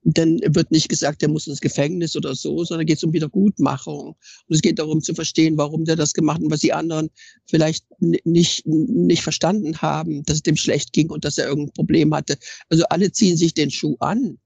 dann 0.02 0.40
wird 0.46 0.70
nicht 0.70 0.88
gesagt, 0.88 1.20
der 1.20 1.28
muss 1.28 1.46
ins 1.46 1.60
Gefängnis 1.60 2.16
oder 2.16 2.34
so, 2.34 2.64
sondern 2.64 2.86
geht 2.86 2.96
es 2.96 3.04
um 3.04 3.12
Wiedergutmachung. 3.12 4.16
Und 4.46 4.54
es 4.54 4.62
geht 4.62 4.78
darum 4.78 5.02
zu 5.02 5.14
verstehen, 5.14 5.58
warum 5.58 5.84
der 5.84 5.96
das 5.96 6.14
gemacht 6.14 6.38
hat 6.38 6.44
und 6.44 6.50
was 6.50 6.60
die 6.60 6.72
anderen 6.72 7.10
vielleicht 7.46 7.84
nicht, 8.00 8.66
nicht 8.66 9.22
verstanden 9.22 9.82
haben, 9.82 10.22
dass 10.22 10.36
es 10.36 10.42
dem 10.42 10.56
schlecht 10.56 10.92
ging 10.92 11.10
und 11.10 11.24
dass 11.24 11.36
er 11.36 11.48
irgendein 11.48 11.74
Problem 11.74 12.14
hatte. 12.14 12.38
Also 12.70 12.84
alle 12.88 13.12
ziehen 13.12 13.36
sich 13.36 13.54
den 13.54 13.70
Schuh 13.70 13.96
an. 14.00 14.38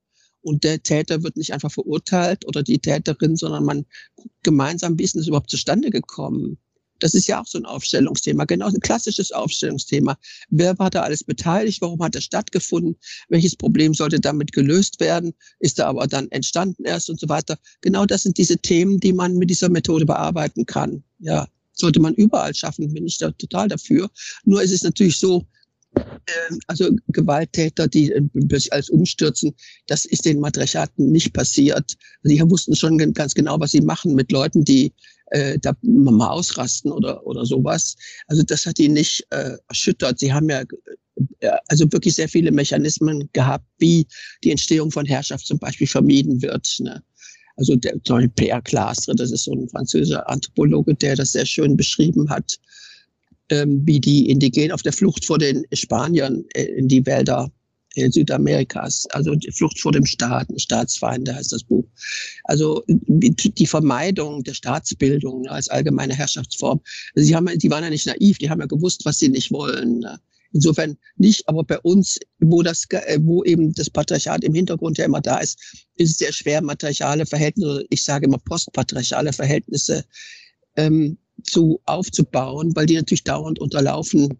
Und 0.45 0.65
der 0.65 0.83
Täter 0.83 1.23
wird 1.23 1.37
nicht 1.37 1.53
einfach 1.53 1.71
verurteilt 1.71 2.45
oder 2.49 2.65
die 2.65 2.81
Täterin, 2.81 3.37
sondern 3.37 3.65
man 3.65 3.87
guckt 4.17 4.43
gemeinsam, 4.43 4.99
wie 4.99 5.05
ist 5.05 5.15
das 5.15 5.29
überhaupt 5.29 5.51
zustande 5.51 5.91
gekommen? 5.91 6.59
Das 7.03 7.15
ist 7.15 7.27
ja 7.27 7.41
auch 7.41 7.47
so 7.47 7.59
ein 7.59 7.65
Aufstellungsthema, 7.65 8.45
genau 8.45 8.69
ein 8.69 8.81
klassisches 8.81 9.33
Aufstellungsthema. 9.33 10.17
Wer 10.51 10.79
war 10.79 10.89
da 10.89 11.03
alles 11.03 11.25
beteiligt? 11.25 11.81
Warum 11.81 12.01
hat 12.03 12.15
das 12.15 12.25
stattgefunden? 12.25 12.97
Welches 13.29 13.57
Problem 13.57 13.93
sollte 13.93 14.21
damit 14.21 14.53
gelöst 14.53 15.01
werden? 15.01 15.35
Ist 15.59 15.79
da 15.79 15.89
aber 15.89 16.07
dann 16.07 16.31
entstanden 16.31 16.85
erst 16.85 17.11
und 17.11 17.19
so 17.19 17.29
weiter? 17.29 17.59
Genau 17.81 18.07
das 18.07 18.23
sind 18.23 18.39
diese 18.39 18.59
Themen, 18.59 19.01
die 19.01 19.13
man 19.13 19.37
mit 19.37 19.51
dieser 19.51 19.69
Methode 19.69 20.07
bearbeiten 20.07 20.65
kann. 20.65 21.03
Ja, 21.19 21.49
sollte 21.73 22.01
man 22.01 22.15
überall 22.15 22.55
schaffen, 22.55 22.93
bin 22.93 23.07
ich 23.07 23.19
da 23.19 23.31
total 23.33 23.69
dafür. 23.69 24.09
Nur 24.45 24.63
ist 24.63 24.73
es 24.73 24.85
natürlich 24.85 25.19
so, 25.19 25.45
ähm, 25.97 26.61
also 26.69 26.91
Gewalttäter, 27.09 27.89
die 27.89 28.13
plötzlich 28.49 28.73
alles 28.73 28.91
umstürzen, 28.91 29.55
das 29.87 30.05
ist 30.05 30.25
den 30.25 30.39
Matriarchaten 30.39 31.11
nicht 31.11 31.33
passiert. 31.33 31.97
Sie 32.23 32.41
wussten 32.43 32.77
schon 32.77 32.99
ganz 33.13 33.35
genau, 33.35 33.59
was 33.59 33.73
sie 33.73 33.81
machen 33.81 34.15
mit 34.15 34.31
Leuten, 34.31 34.65
die 34.65 34.93
äh, 35.33 35.59
da 35.59 35.75
mal 35.83 36.29
ausrasten 36.29 36.93
oder, 36.93 37.27
oder 37.27 37.45
sowas. 37.45 37.97
Also 38.27 38.43
das 38.43 38.67
hat 38.67 38.79
ihn 38.79 38.93
nicht 38.93 39.27
äh, 39.31 39.57
erschüttert. 39.69 40.19
Sie 40.19 40.33
haben 40.33 40.49
ja 40.49 40.63
äh, 41.41 41.51
also 41.69 41.91
wirklich 41.91 42.15
sehr 42.15 42.29
viele 42.29 42.53
Mechanismen 42.53 43.29
gehabt, 43.33 43.65
wie 43.79 44.07
die 44.45 44.51
Entstehung 44.51 44.91
von 44.91 45.07
Herrschaft 45.07 45.47
zum 45.47 45.59
Beispiel 45.59 45.87
vermieden 45.87 46.43
wird. 46.43 46.77
Ne? 46.81 47.03
Also 47.57 47.77
der, 47.77 47.93
zum 48.05 48.17
Beispiel 48.17 48.33
Pierre 48.37 48.63
Clastre, 48.63 49.15
das 49.15 49.33
ist 49.33 49.45
so 49.45 49.53
ein 49.53 49.69
französischer 49.69 50.29
Anthropologe, 50.29 50.95
der 50.95 51.17
das 51.17 51.33
sehr 51.33 51.47
schön 51.47 51.77
beschrieben 51.77 52.29
hat, 52.29 52.59
ähm, 53.49 53.83
wie 53.87 54.01
die 54.01 54.29
Indigenen 54.31 54.73
auf 54.73 54.83
der 54.83 54.93
Flucht 54.93 55.25
vor 55.25 55.39
den 55.39 55.65
Spaniern 55.73 56.45
äh, 56.55 56.65
in 56.65 56.89
die 56.89 57.05
Wälder 57.07 57.51
Südamerikas, 57.95 59.07
also 59.11 59.35
die 59.35 59.51
Flucht 59.53 59.79
vor 59.81 59.93
dem 59.93 60.07
Staat, 60.07 60.49
Staatsfeinde 60.57 61.35
heißt 61.35 61.53
das 61.53 61.65
Buch. 61.65 61.85
Also 62.45 62.83
die 62.87 63.67
Vermeidung 63.67 64.43
der 64.45 64.55
Staatsbildung 64.55 65.47
als 65.49 65.69
allgemeine 65.69 66.15
Herrschaftsform. 66.15 66.81
Also 67.15 67.27
sie 67.27 67.37
haben, 67.37 67.47
die 67.59 67.71
waren 67.71 67.85
ja 67.85 67.91
nicht 67.91 68.07
naiv, 68.07 68.39
die 68.39 68.51
haben 68.51 68.61
ja 68.61 68.67
gewusst, 68.67 69.05
was 69.05 69.19
sie 69.19 69.29
nicht 69.29 69.51
wollen. 69.51 70.01
Ne? 70.01 70.19
Insofern 70.53 70.97
nicht, 71.17 71.49
aber 71.49 71.65
bei 71.65 71.79
uns, 71.81 72.19
wo 72.41 72.63
das, 72.63 72.85
äh, 72.91 73.19
wo 73.23 73.43
eben 73.45 73.73
das 73.73 73.89
Patriarchat 73.89 74.45
im 74.45 74.55
Hintergrund 74.55 74.99
ja 74.99 75.07
immer 75.07 75.21
da 75.21 75.39
ist, 75.39 75.59
ist 75.97 76.11
es 76.11 76.19
sehr 76.19 76.33
schwer, 76.33 76.63
matriarchale 76.63 77.25
Verhältnisse, 77.27 77.85
ich 77.89 78.03
sage 78.03 78.27
immer 78.27 78.39
postpatriarchale 78.39 79.33
Verhältnisse 79.33 80.05
ähm, 80.77 81.19
zu 81.43 81.81
aufzubauen, 81.87 82.75
weil 82.77 82.87
die 82.87 82.97
natürlich 82.97 83.25
dauernd 83.25 83.59
unterlaufen 83.59 84.39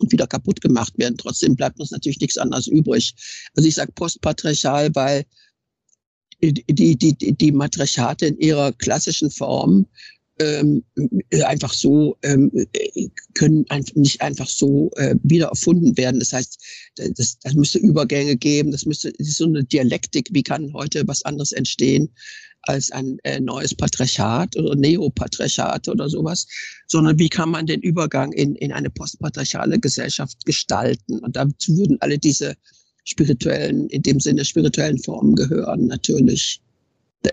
und 0.00 0.12
wieder 0.12 0.26
kaputt 0.26 0.60
gemacht 0.60 0.92
werden. 0.98 1.16
Trotzdem 1.18 1.56
bleibt 1.56 1.78
uns 1.80 1.90
natürlich 1.90 2.20
nichts 2.20 2.38
anderes 2.38 2.66
übrig. 2.66 3.14
Also 3.54 3.68
ich 3.68 3.74
sage 3.74 3.92
postpatriarchal, 3.92 4.90
weil 4.94 5.24
die, 6.42 6.64
die, 6.96 6.96
die, 6.96 7.32
die 7.34 7.52
Matriarchate 7.52 8.26
in 8.26 8.38
ihrer 8.38 8.72
klassischen 8.72 9.30
Form 9.30 9.86
ähm, 10.38 10.82
einfach 11.44 11.72
so 11.72 12.16
ähm, 12.22 12.50
können 13.34 13.66
nicht 13.94 14.22
einfach 14.22 14.48
so 14.48 14.90
äh, 14.96 15.14
wieder 15.22 15.48
erfunden 15.48 15.96
werden. 15.98 16.18
Das 16.18 16.32
heißt, 16.32 16.58
das, 16.96 17.38
das 17.38 17.54
müsste 17.54 17.78
Übergänge 17.78 18.36
geben, 18.36 18.70
das 18.70 18.86
müsste 18.86 19.12
das 19.12 19.28
ist 19.28 19.36
so 19.36 19.44
eine 19.44 19.64
Dialektik. 19.64 20.28
Wie 20.32 20.42
kann 20.42 20.72
heute 20.72 21.06
was 21.06 21.24
anderes 21.26 21.52
entstehen 21.52 22.10
als 22.62 22.90
ein 22.92 23.18
äh, 23.24 23.40
neues 23.40 23.74
Patriarchat 23.74 24.56
oder 24.56 24.74
Neopatriarchat 24.74 25.88
oder 25.88 26.08
sowas, 26.08 26.46
sondern 26.86 27.18
wie 27.18 27.28
kann 27.28 27.50
man 27.50 27.66
den 27.66 27.80
Übergang 27.80 28.32
in, 28.32 28.54
in 28.56 28.72
eine 28.72 28.90
postpatriarchale 28.90 29.78
Gesellschaft 29.78 30.44
gestalten? 30.44 31.18
Und 31.20 31.36
dazu 31.36 31.76
würden 31.76 31.96
alle 32.00 32.18
diese 32.18 32.54
spirituellen, 33.04 33.88
in 33.88 34.02
dem 34.02 34.20
Sinne 34.20 34.44
spirituellen 34.44 34.98
Formen 34.98 35.34
gehören, 35.34 35.86
natürlich. 35.86 36.60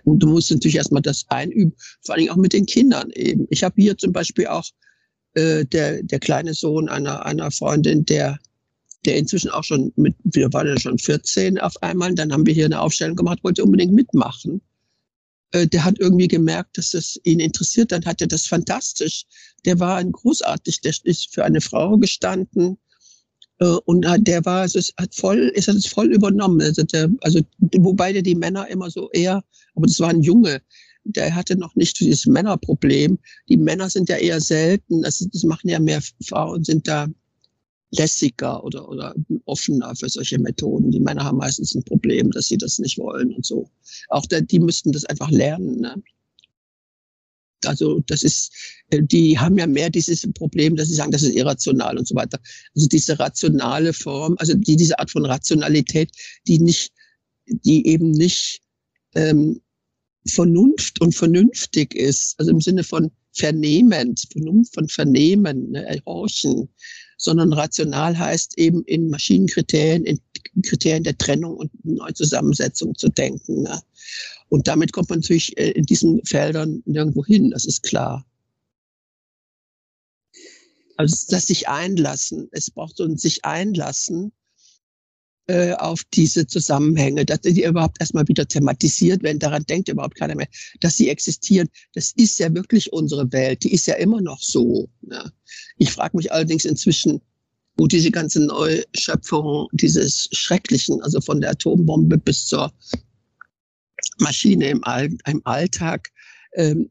Und 0.03 0.19
du 0.19 0.27
musst 0.27 0.51
natürlich 0.51 0.75
erstmal 0.75 1.01
das 1.01 1.25
einüben, 1.29 1.73
vor 2.01 2.13
allen 2.15 2.23
Dingen 2.23 2.31
auch 2.31 2.37
mit 2.37 2.53
den 2.53 2.65
Kindern 2.65 3.09
eben. 3.11 3.47
Ich 3.49 3.63
habe 3.63 3.81
hier 3.81 3.97
zum 3.97 4.11
Beispiel 4.11 4.47
auch 4.47 4.65
äh, 5.33 5.65
der, 5.65 6.03
der 6.03 6.19
kleine 6.19 6.53
Sohn 6.53 6.89
einer, 6.89 7.25
einer 7.25 7.51
Freundin, 7.51 8.05
der, 8.05 8.37
der 9.05 9.17
inzwischen 9.17 9.49
auch 9.49 9.63
schon 9.63 9.93
mit, 9.95 10.15
wir 10.23 10.51
waren 10.51 10.67
ja 10.67 10.79
schon 10.79 10.97
14 10.97 11.59
auf 11.59 11.81
einmal, 11.81 12.13
dann 12.15 12.33
haben 12.33 12.45
wir 12.45 12.53
hier 12.53 12.65
eine 12.65 12.81
Aufstellung 12.81 13.15
gemacht, 13.15 13.43
wollte 13.43 13.63
unbedingt 13.63 13.93
mitmachen. 13.93 14.61
Äh, 15.51 15.67
der 15.67 15.85
hat 15.85 15.99
irgendwie 15.99 16.27
gemerkt, 16.27 16.77
dass 16.77 16.91
das 16.91 17.19
ihn 17.23 17.39
interessiert, 17.39 17.91
dann 17.91 18.05
hat 18.05 18.21
er 18.21 18.27
das 18.27 18.47
fantastisch. 18.47 19.25
Der 19.65 19.79
war 19.79 19.97
ein 19.97 20.11
großartig, 20.11 20.81
der 20.81 20.93
ist 21.03 21.33
für 21.33 21.45
eine 21.45 21.61
Frau 21.61 21.97
gestanden, 21.97 22.77
äh, 23.59 23.65
und 23.85 24.05
der 24.19 24.45
war, 24.45 24.61
also 24.61 24.79
es 24.79 24.93
hat 24.99 25.15
voll, 25.15 25.51
ist 25.55 25.67
es 25.67 25.87
voll 25.87 26.13
übernommen. 26.13 26.61
Also, 26.61 26.83
der, 26.83 27.09
also 27.21 27.41
wobei 27.77 28.13
der 28.13 28.21
die 28.21 28.35
Männer 28.35 28.67
immer 28.67 28.89
so 28.91 29.09
eher, 29.11 29.43
aber 29.75 29.87
das 29.87 29.99
war 29.99 30.09
ein 30.09 30.21
Junge, 30.21 30.61
der 31.03 31.33
hatte 31.33 31.57
noch 31.57 31.75
nicht 31.75 31.99
dieses 31.99 32.25
Männerproblem. 32.25 33.17
Die 33.49 33.57
Männer 33.57 33.89
sind 33.89 34.09
ja 34.09 34.17
eher 34.17 34.41
selten, 34.41 35.05
also 35.05 35.25
das 35.31 35.43
machen 35.43 35.69
ja 35.69 35.79
mehr 35.79 36.01
Frauen, 36.25 36.63
sind 36.63 36.87
da 36.87 37.07
lässiger 37.91 38.63
oder, 38.63 38.87
oder 38.89 39.15
offener 39.45 39.95
für 39.95 40.09
solche 40.09 40.39
Methoden. 40.39 40.91
Die 40.91 40.99
Männer 40.99 41.23
haben 41.23 41.37
meistens 41.37 41.75
ein 41.75 41.83
Problem, 41.83 42.31
dass 42.31 42.47
sie 42.47 42.57
das 42.57 42.79
nicht 42.79 42.97
wollen 42.97 43.33
und 43.33 43.45
so. 43.45 43.69
Auch 44.09 44.25
der, 44.25 44.41
die 44.41 44.59
müssten 44.59 44.91
das 44.91 45.05
einfach 45.05 45.31
lernen. 45.31 45.79
Ne? 45.79 46.03
Also 47.65 48.01
das 48.07 48.23
ist, 48.23 48.53
äh, 48.89 49.01
die 49.01 49.37
haben 49.39 49.57
ja 49.57 49.67
mehr 49.67 49.89
dieses 49.89 50.27
Problem, 50.33 50.75
dass 50.75 50.89
sie 50.89 50.95
sagen, 50.95 51.11
das 51.11 51.23
ist 51.23 51.35
irrational 51.35 51.97
und 51.97 52.07
so 52.07 52.15
weiter. 52.15 52.39
Also 52.75 52.87
diese 52.87 53.17
rationale 53.19 53.93
Form, 53.93 54.35
also 54.39 54.53
die, 54.53 54.75
diese 54.75 54.99
Art 54.99 55.11
von 55.11 55.25
Rationalität, 55.25 56.11
die 56.47 56.59
nicht, 56.59 56.91
die 57.45 57.87
eben 57.87 58.11
nicht 58.11 58.61
ähm, 59.15 59.61
Vernunft 60.27 60.99
und 60.99 61.15
vernünftig 61.15 61.95
ist, 61.95 62.37
also 62.37 62.51
im 62.51 62.59
Sinne 62.59 62.83
von 62.83 63.09
vernehmend, 63.31 64.27
Vernunft 64.31 64.73
von 64.73 64.89
vernehmen, 64.89 65.71
ne, 65.71 66.01
horchen, 66.05 66.69
sondern 67.17 67.51
rational 67.51 68.17
heißt 68.17 68.57
eben 68.57 68.83
in 68.85 69.09
Maschinenkriterien, 69.09 70.05
in 70.05 70.19
Kriterien 70.63 71.03
der 71.03 71.17
Trennung 71.17 71.57
und 71.57 71.71
Neuzusammensetzung 71.83 72.95
zu 72.95 73.09
denken. 73.09 73.63
Ne? 73.63 73.81
Und 74.49 74.67
damit 74.67 74.93
kommt 74.93 75.09
man 75.09 75.19
natürlich 75.19 75.57
äh, 75.57 75.71
in 75.71 75.85
diesen 75.85 76.23
Feldern 76.25 76.81
nirgendwo 76.85 77.25
hin, 77.25 77.51
das 77.51 77.65
ist 77.65 77.83
klar. 77.83 78.25
Also 80.95 81.27
das 81.29 81.47
sich 81.47 81.67
einlassen, 81.67 82.47
es 82.51 82.71
braucht 82.71 82.97
so 82.97 83.03
ein 83.03 83.17
sich 83.17 83.45
einlassen 83.45 84.31
äh, 85.47 85.73
auf 85.73 86.01
diese 86.13 86.45
Zusammenhänge, 86.45 87.25
dass 87.25 87.41
die 87.41 87.63
überhaupt 87.63 87.97
erstmal 87.99 88.27
wieder 88.27 88.45
thematisiert 88.45 89.23
werden. 89.23 89.39
Daran 89.39 89.63
denkt 89.63 89.87
überhaupt 89.87 90.15
keiner 90.15 90.35
mehr, 90.35 90.47
dass 90.81 90.97
sie 90.97 91.09
existieren. 91.09 91.69
Das 91.93 92.11
ist 92.17 92.37
ja 92.39 92.53
wirklich 92.53 92.91
unsere 92.91 93.31
Welt. 93.31 93.63
Die 93.63 93.73
ist 93.73 93.87
ja 93.87 93.95
immer 93.95 94.21
noch 94.21 94.41
so. 94.41 94.89
Ne? 95.01 95.31
Ich 95.77 95.91
frage 95.91 96.17
mich 96.17 96.31
allerdings 96.31 96.65
inzwischen, 96.65 97.21
wo 97.77 97.87
diese 97.87 98.11
ganze 98.11 98.41
Neuschöpfung 98.41 99.67
dieses 99.71 100.27
Schrecklichen, 100.31 101.01
also 101.01 101.21
von 101.21 101.39
der 101.39 101.51
Atombombe 101.51 102.17
bis 102.17 102.47
zur 102.47 102.71
Maschine 104.19 104.69
im, 104.69 104.83
All 104.83 105.09
im 105.27 105.41
Alltag, 105.45 106.09
ähm, 106.55 106.89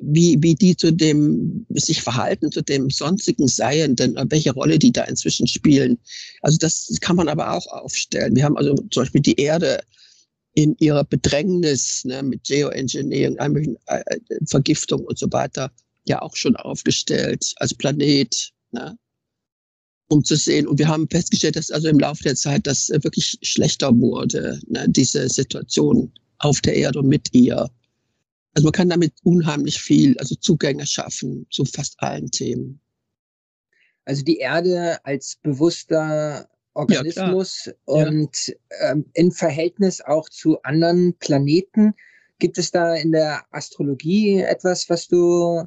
wie, 0.00 0.36
wie 0.40 0.54
die 0.54 0.76
zu 0.76 0.92
dem 0.92 1.66
sich 1.70 2.02
verhalten, 2.02 2.52
zu 2.52 2.62
dem 2.62 2.90
sonstigen 2.90 3.48
Seienden, 3.48 4.16
welche 4.30 4.52
Rolle 4.52 4.78
die 4.78 4.92
da 4.92 5.04
inzwischen 5.04 5.46
spielen. 5.46 5.98
Also 6.42 6.58
das 6.58 6.88
kann 7.00 7.16
man 7.16 7.28
aber 7.28 7.52
auch 7.52 7.66
aufstellen. 7.68 8.36
Wir 8.36 8.44
haben 8.44 8.56
also 8.56 8.74
zum 8.90 9.02
Beispiel 9.02 9.20
die 9.20 9.40
Erde 9.40 9.80
in 10.54 10.74
ihrer 10.78 11.04
Bedrängnis 11.04 12.04
ne, 12.04 12.22
mit 12.22 12.44
Geoengineering, 12.44 13.76
äh, 13.86 14.00
äh, 14.06 14.20
Vergiftung 14.46 15.04
und 15.04 15.18
so 15.18 15.30
weiter 15.30 15.70
ja 16.06 16.22
auch 16.22 16.34
schon 16.34 16.56
aufgestellt 16.56 17.52
als 17.56 17.74
Planet, 17.74 18.52
ne, 18.70 18.96
um 20.08 20.24
zu 20.24 20.36
sehen. 20.36 20.66
Und 20.66 20.78
wir 20.78 20.88
haben 20.88 21.08
festgestellt, 21.10 21.56
dass 21.56 21.70
also 21.70 21.88
im 21.88 21.98
Laufe 21.98 22.22
der 22.22 22.36
Zeit 22.36 22.66
das 22.66 22.88
wirklich 22.88 23.36
schlechter 23.42 23.94
wurde, 24.00 24.58
ne, 24.68 24.86
diese 24.88 25.28
Situation 25.28 26.12
auf 26.38 26.60
der 26.60 26.74
Erde 26.74 27.00
und 27.00 27.08
mit 27.08 27.28
ihr. 27.34 27.68
Also 28.56 28.64
man 28.64 28.72
kann 28.72 28.88
damit 28.88 29.12
unheimlich 29.22 29.78
viel, 29.78 30.16
also 30.18 30.34
Zugänge 30.34 30.86
schaffen 30.86 31.46
zu 31.50 31.66
fast 31.66 31.94
allen 31.98 32.30
Themen. 32.30 32.80
Also 34.06 34.22
die 34.24 34.38
Erde 34.38 34.96
als 35.04 35.36
bewusster 35.42 36.48
Organismus 36.72 37.66
ja, 37.66 37.72
und 37.84 38.56
ähm, 38.80 39.04
in 39.12 39.30
Verhältnis 39.30 40.00
auch 40.00 40.30
zu 40.30 40.62
anderen 40.62 41.14
Planeten. 41.18 41.92
Gibt 42.38 42.56
es 42.56 42.70
da 42.70 42.94
in 42.94 43.12
der 43.12 43.44
Astrologie 43.50 44.40
etwas, 44.40 44.88
was 44.88 45.06
du 45.06 45.64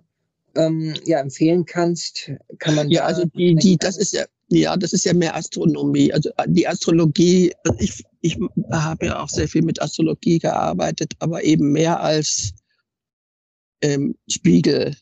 ähm, 0.55 0.95
ja 1.05 1.19
empfehlen 1.19 1.65
kannst? 1.65 2.31
Kann 2.57 2.73
man 2.73 2.89
ja, 2.89 3.03
also 3.05 3.23
die, 3.25 3.53
die, 3.53 3.77
das 3.77 3.97
ist 3.97 4.13
ja, 4.13 4.25
ja, 4.47 4.75
das 4.75 4.93
ist 4.93 5.05
ja 5.05 5.13
mehr 5.13 5.35
Astronomie. 5.35 6.11
Also 6.11 6.31
äh, 6.37 6.45
die 6.47 6.67
Astrologie, 6.67 7.53
also 7.63 7.77
ich, 7.79 8.03
ich 8.21 8.39
habe 8.71 9.05
ja 9.05 9.19
auch 9.19 9.29
sehr 9.29 9.47
viel 9.47 9.61
mit 9.61 9.79
Astrologie 9.79 10.39
gearbeitet, 10.39 11.13
aber 11.19 11.43
eben 11.43 11.71
mehr 11.71 11.99
als 12.01 12.55
ähm, 13.81 14.15
Spiegel, 14.27 14.95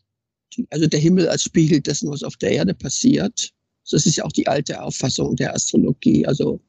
also 0.70 0.88
der 0.88 1.00
Himmel 1.00 1.28
als 1.28 1.44
Spiegel 1.44 1.82
dessen, 1.82 2.10
was 2.10 2.24
auf 2.24 2.38
der 2.38 2.52
Erde 2.52 2.74
passiert. 2.74 3.52
Das 3.90 4.06
ist 4.06 4.18
ja 4.18 4.26
auch 4.26 4.32
die 4.32 4.48
alte 4.48 4.82
Auffassung 4.82 5.36
der 5.36 5.54
Astrologie. 5.56 6.26
Also 6.26 6.60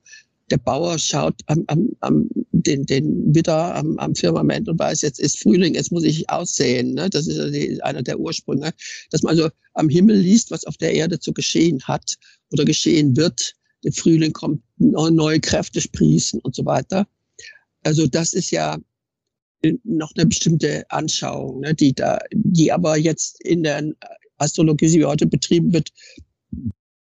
der 0.51 0.59
Bauer 0.59 0.99
schaut 0.99 1.35
am, 1.47 1.65
am, 1.67 1.91
am 2.01 2.29
den, 2.53 2.87
den 2.87 3.35
Widder 3.35 3.75
am, 3.75 3.99
am 3.99 4.15
Firmament 4.15 4.69
und 4.69 4.79
weiß, 4.79 5.03
jetzt 5.03 5.21
ist 5.21 5.41
Frühling, 5.41 5.75
jetzt 5.75 5.93
muss 5.93 6.05
ich 6.05 6.29
aussehen. 6.31 6.95
Ne? 6.95 7.11
Das 7.11 7.27
ist 7.27 7.83
einer 7.83 8.03
der 8.03 8.19
Ursprünge, 8.19 8.73
dass 9.11 9.23
man 9.23 9.33
also 9.33 9.51
am 9.75 9.89
Himmel 9.89 10.17
liest, 10.17 10.51
was 10.51 10.65
auf 10.65 10.77
der 10.77 10.95
Erde 10.95 11.19
zu 11.19 11.33
geschehen 11.33 11.83
hat 11.85 12.15
oder 12.51 12.65
geschehen 12.65 13.17
wird. 13.17 13.55
Der 13.85 13.93
Frühling 13.93 14.33
kommt, 14.33 14.63
neue 14.79 15.41
Kräfte 15.41 15.81
sprießen 15.81 16.41
und 16.41 16.55
so 16.55 16.65
weiter. 16.65 17.07
Also 17.85 18.07
das 18.07 18.33
ist 18.33 18.51
ja 18.51 18.77
noch 19.85 20.13
eine 20.17 20.27
bestimmte 20.27 20.89
Anschauung, 20.91 21.61
ne, 21.61 21.75
die 21.75 21.95
da, 21.95 22.19
die 22.33 22.73
aber 22.73 22.97
jetzt 22.97 23.43
in 23.45 23.63
der 23.63 23.93
Astrologie, 24.39 24.89
die 24.89 25.05
heute 25.05 25.27
betrieben 25.27 25.73
wird, 25.73 25.91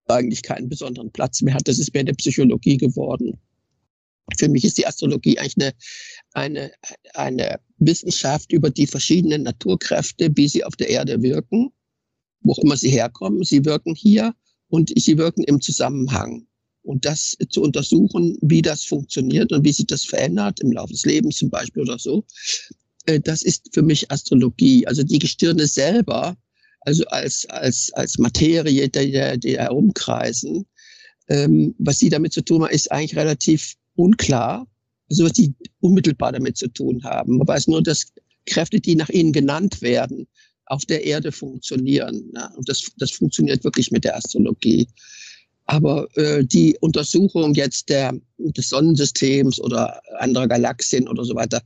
eigentlich 0.07 0.43
keinen 0.43 0.69
besonderen 0.69 1.11
Platz 1.11 1.43
mehr 1.43 1.55
hat. 1.55 1.67
Das 1.67 1.79
ist 1.79 1.93
mehr 1.95 2.01
eine 2.01 2.15
Psychologie 2.15 2.77
geworden. 2.77 3.39
Für 4.39 4.49
mich 4.49 4.65
ist 4.65 4.79
die 4.79 4.87
Astrologie 4.87 5.39
eigentlich 5.39 5.57
eine, 5.57 5.75
eine, 6.33 6.73
eine 7.15 7.61
Wissenschaft 7.79 8.53
über 8.53 8.71
die 8.71 8.87
verschiedenen 8.87 9.43
Naturkräfte, 9.43 10.31
wie 10.35 10.49
sie 10.49 10.65
auf 10.65 10.77
der 10.77 10.89
Erde 10.89 11.23
wirken, 11.23 11.71
wo 12.41 12.55
immer 12.63 12.77
sie 12.77 12.91
herkommen. 12.91 13.45
Sie 13.45 13.65
wirken 13.65 13.95
hier 13.95 14.35
und 14.69 14.93
sie 14.97 15.19
wirken 15.19 15.45
im 15.45 15.61
Zusammenhang 15.61 16.47
und 16.85 17.05
das 17.05 17.37
zu 17.51 17.63
untersuchen, 17.63 18.37
wie 18.43 18.63
das 18.63 18.85
funktioniert 18.85 19.53
und 19.53 19.65
wie 19.65 19.73
sich 19.73 19.87
das 19.87 20.05
verändert 20.05 20.61
im 20.61 20.73
Laufe 20.73 20.93
des 20.93 21.05
Lebens 21.05 21.37
zum 21.37 21.51
Beispiel 21.51 21.83
oder 21.83 21.99
so. 21.99 22.25
äh, 23.07 23.21
das 23.21 23.43
ist 23.43 23.71
für 23.73 23.83
mich 23.83 24.11
Astrologie. 24.11 24.87
Also 24.87 25.03
die 25.03 25.19
Gestirne 25.19 25.67
selber, 25.67 26.37
also 26.81 27.05
als, 27.07 27.47
als, 27.47 27.91
als 27.95 28.19
Materie, 28.19 28.89
die, 28.89 29.41
die 29.41 29.59
herumkreisen, 29.59 30.67
ähm, 31.29 31.75
was 31.79 31.99
die 31.99 32.11
damit 32.11 32.33
zu 32.33 32.43
tun 32.43 32.63
haben, 32.63 32.73
ist 32.73 32.93
eigentlich 32.93 33.17
relativ 33.17 33.75
unklar. 33.97 34.67
Also 35.11 35.25
was 35.25 35.33
die 35.33 35.55
unmittelbar 35.81 36.33
damit 36.33 36.57
zu 36.57 36.69
tun 36.69 37.03
haben. 37.05 37.39
Man 37.39 37.49
weiß 37.49 37.69
nur, 37.69 37.83
dass 37.83 38.07
Kräfte, 38.47 38.81
die 38.81 38.95
nach 38.95 39.09
ihnen 39.09 39.33
genannt 39.33 39.81
werden, 39.81 40.27
auf 40.67 40.85
der 40.87 41.05
Erde 41.05 41.33
funktionieren. 41.33 42.31
Ja? 42.35 42.53
Und 42.57 42.69
das, 42.69 42.91
das 42.99 43.11
funktioniert 43.11 43.65
wirklich 43.65 43.91
mit 43.91 44.05
der 44.05 44.17
Astrologie. 44.17 44.89
Aber 45.67 46.07
äh, 46.17 46.45
die 46.45 46.77
Untersuchung 46.81 47.55
jetzt 47.55 47.89
der, 47.89 48.15
des 48.39 48.69
Sonnensystems 48.69 49.61
oder 49.61 50.01
anderer 50.19 50.47
Galaxien 50.47 51.09
oder 51.09 51.25
so 51.25 51.35
weiter, 51.35 51.63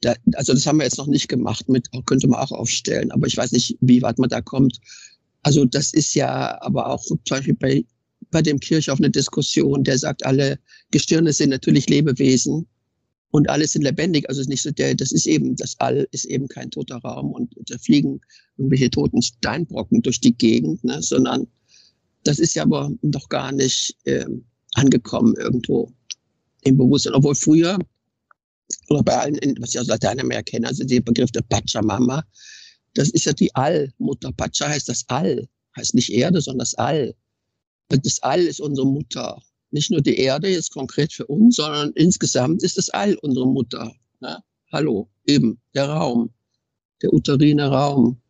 da, 0.00 0.14
also 0.34 0.52
das 0.52 0.66
haben 0.66 0.78
wir 0.78 0.84
jetzt 0.84 0.98
noch 0.98 1.06
nicht 1.06 1.28
gemacht, 1.28 1.68
mit 1.68 1.88
könnte 2.06 2.26
man 2.26 2.40
auch 2.40 2.52
aufstellen, 2.52 3.10
aber 3.12 3.26
ich 3.26 3.36
weiß 3.36 3.52
nicht, 3.52 3.76
wie 3.80 4.02
weit 4.02 4.18
man 4.18 4.28
da 4.28 4.40
kommt. 4.40 4.80
Also 5.42 5.64
das 5.64 5.92
ist 5.92 6.14
ja 6.14 6.60
aber 6.60 6.90
auch 6.90 7.02
zum 7.02 7.20
Beispiel 7.28 7.54
bei, 7.54 7.84
bei 8.32 8.42
dem 8.42 8.58
Kirchhoff 8.58 8.98
eine 8.98 9.10
Diskussion, 9.10 9.84
der 9.84 9.98
sagt, 9.98 10.26
alle 10.26 10.58
Gestirne 10.90 11.32
sind 11.32 11.50
natürlich 11.50 11.88
Lebewesen 11.88 12.66
und 13.30 13.48
alle 13.48 13.68
sind 13.68 13.82
lebendig. 13.82 14.28
Also 14.28 14.40
ist 14.40 14.48
nicht 14.48 14.62
so 14.62 14.72
der, 14.72 14.96
das 14.96 15.12
ist 15.12 15.26
eben, 15.26 15.54
das 15.54 15.78
All 15.78 16.08
ist 16.10 16.24
eben 16.24 16.48
kein 16.48 16.70
toter 16.70 16.96
Raum 16.96 17.32
und 17.32 17.54
da 17.70 17.78
fliegen 17.78 18.20
irgendwelche 18.56 18.90
toten 18.90 19.22
Steinbrocken 19.22 20.02
durch 20.02 20.20
die 20.20 20.36
Gegend, 20.36 20.82
ne, 20.82 21.00
sondern 21.00 21.46
das 22.26 22.38
ist 22.38 22.54
ja 22.54 22.62
aber 22.62 22.90
noch 23.02 23.28
gar 23.28 23.52
nicht 23.52 23.96
äh, 24.04 24.26
angekommen 24.74 25.34
irgendwo 25.36 25.92
im 26.62 26.76
Bewusstsein. 26.76 27.14
Obwohl 27.14 27.34
früher, 27.34 27.78
oder 28.88 29.02
bei 29.02 29.16
allen, 29.16 29.38
was 29.60 29.74
ich 29.74 29.80
aus 29.80 29.86
Lateinamerika 29.86 30.42
kenne, 30.42 30.68
also 30.68 30.84
der 30.84 31.00
Begriff 31.00 31.30
der 31.30 31.42
Pachamama, 31.42 32.24
das 32.94 33.10
ist 33.10 33.26
ja 33.26 33.32
die 33.32 33.54
Allmutter. 33.54 34.32
Pacha 34.32 34.68
heißt 34.68 34.88
das 34.88 35.04
All, 35.08 35.48
heißt 35.76 35.94
nicht 35.94 36.12
Erde, 36.12 36.40
sondern 36.40 36.60
das 36.60 36.74
All. 36.74 37.14
Das 37.88 38.22
All 38.22 38.40
ist 38.40 38.60
unsere 38.60 38.86
Mutter. 38.86 39.40
Nicht 39.70 39.90
nur 39.90 40.00
die 40.00 40.16
Erde 40.16 40.48
jetzt 40.48 40.72
konkret 40.72 41.12
für 41.12 41.26
uns, 41.26 41.56
sondern 41.56 41.92
insgesamt 41.92 42.62
ist 42.62 42.78
das 42.78 42.88
All 42.90 43.14
unsere 43.16 43.46
Mutter. 43.46 43.94
Ne? 44.20 44.42
Hallo, 44.72 45.08
eben, 45.26 45.60
der 45.74 45.88
Raum, 45.90 46.30
der 47.02 47.12
uterine 47.12 47.68
Raum. 47.68 48.20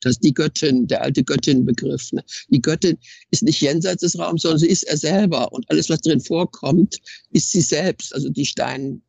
Das 0.00 0.12
ist 0.12 0.24
die 0.24 0.34
Göttin, 0.34 0.86
der 0.86 1.02
alte 1.02 1.24
Göttin-Begriff. 1.24 2.12
Ne? 2.12 2.22
Die 2.48 2.60
Göttin 2.60 2.98
ist 3.30 3.42
nicht 3.42 3.60
jenseits 3.60 4.02
des 4.02 4.18
Raums, 4.18 4.42
sondern 4.42 4.58
sie 4.58 4.68
ist 4.68 4.84
er 4.84 4.96
selber. 4.96 5.52
Und 5.52 5.68
alles, 5.70 5.88
was 5.88 6.00
drin 6.00 6.20
vorkommt, 6.20 6.98
ist 7.32 7.50
sie 7.50 7.60
selbst. 7.60 8.14
Also 8.14 8.28
die 8.28 8.46
Steinbaum- 8.46 9.00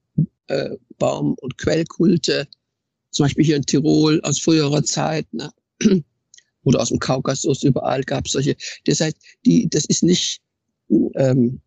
äh, 0.48 1.42
und 1.42 1.58
Quellkulte, 1.58 2.48
zum 3.12 3.26
Beispiel 3.26 3.46
hier 3.46 3.58
in 3.58 3.66
Tirol 3.66 4.22
aus 4.22 4.40
früherer 4.40 4.84
Zeit, 4.84 5.32
ne? 5.34 5.52
oder 6.64 6.82
aus 6.82 6.90
dem 6.90 7.00
Kaukasus, 7.00 7.64
überall 7.64 8.04
gab 8.04 8.26
es 8.26 8.34
solche. 8.34 8.56
Das 8.86 9.00
heißt, 9.00 9.18
die, 9.46 9.70
das 9.70 9.86
ist 9.86 10.04
nicht, 10.04 10.42
ähm, 11.16 11.62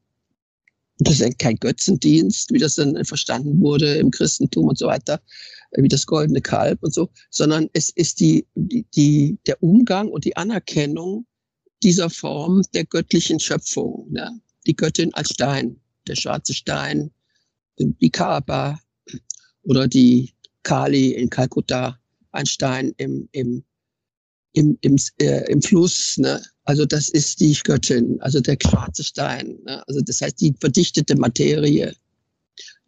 das 1.00 1.20
ist 1.20 1.38
kein 1.38 1.56
Götzendienst, 1.56 2.52
wie 2.52 2.58
das 2.58 2.74
dann 2.74 3.04
verstanden 3.04 3.60
wurde 3.60 3.94
im 3.96 4.10
Christentum 4.10 4.68
und 4.68 4.78
so 4.78 4.86
weiter, 4.86 5.20
wie 5.72 5.88
das 5.88 6.06
goldene 6.06 6.42
Kalb 6.42 6.82
und 6.82 6.92
so, 6.92 7.10
sondern 7.30 7.68
es 7.72 7.88
ist 7.90 8.20
die, 8.20 8.46
die, 8.54 8.84
die, 8.94 9.38
der 9.46 9.62
Umgang 9.62 10.08
und 10.08 10.24
die 10.24 10.36
Anerkennung 10.36 11.26
dieser 11.82 12.10
Form 12.10 12.62
der 12.74 12.84
göttlichen 12.84 13.40
Schöpfung. 13.40 14.08
Ne? 14.10 14.40
Die 14.66 14.76
Göttin 14.76 15.14
als 15.14 15.30
Stein, 15.30 15.80
der 16.06 16.16
schwarze 16.16 16.52
Stein, 16.52 17.10
die 17.78 18.10
Kaaba 18.10 18.78
oder 19.62 19.88
die 19.88 20.34
Kali 20.62 21.12
in 21.12 21.30
Kalkutta, 21.30 21.98
ein 22.32 22.46
Stein 22.46 22.92
im, 22.98 23.28
im, 23.32 23.64
im, 24.52 24.78
im, 24.80 24.96
äh, 25.20 25.50
im 25.50 25.62
Fluss. 25.62 26.18
Ne? 26.18 26.42
Also 26.64 26.86
das 26.86 27.08
ist 27.08 27.40
die 27.40 27.56
Göttin, 27.64 28.20
also 28.20 28.40
der 28.40 28.56
schwarze 28.60 29.04
Stein. 29.04 29.58
Ne? 29.64 29.86
Also 29.88 30.00
das 30.00 30.20
heißt 30.20 30.40
die 30.40 30.54
verdichtete 30.60 31.16
Materie 31.16 31.94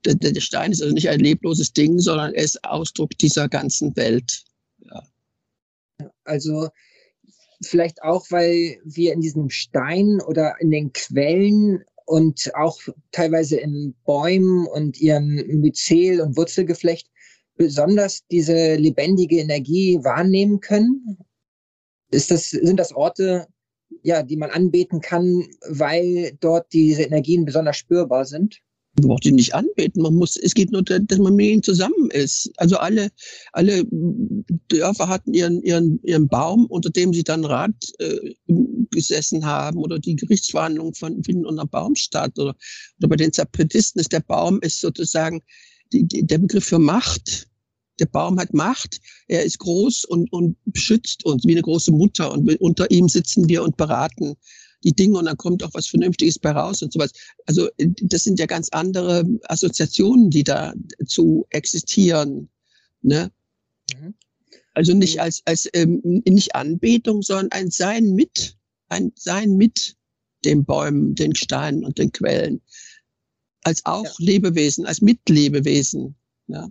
der, 0.05 0.15
der 0.15 0.41
Stein 0.41 0.73
ist 0.73 0.83
also 0.83 0.95
nicht 0.95 1.09
ein 1.09 1.21
lebloses 1.21 1.73
Ding, 1.73 1.99
sondern 1.99 2.35
er 2.35 2.45
ist 2.45 2.63
Ausdruck 2.65 3.11
dieser 3.19 3.49
ganzen 3.49 3.95
Welt. 3.97 4.45
Ja. 4.85 5.03
Also 6.25 6.69
vielleicht 7.63 8.03
auch, 8.03 8.27
weil 8.31 8.79
wir 8.85 9.13
in 9.13 9.21
diesem 9.21 9.51
Stein 9.51 10.21
oder 10.27 10.57
in 10.61 10.71
den 10.71 10.93
Quellen 10.93 11.85
und 12.07 12.51
auch 12.55 12.81
teilweise 13.13 13.57
in 13.57 13.95
Bäumen 14.05 14.67
und 14.67 15.01
ihrem 15.01 15.37
Myzel- 15.61 16.21
und 16.21 16.37
Wurzelgeflecht 16.37 17.09
besonders 17.57 18.27
diese 18.31 18.75
lebendige 18.75 19.37
Energie 19.37 19.99
wahrnehmen 20.03 20.61
können? 20.61 21.19
Ist 22.13 22.31
das, 22.31 22.51
sind 22.51 22.79
das 22.79 22.95
Orte, 22.95 23.47
ja, 24.03 24.23
die 24.23 24.37
man 24.37 24.51
anbeten 24.51 25.01
kann, 25.01 25.47
weil 25.67 26.37
dort 26.41 26.73
diese 26.73 27.03
Energien 27.03 27.45
besonders 27.45 27.77
spürbar 27.77 28.25
sind? 28.25 28.61
Man 28.99 29.09
braucht 29.09 29.25
ihn 29.25 29.37
nicht 29.37 29.55
anbeten. 29.55 30.03
Man 30.03 30.15
muss, 30.15 30.37
es 30.37 30.53
geht 30.53 30.71
nur, 30.71 30.83
dass 30.83 31.19
man 31.19 31.35
mit 31.35 31.47
ihnen 31.47 31.63
zusammen 31.63 32.11
ist. 32.11 32.51
Also 32.59 32.77
alle, 32.77 33.11
alle 33.53 33.85
Dörfer 34.69 35.09
hatten 35.09 35.33
ihren, 35.33 35.63
ihren, 35.63 35.99
ihren 36.03 36.29
Baum, 36.29 36.67
unter 36.67 36.91
dem 36.91 37.15
sie 37.15 37.25
dann 37.25 37.47
Rat 37.47 37.75
äh, 37.99 38.35
gesessen 38.91 39.47
haben 39.47 39.79
oder 39.79 39.99
die 39.99 40.17
Gerichtsverhandlungen 40.17 40.95
von, 40.95 41.25
finden 41.25 41.47
unter 41.47 41.65
Baum 41.65 41.95
statt. 41.95 42.39
Oder, 42.39 42.55
oder 42.99 43.09
bei 43.09 43.17
den 43.17 43.33
Zapatisten 43.33 44.01
ist 44.01 44.13
der 44.13 44.21
Baum 44.21 44.61
ist 44.61 44.81
sozusagen 44.81 45.41
die, 45.95 46.05
die, 46.07 46.27
der 46.27 46.39
Begriff 46.39 46.65
für 46.65 46.79
Macht. 46.79 47.49
Der 47.99 48.07
Baum 48.07 48.39
hat 48.41 48.55
Macht, 48.55 49.01
er 49.29 49.45
ist 49.45 49.59
groß 49.59 50.05
und, 50.05 50.33
und 50.33 50.57
beschützt 50.65 51.25
uns 51.25 51.45
wie 51.45 51.53
eine 51.53 51.63
große 51.63 51.93
Mutter 51.93 52.33
und 52.33 52.49
unter 52.61 52.91
ihm 52.91 53.09
sitzen 53.09 53.49
wir 53.49 53.63
und 53.63 53.77
beraten 53.77 54.37
die 54.85 54.93
Dinge 54.93 55.19
und 55.19 55.27
dann 55.27 55.37
kommt 55.37 55.63
auch 55.63 55.75
was 55.75 55.87
Vernünftiges 55.87 56.39
bei 56.39 56.51
raus 56.51 56.83
und 56.83 56.93
sowas. 56.93 57.13
Also 57.47 57.69
das 57.79 58.25
sind 58.25 58.39
ja 58.39 58.47
ganz 58.47 58.69
andere 58.71 59.25
Assoziationen, 59.45 60.31
die 60.31 60.45
da 60.45 60.75
zu 61.07 61.47
existieren. 61.51 62.49
Ne? 63.03 63.31
Mhm. 63.95 64.15
Also 64.75 64.95
nicht 64.95 65.21
als, 65.21 65.43
als 65.45 65.69
ähm, 65.75 66.01
nicht 66.27 66.55
Anbetung, 66.55 67.23
sondern 67.23 67.53
ein 67.53 67.71
Sein 67.71 68.15
mit, 68.15 68.57
ein 68.89 69.13
Sein 69.15 69.57
mit 69.57 69.97
den 70.45 70.65
Bäumen, 70.65 71.15
den 71.15 71.35
Steinen 71.35 71.85
und 71.85 71.99
den 71.99 72.11
Quellen. 72.11 72.61
Als 73.63 73.85
auch 73.85 74.05
ja. 74.05 74.13
Lebewesen, 74.19 74.87
als 74.87 75.01
Mitlebewesen, 75.01 76.17
ja, 76.49 76.69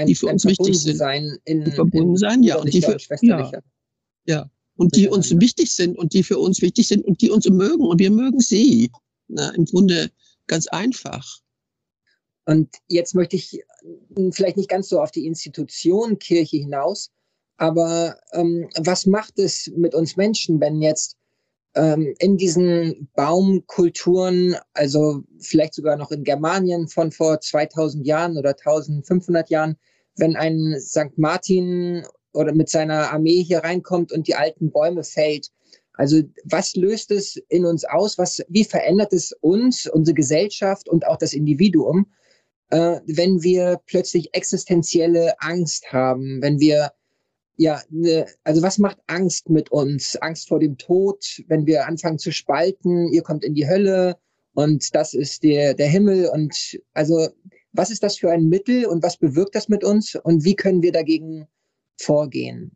ein, 0.00 0.06
die 0.06 0.14
für 0.14 0.26
uns 0.26 0.44
wichtig 0.44 0.80
sind. 0.80 1.00
In, 1.44 1.70
verbunden 1.72 2.16
sein, 2.16 2.42
ja. 2.42 2.56
Und 2.56 2.72
die 2.72 2.82
für, 2.82 2.96
ja, 3.22 3.50
ja 4.26 4.50
und 4.80 4.96
die 4.96 5.08
uns 5.08 5.38
wichtig 5.38 5.74
sind 5.74 5.98
und 5.98 6.14
die 6.14 6.22
für 6.22 6.38
uns 6.38 6.62
wichtig 6.62 6.88
sind 6.88 7.04
und 7.04 7.20
die 7.20 7.28
uns 7.28 7.46
mögen 7.50 7.84
und 7.84 7.98
wir 7.98 8.10
mögen 8.10 8.40
sie. 8.40 8.90
Na, 9.28 9.50
Im 9.50 9.66
Grunde 9.66 10.10
ganz 10.46 10.68
einfach. 10.68 11.40
Und 12.46 12.68
jetzt 12.88 13.14
möchte 13.14 13.36
ich 13.36 13.62
hm, 14.16 14.32
vielleicht 14.32 14.56
nicht 14.56 14.70
ganz 14.70 14.88
so 14.88 15.02
auf 15.02 15.10
die 15.10 15.26
Institution 15.26 16.18
Kirche 16.18 16.56
hinaus, 16.56 17.10
aber 17.58 18.16
ähm, 18.32 18.70
was 18.78 19.04
macht 19.04 19.38
es 19.38 19.70
mit 19.76 19.94
uns 19.94 20.16
Menschen, 20.16 20.60
wenn 20.62 20.80
jetzt 20.80 21.18
ähm, 21.74 22.14
in 22.18 22.38
diesen 22.38 23.10
Baumkulturen, 23.14 24.56
also 24.72 25.24
vielleicht 25.40 25.74
sogar 25.74 25.96
noch 25.96 26.10
in 26.10 26.24
Germanien 26.24 26.88
von 26.88 27.12
vor 27.12 27.38
2000 27.38 28.06
Jahren 28.06 28.38
oder 28.38 28.56
1500 28.56 29.50
Jahren, 29.50 29.76
wenn 30.20 30.36
ein 30.36 30.76
St. 30.80 31.16
Martin 31.16 32.04
oder 32.32 32.54
mit 32.54 32.68
seiner 32.68 33.12
Armee 33.12 33.42
hier 33.42 33.58
reinkommt 33.58 34.12
und 34.12 34.28
die 34.28 34.34
alten 34.34 34.70
Bäume 34.70 35.02
fällt. 35.02 35.48
Also 35.94 36.22
was 36.44 36.76
löst 36.76 37.10
es 37.10 37.36
in 37.48 37.66
uns 37.66 37.84
aus? 37.84 38.16
Was, 38.18 38.42
wie 38.48 38.64
verändert 38.64 39.12
es 39.12 39.32
uns, 39.40 39.86
unsere 39.86 40.14
Gesellschaft 40.14 40.88
und 40.88 41.06
auch 41.06 41.16
das 41.16 41.32
Individuum, 41.32 42.06
äh, 42.70 43.00
wenn 43.06 43.42
wir 43.42 43.80
plötzlich 43.86 44.32
existenzielle 44.32 45.34
Angst 45.40 45.92
haben, 45.92 46.40
wenn 46.40 46.60
wir 46.60 46.92
ja, 47.56 47.82
ne, 47.90 48.24
also 48.42 48.62
was 48.62 48.78
macht 48.78 48.96
Angst 49.06 49.50
mit 49.50 49.70
uns? 49.70 50.16
Angst 50.16 50.48
vor 50.48 50.60
dem 50.60 50.78
Tod, 50.78 51.42
wenn 51.48 51.66
wir 51.66 51.86
anfangen 51.86 52.18
zu 52.18 52.32
spalten, 52.32 53.12
ihr 53.12 53.22
kommt 53.22 53.44
in 53.44 53.52
die 53.52 53.68
Hölle 53.68 54.16
und 54.54 54.94
das 54.94 55.12
ist 55.12 55.42
der, 55.42 55.74
der 55.74 55.88
Himmel 55.88 56.30
und 56.32 56.80
also 56.94 57.28
was 57.72 57.90
ist 57.90 58.02
das 58.02 58.18
für 58.18 58.30
ein 58.30 58.48
Mittel 58.48 58.86
und 58.86 59.02
was 59.02 59.16
bewirkt 59.16 59.54
das 59.54 59.68
mit 59.68 59.84
uns 59.84 60.14
und 60.14 60.44
wie 60.44 60.56
können 60.56 60.82
wir 60.82 60.92
dagegen 60.92 61.46
vorgehen? 62.00 62.72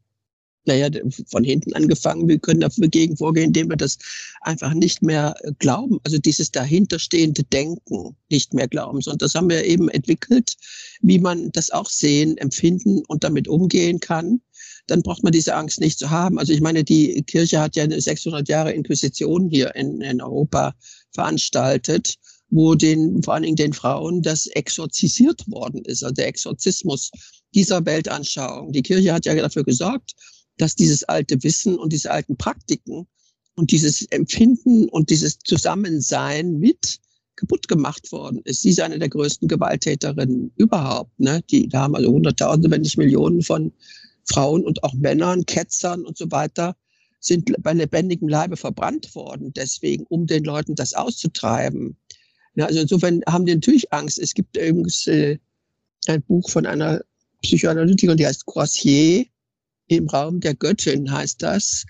Naja, 0.67 0.89
von 1.27 1.45
hinten 1.45 1.75
angefangen, 1.75 2.27
wir 2.27 2.39
können 2.39 2.61
dagegen 2.61 3.19
vorgehen, 3.19 3.49
indem 3.49 3.69
wir 3.69 3.77
das 3.77 3.99
einfach 4.41 4.73
nicht 4.73 5.03
mehr 5.03 5.35
äh, 5.43 5.53
glauben, 5.59 6.01
also 6.05 6.17
dieses 6.17 6.53
dahinterstehende 6.53 7.45
Denken 7.45 8.17
nicht 8.31 8.55
mehr 8.55 8.67
glauben, 8.67 9.03
sondern 9.03 9.19
das 9.19 9.35
haben 9.35 9.51
wir 9.51 9.65
eben 9.65 9.91
entwickelt, 9.91 10.55
wie 11.03 11.19
man 11.19 11.53
das 11.53 11.71
auch 11.71 11.91
sehen, 11.91 12.39
empfinden 12.39 13.03
und 13.09 13.25
damit 13.25 13.47
umgehen 13.47 14.01
kann. 14.01 14.41
Dann 14.87 15.03
braucht 15.03 15.23
man 15.23 15.33
diese 15.33 15.55
Angst 15.55 15.81
nicht 15.81 15.99
zu 15.99 16.11
haben. 16.11 16.39
Also 16.39 16.55
ich 16.55 16.63
meine, 16.63 16.83
die 16.83 17.23
Kirche 17.23 17.61
hat 17.61 17.77
ja 17.77 17.85
eine 17.85 18.01
600 18.01 18.49
Jahre 18.49 18.73
Inquisition 18.73 19.49
hier 19.51 19.75
in, 19.75 20.01
in 20.01 20.23
Europa 20.23 20.75
veranstaltet 21.13 22.17
wo 22.55 22.77
den, 22.77 23.21
vor 23.25 23.35
allen 23.35 23.43
Dingen 23.43 23.57
den 23.57 23.73
Frauen 23.73 24.23
das 24.23 24.47
exorzisiert 24.47 25.43
worden 25.51 25.85
ist, 25.85 26.05
also 26.05 26.15
der 26.15 26.29
Exorzismus 26.29 27.11
dieser 27.53 27.85
Weltanschauung. 27.85 28.71
Die 28.71 28.83
Kirche 28.83 29.13
hat 29.13 29.27
ja 29.27 29.35
dafür 29.35 29.65
gesorgt, 29.65 30.13
dass 30.57 30.77
dieses 30.77 31.03
alte 31.03 31.43
Wissen 31.43 31.77
und 31.77 31.93
diese 31.93 32.13
alten 32.13 32.37
Praktiken 32.37 33.09
und 33.57 33.73
dieses 33.73 34.03
Empfinden 34.03 34.89
und 34.89 35.11
dieses 35.11 35.41
Zusammensein 35.41 36.61
mit 36.61 37.01
kaputt 37.35 37.67
gemacht 37.67 38.13
worden 38.13 38.41
ist. 38.45 38.63
Sie 38.63 38.71
ist 38.71 38.81
eine 38.81 39.01
der 39.01 39.09
größten 39.09 39.49
Gewalttäterinnen 39.49 40.53
überhaupt. 40.57 41.19
Ne? 41.19 41.43
Die, 41.51 41.69
da 41.69 41.81
haben 41.81 41.97
also 41.97 42.13
Hunderttausende, 42.13 42.71
wenn 42.71 42.83
nicht 42.83 42.99
Millionen 42.99 43.43
von 43.43 43.73
Frauen 44.27 44.65
und 44.65 44.85
auch 44.85 44.95
Männern, 44.95 45.45
Ketzern 45.45 46.05
und 46.05 46.17
so 46.17 46.31
weiter 46.31 46.77
sind 47.19 47.51
bei 47.61 47.73
lebendigem 47.73 48.29
Leibe 48.29 48.57
verbrannt 48.57 49.13
worden. 49.17 49.53
Deswegen, 49.55 50.05
um 50.09 50.27
den 50.27 50.45
Leuten 50.45 50.77
das 50.77 50.95
auszutreiben. 50.95 51.97
Ja, 52.57 52.67
also 52.67 52.81
insofern 52.81 53.21
haben 53.29 53.47
die 53.47 53.55
natürlich 53.55 53.93
Angst. 53.93 54.19
Es 54.19 54.35
gibt 54.35 54.57
übrigens 54.57 55.07
äh, 55.07 55.39
ein 56.07 56.23
Buch 56.23 56.49
von 56.51 56.67
einer 56.67 57.01
Psychoanalytikerin, 57.43 58.17
die 58.17 58.27
heißt 58.27 58.47
Croisier, 58.47 59.27
im 59.89 60.09
Raum 60.09 60.41
der 60.41 60.55
Göttin 60.55 61.11
heißt 61.11 61.43
das. 61.43 61.85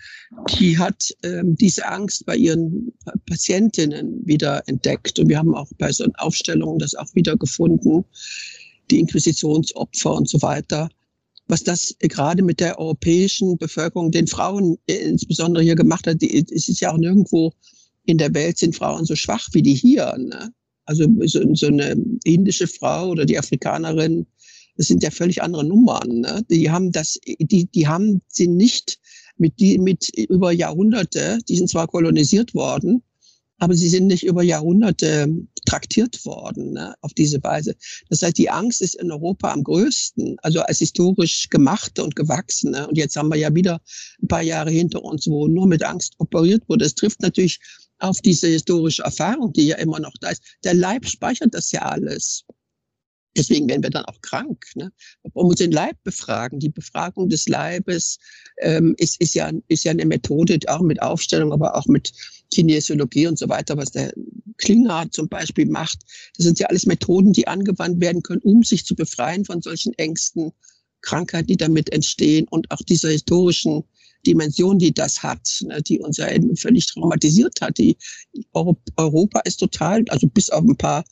Die 0.59 0.77
hat 0.79 1.15
ähm, 1.23 1.57
diese 1.57 1.87
Angst 1.87 2.27
bei 2.27 2.37
ihren 2.37 2.93
Patientinnen 3.27 4.27
wieder 4.27 4.63
entdeckt. 4.67 5.19
Und 5.19 5.29
wir 5.29 5.39
haben 5.39 5.55
auch 5.55 5.71
bei 5.79 5.93
so 5.93 6.07
Aufstellungen 6.19 6.79
das 6.79 6.95
auch 6.95 7.15
wieder 7.15 7.37
gefunden, 7.37 8.05
die 8.91 8.99
Inquisitionsopfer 8.99 10.13
und 10.13 10.29
so 10.29 10.43
weiter. 10.43 10.89
Was 11.47 11.63
das 11.63 11.95
gerade 12.01 12.43
mit 12.43 12.59
der 12.59 12.79
europäischen 12.79 13.59
Bevölkerung, 13.59 14.11
den 14.11 14.27
Frauen 14.27 14.79
insbesondere 14.87 15.63
hier 15.63 15.77
gemacht 15.77 16.07
hat, 16.07 16.21
die, 16.21 16.45
es 16.53 16.69
ist 16.69 16.81
ja 16.81 16.91
auch 16.91 16.99
nirgendwo 16.99 17.53
in 18.07 18.19
der 18.19 18.35
Welt 18.35 18.59
sind 18.59 18.77
Frauen 18.77 19.05
so 19.05 19.15
schwach 19.15 19.49
wie 19.53 19.63
die 19.63 19.75
hier. 19.75 20.15
Ne? 20.19 20.53
Also 20.85 21.07
so, 21.27 21.43
so 21.55 21.67
eine 21.67 21.97
indische 22.25 22.67
Frau 22.67 23.11
oder 23.11 23.25
die 23.25 23.39
Afrikanerin, 23.39 24.27
das 24.77 24.89
sind 24.89 25.03
ja 25.03 25.11
völlig 25.11 25.43
andere 25.43 25.65
Nummern. 25.65 26.21
Ne? 26.21 26.43
Die 26.51 26.71
haben 26.71 26.93
das, 26.93 27.19
die, 27.27 27.67
die 27.67 27.89
haben 27.89 28.21
sie 28.29 28.49
nicht 28.49 28.99
mit 29.37 29.59
die, 29.59 29.79
mit 29.79 30.09
über 30.29 30.53
Jahrhunderte, 30.53 31.39
die 31.49 31.57
sind 31.57 31.69
zwar 31.69 31.89
kolonisiert 31.89 32.55
worden, 32.55 33.03
aber 33.65 33.75
sie 33.75 33.89
sind 33.89 34.09
nicht 34.09 34.27
über 34.27 34.43
Jahrhunderte 34.43 35.27
traktiert 35.65 36.23
worden 36.27 36.75
ne, 36.75 36.95
auf 37.01 37.15
diese 37.15 37.43
Weise. 37.43 37.75
Das 38.11 38.21
heißt, 38.21 38.37
die 38.37 38.51
Angst 38.51 38.83
ist 38.83 38.95
in 38.95 39.11
Europa 39.11 39.51
am 39.51 39.65
größten, 39.65 40.37
also 40.43 40.61
als 40.61 40.81
historisch 40.81 41.49
gemachte 41.49 42.05
und 42.05 42.15
gewachsene. 42.15 42.87
Und 42.87 42.99
jetzt 42.99 43.17
haben 43.17 43.31
wir 43.31 43.39
ja 43.39 43.55
wieder 43.55 43.81
ein 44.23 44.29
paar 44.29 44.43
Jahre 44.43 44.71
hinter 44.71 45.03
uns, 45.03 45.27
wo 45.27 45.49
nur 45.49 45.67
mit 45.67 45.83
Angst 45.83 46.13
operiert 46.19 46.63
wurde. 46.69 46.85
Es 46.85 46.95
trifft 46.95 47.23
natürlich 47.23 47.59
auf 48.01 48.21
diese 48.21 48.49
historische 48.49 49.03
Erfahrung, 49.03 49.55
die 49.55 49.69
ja 49.69 49.77
immer 49.77 49.99
noch 49.99 50.13
da 50.21 50.29
ist. 50.29 50.43
Der 50.63 50.75
Leib 50.75 51.07
speichert 51.07 51.55
das 51.55 51.73
ja 51.73 51.81
alles. 51.81 52.45
Deswegen 53.35 53.67
werden 53.69 53.83
wir 53.83 53.91
dann 53.91 54.05
auch 54.05 54.21
krank. 54.21 54.67
Ne? 54.75 54.93
Man 55.33 55.47
muss 55.47 55.57
den 55.57 55.73
Leib 55.73 55.97
befragen. 56.05 56.61
Die 56.61 56.69
Befragung 56.69 57.31
des 57.31 57.49
Leibes 57.49 58.19
ähm, 58.59 58.95
ist, 58.99 59.19
ist, 59.23 59.35
ja, 59.35 59.51
ist 59.69 59.85
ja 59.85 59.91
eine 59.91 60.05
Methode, 60.05 60.59
auch 60.69 60.83
mit 60.83 61.01
Aufstellung, 61.01 61.53
aber 61.53 61.77
auch 61.77 61.87
mit 61.87 62.13
Kinesiologie 62.55 63.27
und 63.27 63.39
so 63.39 63.49
weiter, 63.49 63.77
was 63.77 63.91
der 63.91 64.13
Klinger 64.59 65.11
zum 65.11 65.29
Beispiel 65.29 65.67
macht. 65.67 65.99
Das 66.37 66.47
sind 66.47 66.59
ja 66.59 66.69
alles 66.69 66.87
Methoden, 66.87 67.33
die 67.33 67.49
angewandt 67.49 68.01
werden 68.01 68.23
können, 68.23 68.43
um 68.43 68.63
sich 68.63 68.87
zu 68.87 68.95
befreien 68.95 69.45
von 69.45 69.61
solchen 69.61 69.93
Ängsten, 69.95 70.53
Krankheiten, 71.03 71.49
die 71.49 71.57
damit 71.57 71.93
entstehen 71.93 72.47
und 72.49 72.71
auch 72.71 72.81
dieser 72.89 73.11
historischen 73.11 73.85
Dimension, 74.27 74.79
die 74.79 74.95
das 74.95 75.23
hat, 75.23 75.61
ne, 75.67 75.83
die 75.83 76.01
uns 76.01 76.17
ja 76.17 76.29
völlig 76.57 76.87
traumatisiert 76.87 77.61
hat. 77.61 77.77
Die 77.77 77.97
Europa 78.53 79.41
ist 79.41 79.59
total, 79.59 80.05
also 80.09 80.27
bis 80.29 80.49
auf 80.49 80.65
ein 80.65 80.77
paar 80.77 81.05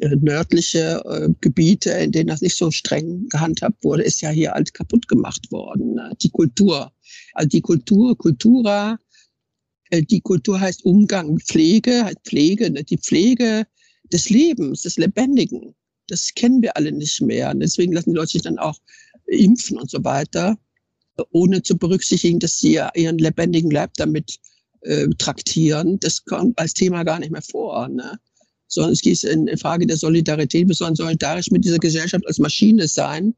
äh, 0.00 0.16
nördliche 0.20 1.02
äh, 1.04 1.28
Gebiete, 1.40 1.90
in 1.90 2.12
denen 2.12 2.28
das 2.28 2.40
nicht 2.40 2.56
so 2.56 2.70
streng 2.70 3.28
gehandhabt 3.28 3.82
wurde, 3.82 4.04
ist 4.04 4.22
ja 4.22 4.30
hier 4.30 4.54
alt 4.54 4.72
kaputt 4.74 5.08
gemacht 5.08 5.50
worden. 5.50 5.94
Ne? 5.94 6.12
Die 6.22 6.30
Kultur. 6.30 6.92
Also 7.34 7.48
die 7.48 7.60
Kultur, 7.60 8.16
Kultura, 8.16 8.98
die 10.00 10.20
Kultur 10.20 10.58
heißt 10.58 10.84
Umgang, 10.84 11.38
Pflege 11.40 12.04
heißt 12.04 12.20
Pflege, 12.24 12.70
ne? 12.70 12.84
die 12.84 12.98
Pflege 12.98 13.66
des 14.12 14.30
Lebens, 14.30 14.82
des 14.82 14.96
Lebendigen. 14.96 15.74
Das 16.06 16.32
kennen 16.34 16.62
wir 16.62 16.76
alle 16.76 16.92
nicht 16.92 17.20
mehr. 17.20 17.54
Deswegen 17.54 17.92
lassen 17.92 18.10
die 18.10 18.16
Leute 18.16 18.32
sich 18.32 18.42
dann 18.42 18.58
auch 18.58 18.78
impfen 19.26 19.78
und 19.78 19.90
so 19.90 20.02
weiter, 20.04 20.58
ohne 21.30 21.62
zu 21.62 21.76
berücksichtigen, 21.76 22.38
dass 22.38 22.58
sie 22.58 22.80
ihren 22.94 23.18
lebendigen 23.18 23.70
Leib 23.70 23.92
damit 23.94 24.38
äh, 24.80 25.08
traktieren. 25.18 26.00
Das 26.00 26.24
kommt 26.24 26.58
als 26.58 26.74
Thema 26.74 27.04
gar 27.04 27.18
nicht 27.18 27.30
mehr 27.30 27.42
vor. 27.42 27.88
Ne? 27.88 28.18
sondern 28.72 28.92
es 28.92 29.02
geht 29.02 29.22
in 29.22 29.54
Frage 29.58 29.86
der 29.86 29.98
Solidarität. 29.98 30.66
Wir 30.66 30.74
sollen 30.74 30.96
solidarisch 30.96 31.50
mit 31.50 31.64
dieser 31.64 31.78
Gesellschaft 31.78 32.26
als 32.26 32.38
Maschine 32.38 32.88
sein. 32.88 33.34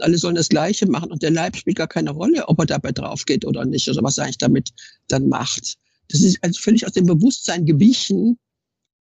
Alle 0.00 0.16
sollen 0.16 0.36
das 0.36 0.48
Gleiche 0.48 0.86
machen 0.86 1.10
und 1.10 1.22
der 1.22 1.30
Leib 1.30 1.56
spielt 1.56 1.76
gar 1.76 1.88
keine 1.88 2.10
Rolle, 2.10 2.48
ob 2.48 2.58
er 2.60 2.66
dabei 2.66 2.92
drauf 2.92 3.26
geht 3.26 3.44
oder 3.44 3.66
nicht, 3.66 3.88
oder 3.88 4.02
was 4.02 4.16
er 4.16 4.24
eigentlich 4.24 4.38
damit 4.38 4.70
dann 5.08 5.28
macht. 5.28 5.76
Das 6.08 6.22
ist 6.22 6.38
also 6.42 6.58
völlig 6.60 6.86
aus 6.86 6.92
dem 6.92 7.06
Bewusstsein 7.06 7.66
gewichen, 7.66 8.38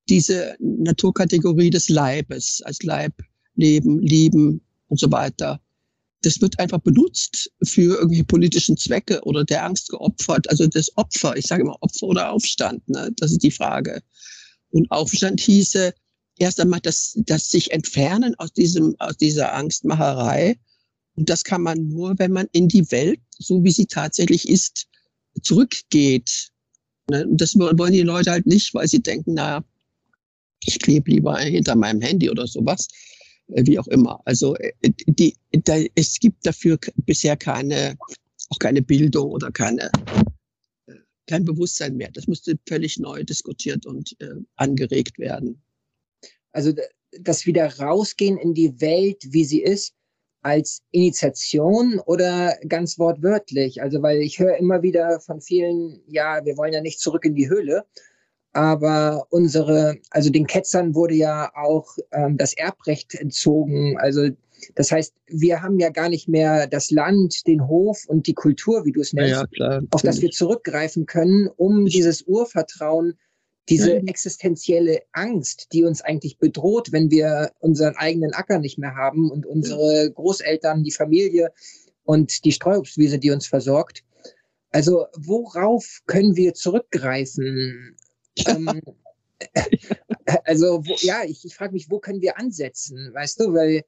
diese 0.09 0.55
Naturkategorie 0.59 1.69
des 1.69 1.89
Leibes, 1.89 2.61
als 2.63 2.83
Leib, 2.83 3.13
Leben, 3.55 3.99
Lieben 4.01 4.61
und 4.87 4.99
so 4.99 5.11
weiter. 5.11 5.59
Das 6.21 6.41
wird 6.41 6.59
einfach 6.59 6.79
benutzt 6.79 7.51
für 7.63 7.97
irgendwelche 7.97 8.23
politischen 8.23 8.77
Zwecke 8.77 9.21
oder 9.23 9.43
der 9.43 9.65
Angst 9.65 9.89
geopfert. 9.89 10.49
Also 10.49 10.67
das 10.67 10.95
Opfer, 10.97 11.35
ich 11.37 11.45
sage 11.45 11.63
immer 11.63 11.77
Opfer 11.81 12.07
oder 12.07 12.31
Aufstand, 12.31 12.87
ne? 12.89 13.11
das 13.17 13.31
ist 13.31 13.43
die 13.43 13.51
Frage. 13.51 14.01
Und 14.71 14.89
Aufstand 14.91 15.39
hieße 15.39 15.93
erst 16.37 16.59
einmal 16.59 16.81
das, 16.81 17.13
das 17.25 17.49
sich 17.49 17.71
entfernen 17.71 18.35
aus 18.37 18.53
diesem, 18.53 18.95
aus 18.99 19.17
dieser 19.17 19.53
Angstmacherei. 19.53 20.57
Und 21.15 21.29
das 21.29 21.43
kann 21.43 21.61
man 21.61 21.87
nur, 21.87 22.17
wenn 22.19 22.31
man 22.31 22.47
in 22.51 22.67
die 22.67 22.89
Welt, 22.91 23.19
so 23.37 23.63
wie 23.63 23.71
sie 23.71 23.85
tatsächlich 23.85 24.47
ist, 24.47 24.87
zurückgeht. 25.41 26.51
Ne? 27.09 27.25
Und 27.27 27.39
das 27.39 27.55
wollen 27.57 27.93
die 27.93 28.01
Leute 28.01 28.31
halt 28.31 28.45
nicht, 28.45 28.73
weil 28.73 28.87
sie 28.87 29.01
denken, 29.01 29.33
na, 29.35 29.63
ich 30.63 30.79
klebe 30.79 31.11
lieber 31.11 31.37
hinter 31.37 31.75
meinem 31.75 32.01
Handy 32.01 32.29
oder 32.29 32.47
sowas, 32.47 32.87
äh, 33.49 33.65
wie 33.65 33.79
auch 33.79 33.87
immer. 33.87 34.21
Also 34.25 34.55
äh, 34.55 34.73
die, 35.07 35.35
da, 35.51 35.77
es 35.95 36.19
gibt 36.19 36.45
dafür 36.45 36.77
bisher 37.05 37.37
keine, 37.37 37.97
auch 38.49 38.59
keine 38.59 38.81
Bildung 38.81 39.31
oder 39.31 39.51
keine 39.51 39.91
kein 41.27 41.43
Bewusstsein 41.43 41.95
mehr. 41.97 42.09
Das 42.11 42.27
müsste 42.27 42.57
völlig 42.67 42.97
neu 42.97 43.23
diskutiert 43.23 43.85
und 43.85 44.15
äh, 44.19 44.35
angeregt 44.55 45.19
werden. 45.19 45.61
Also 46.51 46.73
das 47.11 47.45
wieder 47.45 47.77
rausgehen 47.77 48.37
in 48.37 48.53
die 48.53 48.81
Welt, 48.81 49.21
wie 49.29 49.45
sie 49.45 49.61
ist, 49.61 49.93
als 50.41 50.81
Initiation 50.91 51.99
oder 52.05 52.55
ganz 52.67 52.99
wortwörtlich? 52.99 53.81
Also 53.81 54.01
weil 54.01 54.21
ich 54.21 54.39
höre 54.39 54.57
immer 54.57 54.81
wieder 54.81 55.19
von 55.19 55.41
vielen, 55.41 56.01
ja, 56.07 56.43
wir 56.45 56.57
wollen 56.57 56.73
ja 56.73 56.81
nicht 56.81 56.99
zurück 56.99 57.25
in 57.25 57.35
die 57.35 57.49
Höhle. 57.49 57.85
Aber 58.53 59.27
unsere, 59.29 59.97
also 60.09 60.29
den 60.31 60.47
Ketzern 60.47 60.95
wurde 60.95 61.13
ja 61.13 61.51
auch 61.55 61.95
ähm, 62.11 62.37
das 62.37 62.55
Erbrecht 62.57 63.13
entzogen. 63.13 63.97
Also 63.99 64.29
das 64.75 64.91
heißt, 64.91 65.13
wir 65.27 65.61
haben 65.61 65.79
ja 65.79 65.89
gar 65.89 66.09
nicht 66.09 66.27
mehr 66.27 66.67
das 66.67 66.89
Land, 66.89 67.45
den 67.45 67.67
Hof 67.67 68.05
und 68.07 68.27
die 68.27 68.33
Kultur, 68.33 68.85
wie 68.85 68.91
du 68.91 69.01
es 69.01 69.13
nennst, 69.13 69.31
ja, 69.31 69.47
klar, 69.47 69.81
auf 69.91 70.01
das 70.01 70.21
wir 70.21 70.31
zurückgreifen 70.31 71.05
können, 71.05 71.47
um 71.55 71.85
dieses 71.85 72.23
Urvertrauen, 72.23 73.17
diese 73.69 73.95
ja. 73.95 74.01
existenzielle 74.03 75.01
Angst, 75.11 75.67
die 75.73 75.83
uns 75.83 76.01
eigentlich 76.01 76.37
bedroht, 76.37 76.91
wenn 76.91 77.11
wir 77.11 77.51
unseren 77.59 77.95
eigenen 77.95 78.33
Acker 78.33 78.59
nicht 78.59 78.77
mehr 78.77 78.95
haben 78.95 79.29
und 79.29 79.45
unsere 79.45 80.11
Großeltern, 80.11 80.83
die 80.83 80.91
Familie 80.91 81.51
und 82.03 82.45
die 82.45 82.53
Streuobstwiese, 82.53 83.19
die 83.19 83.31
uns 83.31 83.47
versorgt. 83.47 84.03
Also 84.71 85.07
worauf 85.17 86.01
können 86.05 86.35
wir 86.35 86.53
zurückgreifen? 86.53 87.97
ähm, 88.47 88.81
also 90.45 90.85
wo, 90.85 90.95
ja, 90.99 91.23
ich, 91.25 91.45
ich 91.45 91.55
frage 91.55 91.73
mich, 91.73 91.89
wo 91.89 91.99
können 91.99 92.21
wir 92.21 92.37
ansetzen, 92.37 93.11
weißt 93.13 93.39
du, 93.39 93.53
weil 93.53 93.83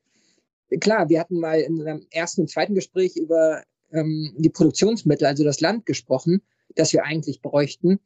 klar, 0.79 1.09
wir 1.09 1.19
hatten 1.19 1.39
mal 1.39 1.59
in 1.59 1.81
einem 1.81 2.05
ersten 2.11 2.41
und 2.41 2.49
zweiten 2.49 2.75
Gespräch 2.75 3.15
über 3.15 3.63
ähm, 3.91 4.35
die 4.37 4.49
Produktionsmittel, 4.49 5.25
also 5.25 5.43
das 5.43 5.61
Land 5.61 5.85
gesprochen, 5.85 6.41
das 6.75 6.93
wir 6.93 7.03
eigentlich 7.03 7.41
bräuchten. 7.41 7.99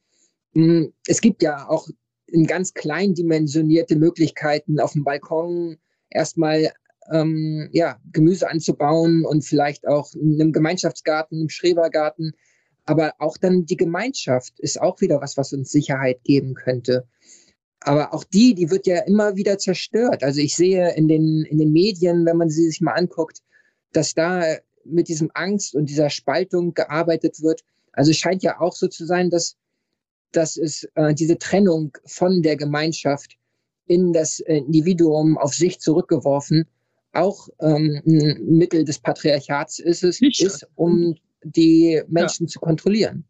Hm, 0.54 0.94
es 1.08 1.22
gibt 1.22 1.42
ja 1.42 1.68
auch 1.68 1.88
in 2.28 2.48
ganz 2.48 2.74
klein 2.74 3.14
dimensionierte 3.14 3.96
Möglichkeiten 3.96 4.80
auf 4.80 4.94
dem 4.94 5.04
Balkon 5.04 5.78
erstmal 6.10 6.72
ähm, 7.12 7.70
ja, 7.72 8.00
Gemüse 8.12 8.50
anzubauen 8.50 9.26
und 9.26 9.44
vielleicht 9.44 9.88
auch 9.88 10.14
in 10.14 10.40
einem 10.40 10.52
Gemeinschaftsgarten, 10.52 11.42
im 11.42 11.50
Schrebergarten. 11.50 12.34
Aber 12.86 13.14
auch 13.20 13.38
dann 13.38 13.66
die 13.66 13.78
Gemeinschaft 13.78 14.60
ist 14.60 14.82
auch 14.82 15.02
wieder 15.02 15.22
was, 15.22 15.38
was 15.38 15.54
uns 15.54 15.72
Sicherheit 15.72 16.24
geben 16.24 16.54
könnte. 16.54 17.08
Aber 17.80 18.14
auch 18.14 18.24
die, 18.24 18.56
die 18.56 18.70
wird 18.70 18.88
ja 18.88 19.00
immer 19.04 19.36
wieder 19.36 19.58
zerstört. 19.58 20.24
Also 20.24 20.40
ich 20.40 20.56
sehe 20.56 20.96
in 20.96 21.08
den, 21.08 21.46
in 21.46 21.58
den 21.58 21.72
Medien, 21.72 22.26
wenn 22.26 22.38
man 22.38 22.50
sie 22.50 22.66
sich 22.66 22.82
mal 22.82 22.94
anguckt, 22.94 23.40
dass 23.92 24.14
da 24.14 24.44
mit 24.86 25.08
diesem 25.08 25.32
Angst 25.34 25.76
und 25.76 25.90
dieser 25.90 26.10
Spaltung 26.10 26.74
gearbeitet 26.74 27.42
wird. 27.42 27.64
Also 27.92 28.12
es 28.12 28.18
scheint 28.18 28.44
ja 28.44 28.60
auch 28.60 28.74
so 28.74 28.88
zu 28.88 29.06
sein, 29.06 29.30
dass, 29.30 29.56
dass 30.36 30.58
es 30.58 30.88
äh, 30.96 31.14
diese 31.14 31.38
Trennung 31.38 31.98
von 32.06 32.42
der 32.42 32.56
Gemeinschaft 32.56 33.38
in 33.86 34.14
das 34.14 34.40
Individuum 34.40 35.38
auf 35.38 35.54
sich 35.54 35.80
zurückgeworfen 35.80 36.66
auch 37.14 37.48
ähm, 37.62 38.02
ein 38.06 38.46
Mittel 38.46 38.84
des 38.84 39.00
Patriarchats 39.00 39.80
ist 39.80 40.04
es, 40.04 40.22
ist, 40.22 40.68
um 40.76 41.16
die 41.44 42.02
Menschen 42.08 42.48
ja. 42.48 42.52
zu 42.52 42.60
kontrollieren. 42.60 43.24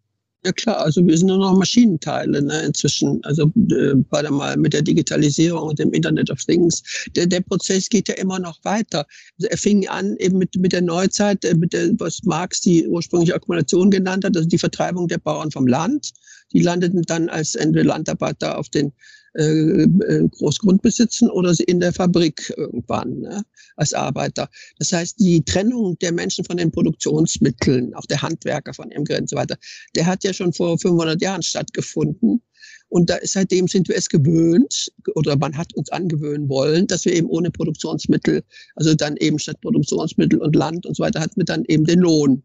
Ja 0.45 0.51
klar, 0.51 0.79
also 0.79 1.05
wir 1.05 1.17
sind 1.17 1.27
nur 1.27 1.37
noch 1.37 1.57
Maschinenteile 1.57 2.41
ne, 2.41 2.63
inzwischen. 2.63 3.23
Also 3.23 3.43
äh, 3.43 3.95
warte 4.09 4.29
mal 4.29 4.57
mit 4.57 4.73
der 4.73 4.81
Digitalisierung 4.81 5.69
und 5.69 5.79
dem 5.79 5.93
Internet 5.93 6.29
of 6.29 6.43
Things. 6.43 6.83
Der, 7.15 7.25
der 7.25 7.39
Prozess 7.39 7.87
geht 7.87 8.09
ja 8.09 8.15
immer 8.15 8.39
noch 8.39 8.59
weiter. 8.65 9.05
Also 9.37 9.47
er 9.49 9.57
fing 9.57 9.87
an 9.87 10.17
eben 10.17 10.37
mit, 10.37 10.53
mit 10.57 10.73
der 10.73 10.81
Neuzeit, 10.81 11.45
äh, 11.45 11.55
mit 11.55 11.71
der, 11.71 11.91
was 11.97 12.23
Marx 12.23 12.59
die 12.59 12.85
ursprüngliche 12.85 13.35
Akkumulation 13.35 13.89
genannt 13.89 14.25
hat, 14.25 14.35
also 14.35 14.47
die 14.47 14.57
Vertreibung 14.57 15.07
der 15.07 15.19
Bauern 15.19 15.49
vom 15.49 15.65
Land. 15.65 16.11
Die 16.53 16.61
landeten 16.61 17.01
dann 17.03 17.29
als 17.29 17.55
entweder 17.55 17.85
Landarbeiter 17.85 18.57
auf 18.57 18.69
den 18.69 18.93
äh, 19.35 19.83
äh, 19.83 20.29
Großgrund 20.29 20.83
besitzen 20.83 21.27
oder 21.27 21.55
in 21.65 21.79
der 21.79 21.91
Fabrik 21.91 22.53
irgendwann 22.55 23.21
ne, 23.21 23.43
als 23.75 23.93
Arbeiter. 23.93 24.47
Das 24.77 24.91
heißt, 24.91 25.19
die 25.19 25.43
Trennung 25.43 25.97
der 25.99 26.11
Menschen 26.11 26.45
von 26.45 26.57
den 26.57 26.71
Produktionsmitteln, 26.71 27.95
auch 27.95 28.05
der 28.05 28.21
Handwerker 28.21 28.75
von 28.75 28.91
ihrem 28.91 29.05
Gerät 29.05 29.21
und 29.21 29.29
so 29.29 29.35
weiter, 29.35 29.57
der 29.95 30.05
hat 30.05 30.23
ja 30.23 30.33
schon 30.33 30.53
vor 30.53 30.77
500 30.77 31.19
Jahren 31.19 31.41
stattgefunden. 31.41 32.43
Und 32.89 33.09
da, 33.09 33.17
seitdem 33.23 33.67
sind 33.67 33.87
wir 33.87 33.95
es 33.95 34.07
gewöhnt, 34.07 34.91
oder 35.15 35.35
man 35.35 35.57
hat 35.57 35.73
uns 35.73 35.89
angewöhnen 35.89 36.47
wollen, 36.47 36.85
dass 36.85 37.05
wir 37.05 37.13
eben 37.13 37.27
ohne 37.27 37.49
Produktionsmittel, 37.49 38.43
also 38.75 38.93
dann 38.93 39.17
eben 39.17 39.39
statt 39.39 39.59
Produktionsmittel 39.61 40.39
und 40.39 40.55
Land 40.55 40.85
und 40.85 40.95
so 40.95 41.01
weiter, 41.01 41.21
hatten 41.21 41.37
wir 41.37 41.45
dann 41.45 41.65
eben 41.65 41.85
den 41.85 42.01
Lohn. 42.01 42.43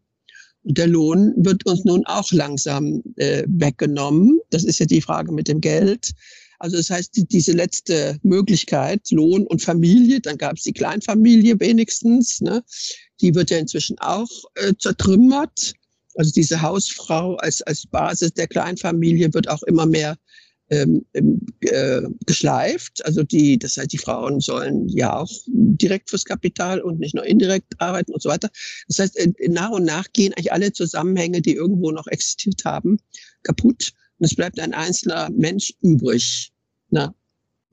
Der 0.71 0.85
Lohn 0.85 1.33
wird 1.35 1.65
uns 1.65 1.83
nun 1.83 2.05
auch 2.05 2.31
langsam 2.31 3.01
äh, 3.15 3.43
weggenommen. 3.47 4.39
Das 4.51 4.63
ist 4.63 4.79
ja 4.79 4.85
die 4.85 5.01
Frage 5.01 5.31
mit 5.31 5.47
dem 5.47 5.61
Geld. 5.61 6.11
Also 6.59 6.77
das 6.77 6.91
heißt, 6.91 7.15
die, 7.15 7.25
diese 7.25 7.53
letzte 7.53 8.19
Möglichkeit, 8.21 9.09
Lohn 9.09 9.47
und 9.47 9.63
Familie, 9.63 10.19
dann 10.19 10.37
gab 10.37 10.57
es 10.57 10.63
die 10.63 10.73
Kleinfamilie 10.73 11.59
wenigstens, 11.59 12.39
ne? 12.41 12.63
die 13.19 13.33
wird 13.33 13.49
ja 13.49 13.57
inzwischen 13.57 13.97
auch 13.97 14.29
äh, 14.55 14.73
zertrümmert. 14.77 15.73
Also 16.15 16.31
diese 16.35 16.61
Hausfrau 16.61 17.35
als, 17.37 17.63
als 17.63 17.87
Basis 17.87 18.33
der 18.33 18.47
Kleinfamilie 18.47 19.33
wird 19.33 19.49
auch 19.49 19.63
immer 19.63 19.87
mehr 19.87 20.17
ähm, 20.69 21.05
äh, 21.61 22.01
geschleift. 22.25 23.05
Also 23.05 23.23
die, 23.23 23.57
das 23.57 23.77
heißt, 23.77 23.91
die 23.91 23.97
Frauen 23.97 24.39
sollen 24.39 24.87
ja 24.89 25.17
auch 25.17 25.31
direkt 25.47 26.09
fürs 26.09 26.25
Kapital 26.25 26.81
und 26.81 26.99
nicht 26.99 27.15
nur 27.15 27.25
indirekt 27.25 27.73
arbeiten 27.79 28.13
und 28.13 28.21
so 28.21 28.29
weiter. 28.29 28.49
Das 28.87 28.99
heißt, 28.99 29.17
äh, 29.17 29.49
nach 29.49 29.71
und 29.71 29.85
nach 29.85 30.05
gehen 30.13 30.33
eigentlich 30.33 30.53
alle 30.53 30.71
Zusammenhänge, 30.71 31.41
die 31.41 31.55
irgendwo 31.55 31.91
noch 31.91 32.07
existiert 32.07 32.63
haben, 32.65 32.99
kaputt. 33.43 33.93
Und 34.19 34.25
es 34.25 34.35
bleibt 34.35 34.59
ein 34.59 34.73
einzelner 34.73 35.29
Mensch 35.31 35.73
übrig. 35.81 36.51
Na, 36.89 37.13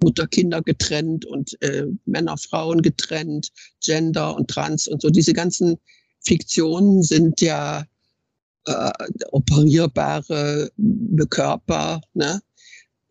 Mutter, 0.02 0.26
Kinder 0.26 0.62
getrennt 0.62 1.24
und 1.24 1.60
äh, 1.62 1.86
Männer, 2.04 2.36
Frauen 2.36 2.82
getrennt, 2.82 3.50
Gender 3.82 4.36
und 4.36 4.48
Trans 4.48 4.88
und 4.88 5.02
so. 5.02 5.10
Diese 5.10 5.32
ganzen 5.32 5.76
Fiktionen 6.20 7.02
sind 7.02 7.40
ja 7.40 7.84
äh, 8.66 8.90
operierbare 9.30 10.70
Körper. 11.30 12.00
Ne? 12.14 12.40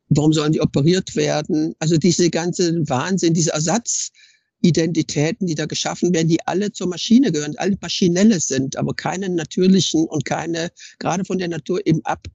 Warum 0.09 0.33
sollen 0.33 0.51
die 0.53 0.61
operiert 0.61 1.15
werden? 1.15 1.73
Also 1.79 1.97
diese 1.97 2.29
ganze 2.29 2.87
Wahnsinn, 2.87 3.33
diese 3.33 3.51
Ersatzidentitäten, 3.51 5.47
die 5.47 5.55
da 5.55 5.65
geschaffen 5.65 6.13
werden, 6.13 6.27
die 6.27 6.45
alle 6.45 6.71
zur 6.71 6.87
Maschine 6.87 7.31
gehören, 7.31 7.55
alle 7.57 7.77
maschinelle 7.81 8.39
sind, 8.39 8.77
aber 8.77 8.93
keine 8.93 9.29
natürlichen 9.29 10.05
und 10.05 10.25
keine, 10.25 10.71
gerade 10.99 11.25
von 11.25 11.39
der 11.39 11.47
Natur 11.47 11.85
eben 11.85 12.05
ab 12.05 12.27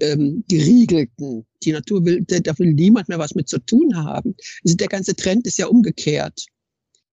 ähm, 0.00 0.44
geriegelten. 0.48 1.46
Die 1.62 1.72
Natur 1.72 2.04
will, 2.04 2.24
da 2.26 2.58
will 2.58 2.72
niemand 2.72 3.08
mehr 3.08 3.18
was 3.18 3.34
mit 3.34 3.48
zu 3.48 3.58
tun 3.58 3.96
haben. 3.96 4.34
Also 4.64 4.76
der 4.76 4.88
ganze 4.88 5.14
Trend 5.14 5.46
ist 5.46 5.58
ja 5.58 5.66
umgekehrt. 5.66 6.46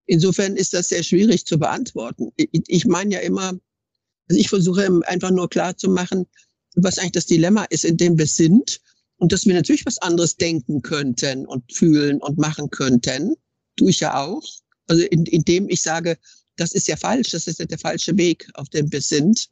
Insofern 0.06 0.56
ist 0.56 0.72
das 0.74 0.88
sehr 0.88 1.02
schwierig 1.02 1.46
zu 1.46 1.58
beantworten. 1.58 2.30
Ich, 2.36 2.48
ich 2.66 2.84
meine 2.86 3.14
ja 3.14 3.20
immer, 3.20 3.58
also 4.28 4.40
ich 4.40 4.48
versuche 4.48 5.00
einfach 5.04 5.30
nur 5.30 5.48
klar 5.48 5.76
zu 5.76 5.90
machen, 5.90 6.26
was 6.74 6.98
eigentlich 6.98 7.12
das 7.12 7.26
Dilemma 7.26 7.64
ist, 7.64 7.84
in 7.84 7.98
dem 7.98 8.18
wir 8.18 8.26
sind 8.26 8.80
und 9.22 9.30
dass 9.30 9.46
wir 9.46 9.54
natürlich 9.54 9.86
was 9.86 9.98
anderes 9.98 10.36
denken 10.36 10.82
könnten 10.82 11.46
und 11.46 11.72
fühlen 11.72 12.20
und 12.20 12.38
machen 12.38 12.70
könnten. 12.70 13.36
Tue 13.76 13.90
ich 13.90 14.00
ja 14.00 14.20
auch. 14.20 14.42
Also 14.88 15.04
in, 15.04 15.26
indem 15.26 15.68
ich 15.68 15.80
sage, 15.80 16.18
das 16.56 16.72
ist 16.72 16.88
ja 16.88 16.96
falsch, 16.96 17.30
das 17.30 17.46
ist 17.46 17.60
ja 17.60 17.66
der 17.66 17.78
falsche 17.78 18.18
Weg, 18.18 18.50
auf 18.54 18.68
dem 18.70 18.90
wir 18.90 19.00
sind. 19.00 19.48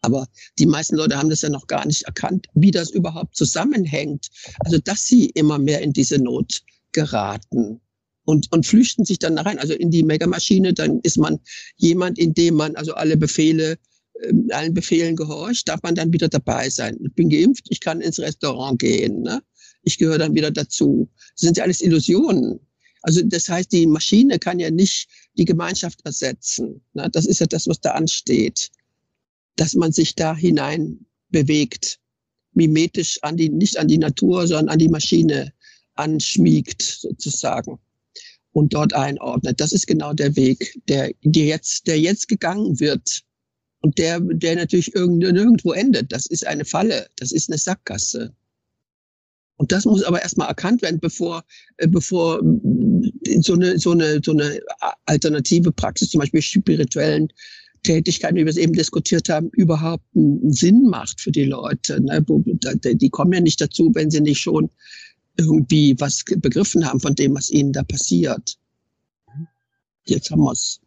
Aber 0.00 0.26
die 0.58 0.64
meisten 0.64 0.96
Leute 0.96 1.18
haben 1.18 1.28
das 1.28 1.42
ja 1.42 1.50
noch 1.50 1.66
gar 1.66 1.86
nicht 1.86 2.04
erkannt, 2.04 2.46
wie 2.54 2.70
das 2.70 2.88
überhaupt 2.88 3.36
zusammenhängt. 3.36 4.28
Also, 4.60 4.78
dass 4.78 5.04
sie 5.04 5.26
immer 5.26 5.58
mehr 5.58 5.82
in 5.82 5.92
diese 5.92 6.18
Not 6.18 6.62
geraten 6.92 7.82
und, 8.24 8.50
und 8.50 8.64
flüchten 8.64 9.04
sich 9.04 9.18
dann 9.18 9.36
rein. 9.36 9.58
Also 9.58 9.74
in 9.74 9.90
die 9.90 10.02
Megamaschine, 10.02 10.72
dann 10.72 11.00
ist 11.00 11.18
man 11.18 11.38
jemand, 11.76 12.18
in 12.18 12.32
dem 12.32 12.54
man 12.54 12.76
also 12.76 12.94
alle 12.94 13.18
Befehle, 13.18 13.76
allen 14.50 14.74
Befehlen 14.74 15.16
gehorcht, 15.16 15.68
darf 15.68 15.82
man 15.82 15.94
dann 15.94 16.12
wieder 16.12 16.28
dabei 16.28 16.70
sein. 16.70 16.98
Ich 17.04 17.14
bin 17.14 17.28
geimpft, 17.28 17.66
ich 17.68 17.80
kann 17.80 18.00
ins 18.00 18.18
Restaurant 18.18 18.78
gehen. 18.78 19.22
Ne? 19.22 19.42
Ich 19.82 19.98
gehöre 19.98 20.18
dann 20.18 20.34
wieder 20.34 20.50
dazu. 20.50 21.08
Das 21.34 21.42
sind 21.42 21.56
ja 21.56 21.64
alles 21.64 21.80
Illusionen. 21.80 22.60
Also 23.02 23.20
das 23.22 23.48
heißt, 23.48 23.72
die 23.72 23.86
Maschine 23.86 24.38
kann 24.38 24.58
ja 24.58 24.70
nicht 24.70 25.08
die 25.36 25.44
Gemeinschaft 25.44 26.00
ersetzen. 26.04 26.80
Ne? 26.94 27.10
Das 27.10 27.26
ist 27.26 27.40
ja 27.40 27.46
das, 27.46 27.66
was 27.66 27.80
da 27.80 27.90
ansteht 27.90 28.70
dass 29.56 29.74
man 29.74 29.92
sich 29.92 30.14
da 30.14 30.34
hinein 30.34 31.06
bewegt, 31.30 31.98
mimetisch 32.52 33.18
an 33.22 33.36
die, 33.36 33.48
nicht 33.48 33.78
an 33.78 33.88
die 33.88 33.98
Natur, 33.98 34.46
sondern 34.46 34.68
an 34.70 34.78
die 34.78 34.88
Maschine 34.88 35.52
anschmiegt 35.94 36.82
sozusagen 36.82 37.78
und 38.52 38.74
dort 38.74 38.92
einordnet. 38.92 39.60
Das 39.60 39.72
ist 39.72 39.86
genau 39.86 40.12
der 40.12 40.36
Weg, 40.36 40.80
der, 40.88 41.12
der 41.22 41.44
jetzt, 41.44 41.86
der 41.86 42.00
jetzt 42.00 42.28
gegangen 42.28 42.78
wird 42.80 43.22
und 43.84 43.98
der, 43.98 44.18
der 44.18 44.56
natürlich 44.56 44.90
nirgendwo 44.94 45.72
endet. 45.72 46.10
Das 46.10 46.24
ist 46.24 46.46
eine 46.46 46.64
Falle, 46.64 47.06
das 47.16 47.32
ist 47.32 47.50
eine 47.50 47.58
Sackgasse. 47.58 48.32
Und 49.56 49.72
das 49.72 49.84
muss 49.84 50.02
aber 50.02 50.22
erstmal 50.22 50.48
erkannt 50.48 50.80
werden, 50.80 51.00
bevor, 51.00 51.44
äh, 51.76 51.86
bevor 51.86 52.40
so 53.40 53.52
eine, 53.52 53.78
so 53.78 53.90
eine, 53.90 54.22
so 54.24 54.32
eine 54.32 54.58
alternative 55.04 55.70
Praxis, 55.70 56.08
zum 56.08 56.20
Beispiel 56.20 56.40
spirituellen 56.40 57.28
Tätigkeit, 57.82 58.34
wie 58.34 58.46
wir 58.46 58.48
es 58.48 58.56
eben 58.56 58.72
diskutiert 58.72 59.28
haben, 59.28 59.50
überhaupt 59.50 60.04
einen 60.16 60.50
Sinn 60.50 60.84
macht 60.88 61.20
für 61.20 61.30
die 61.30 61.44
Leute. 61.44 62.00
Ne? 62.00 62.24
Die 62.94 63.10
kommen 63.10 63.34
ja 63.34 63.40
nicht 63.40 63.60
dazu, 63.60 63.90
wenn 63.94 64.10
sie 64.10 64.22
nicht 64.22 64.40
schon 64.40 64.70
irgendwie 65.36 65.94
was 65.98 66.24
begriffen 66.38 66.86
haben 66.86 67.00
von 67.00 67.14
dem, 67.14 67.34
was 67.34 67.50
ihnen 67.50 67.74
da 67.74 67.82
passiert. 67.82 68.56
Jetzt 70.06 70.30
haben 70.30 70.40
wir 70.40 70.52
es. 70.52 70.80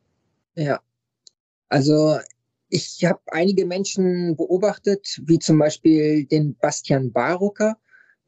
Ja. 0.56 0.80
Also 1.70 2.18
ich 2.70 3.06
habe 3.06 3.22
einige 3.28 3.66
Menschen 3.66 4.36
beobachtet, 4.36 5.22
wie 5.26 5.40
zum 5.40 5.58
Beispiel 5.58 6.26
den 6.26 6.56
Bastian 6.58 7.12
Barucker, 7.12 7.78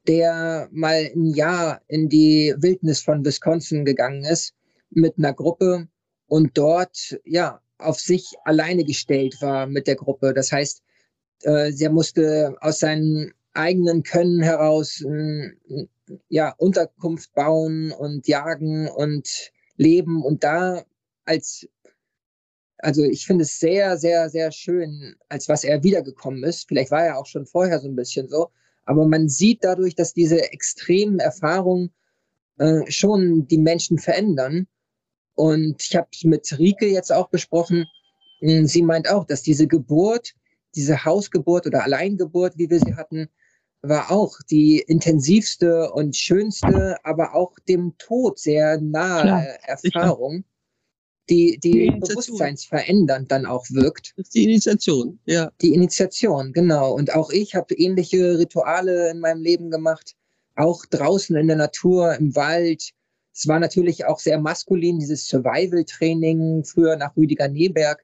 der 0.08 0.70
mal 0.72 1.10
ein 1.14 1.26
Jahr 1.26 1.82
in 1.88 2.10
die 2.10 2.54
Wildnis 2.58 3.02
von 3.02 3.26
Wisconsin 3.26 3.86
gegangen 3.86 4.24
ist 4.24 4.54
mit 4.90 5.18
einer 5.18 5.34
Gruppe 5.34 5.88
und 6.28 6.58
dort 6.58 7.20
ja 7.26 7.62
auf 7.78 8.00
sich 8.00 8.34
alleine 8.44 8.84
gestellt 8.84 9.36
war 9.42 9.68
mit 9.68 9.88
der 9.88 9.96
Gruppe. 9.96 10.34
Das 10.34 10.52
heißt, 10.52 10.82
äh, 11.44 11.72
er 11.78 11.92
musste 11.92 12.56
aus 12.62 12.80
seinem 12.80 13.34
eigenen 13.54 14.04
Können 14.04 14.42
heraus 14.42 15.02
äh, 15.02 15.52
ja, 16.30 16.54
Unterkunft 16.58 17.34
bauen 17.34 17.92
und 17.92 18.28
jagen 18.28 18.88
und 18.88 19.52
leben 19.78 20.24
und 20.24 20.44
da 20.44 20.84
als 21.26 21.68
also 22.80 23.04
ich 23.04 23.26
finde 23.26 23.44
es 23.44 23.60
sehr, 23.60 23.98
sehr, 23.98 24.30
sehr 24.30 24.52
schön, 24.52 25.16
als 25.30 25.50
was 25.50 25.64
er 25.64 25.84
wiedergekommen 25.84 26.44
ist. 26.44 26.68
Vielleicht 26.68 26.92
war 26.92 27.04
er 27.04 27.18
auch 27.18 27.26
schon 27.26 27.46
vorher 27.46 27.80
so 27.80 27.88
ein 27.88 27.96
bisschen 27.96 28.28
so, 28.28 28.50
aber 28.86 29.08
man 29.08 29.30
sieht 29.30 29.64
dadurch, 29.64 29.96
dass 29.96 30.14
diese 30.14 30.52
extremen 30.52 31.20
Erfahrungen 31.20 31.92
äh, 32.58 32.90
schon 32.90 33.48
die 33.48 33.58
Menschen 33.58 33.98
verändern 33.98 34.68
und 35.40 35.82
ich 35.82 35.96
habe 35.96 36.10
es 36.12 36.26
mit 36.26 36.60
Rike 36.60 36.88
jetzt 36.88 37.14
auch 37.14 37.30
besprochen. 37.30 37.86
Hm, 38.42 38.66
sie 38.66 38.82
meint 38.82 39.10
auch, 39.10 39.24
dass 39.24 39.42
diese 39.42 39.68
Geburt, 39.68 40.34
diese 40.76 41.06
Hausgeburt 41.06 41.66
oder 41.66 41.84
Alleingeburt, 41.84 42.58
wie 42.58 42.70
wir 42.70 42.80
sie 42.80 42.96
hatten, 42.96 43.30
war 43.82 44.12
auch 44.12 44.36
die 44.50 44.80
intensivste 44.80 45.94
und 45.94 46.18
schönste, 46.18 46.98
aber 47.06 47.36
auch 47.36 47.54
dem 47.70 47.94
Tod 47.98 48.38
sehr 48.38 48.82
nahe 48.82 49.22
Klar, 49.22 49.44
Erfahrung, 49.64 50.44
die, 51.30 51.60
die, 51.60 51.72
die 51.72 51.92
bewusstseinsverändernd 52.00 53.32
dann 53.32 53.46
auch 53.46 53.66
wirkt. 53.70 54.14
Das 54.18 54.28
ist 54.28 54.36
die 54.36 54.46
Initiation, 54.46 55.20
ja. 55.26 55.52
Die 55.62 55.74
Initiation, 55.74 56.54
genau. 56.54 56.94
Und 56.94 57.14
auch 57.14 57.30
ich 57.30 57.56
habe 57.56 57.76
ähnliche 57.76 58.38
Rituale 58.40 59.12
in 59.12 59.20
meinem 59.20 59.42
Leben 59.42 59.70
gemacht, 59.70 60.16
auch 60.56 60.86
draußen 60.86 61.36
in 61.36 61.48
der 61.48 61.58
Natur, 61.58 62.16
im 62.16 62.36
Wald, 62.36 62.94
es 63.40 63.48
war 63.48 63.60
natürlich 63.60 64.04
auch 64.04 64.20
sehr 64.20 64.38
maskulin, 64.38 65.00
dieses 65.00 65.26
Survival-Training, 65.28 66.66
früher 66.66 66.98
nach 66.98 67.16
Rüdiger 67.16 67.48
Neberg. 67.48 68.04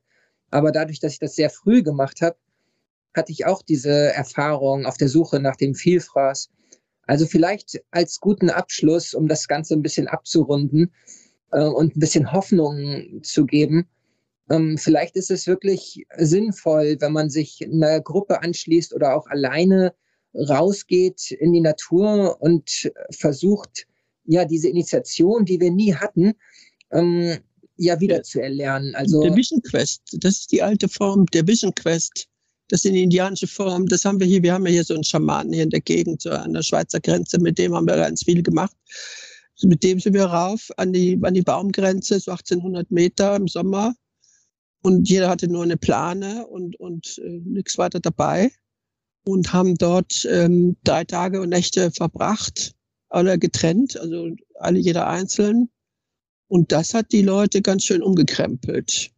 Aber 0.49 0.71
dadurch, 0.71 1.01
dass 1.01 1.11
ich 1.11 1.19
das 1.19 1.35
sehr 1.35 1.49
früh 1.49 1.83
gemacht 1.83 2.21
habe, 2.21 2.37
hatte 3.13 3.33
ich 3.33 3.45
auch 3.45 3.61
diese 3.61 4.13
Erfahrung 4.13 4.85
auf 4.85 4.95
der 4.95 5.09
Suche 5.09 5.41
nach 5.41 5.57
dem 5.57 5.75
Vielfraß. 5.75 6.49
Also 7.05 7.25
vielleicht 7.25 7.81
als 7.91 8.21
guten 8.21 8.49
Abschluss, 8.49 9.13
um 9.13 9.27
das 9.27 9.49
Ganze 9.49 9.73
ein 9.73 9.81
bisschen 9.81 10.07
abzurunden 10.07 10.93
äh, 11.55 11.63
und 11.63 11.95
ein 11.95 11.99
bisschen 11.99 12.31
Hoffnung 12.31 13.21
zu 13.23 13.45
geben. 13.45 13.87
Ähm, 14.49 14.77
vielleicht 14.77 15.15
ist 15.15 15.31
es 15.31 15.47
wirklich 15.47 16.05
sinnvoll, 16.17 16.97
wenn 16.99 17.13
man 17.13 17.29
sich 17.29 17.61
einer 17.63 18.01
Gruppe 18.01 18.43
anschließt 18.43 18.93
oder 18.93 19.15
auch 19.15 19.25
alleine 19.27 19.93
rausgeht 20.35 21.31
in 21.31 21.53
die 21.53 21.61
Natur 21.61 22.39
und 22.41 22.91
versucht, 23.11 23.87
ja, 24.25 24.43
diese 24.43 24.69
Initiation, 24.69 25.45
die 25.45 25.59
wir 25.59 25.71
nie 25.71 25.93
hatten, 25.93 26.33
ähm, 26.91 27.37
ja 27.77 27.99
wieder 27.99 28.17
ja. 28.17 28.23
zu 28.23 28.41
erlernen. 28.41 28.93
Also 28.95 29.21
der 29.21 29.35
Vision 29.35 29.61
Quest, 29.61 30.01
das 30.19 30.39
ist 30.39 30.51
die 30.51 30.61
alte 30.61 30.89
Form 30.89 31.25
der 31.27 31.47
Vision 31.47 31.73
Quest. 31.73 32.27
Das 32.67 32.81
sind 32.81 32.93
die 32.93 33.03
indianische 33.03 33.47
Form. 33.47 33.85
Das 33.87 34.03
haben 34.05 34.19
wir 34.19 34.25
hier. 34.25 34.41
Wir 34.41 34.53
haben 34.53 34.65
ja 34.65 34.71
hier 34.71 34.83
so 34.83 34.95
einen 34.95 35.03
Schamanen 35.03 35.53
hier 35.53 35.63
in 35.63 35.69
der 35.69 35.81
Gegend, 35.81 36.23
so 36.23 36.31
an 36.31 36.53
der 36.53 36.63
Schweizer 36.63 36.99
Grenze. 36.99 37.39
Mit 37.39 37.59
dem 37.59 37.75
haben 37.75 37.85
wir 37.85 37.95
ganz 37.95 38.23
viel 38.23 38.41
gemacht. 38.41 38.75
Mit 39.63 39.83
dem 39.83 39.99
sind 39.99 40.13
wir 40.13 40.25
rauf 40.25 40.69
an 40.77 40.91
die, 40.91 41.19
an 41.21 41.33
die 41.33 41.41
Baumgrenze, 41.41 42.19
so 42.19 42.31
1800 42.31 42.91
Meter 42.91 43.35
im 43.35 43.47
Sommer. 43.47 43.95
Und 44.81 45.09
jeder 45.09 45.29
hatte 45.29 45.47
nur 45.47 45.63
eine 45.63 45.77
Plane 45.77 46.45
und, 46.47 46.79
und 46.79 47.17
äh, 47.19 47.41
nichts 47.43 47.77
weiter 47.77 47.99
dabei. 47.99 48.51
Und 49.23 49.53
haben 49.53 49.75
dort 49.75 50.27
ähm, 50.29 50.75
drei 50.83 51.03
Tage 51.03 51.41
und 51.41 51.49
Nächte 51.49 51.89
verbracht, 51.91 52.75
alle 53.09 53.39
getrennt, 53.39 53.97
also 53.97 54.29
alle 54.59 54.77
jeder 54.77 55.07
einzeln. 55.07 55.69
Und 56.47 56.71
das 56.71 56.93
hat 56.93 57.11
die 57.11 57.23
Leute 57.23 57.61
ganz 57.61 57.85
schön 57.85 58.03
umgekrempelt. 58.03 59.11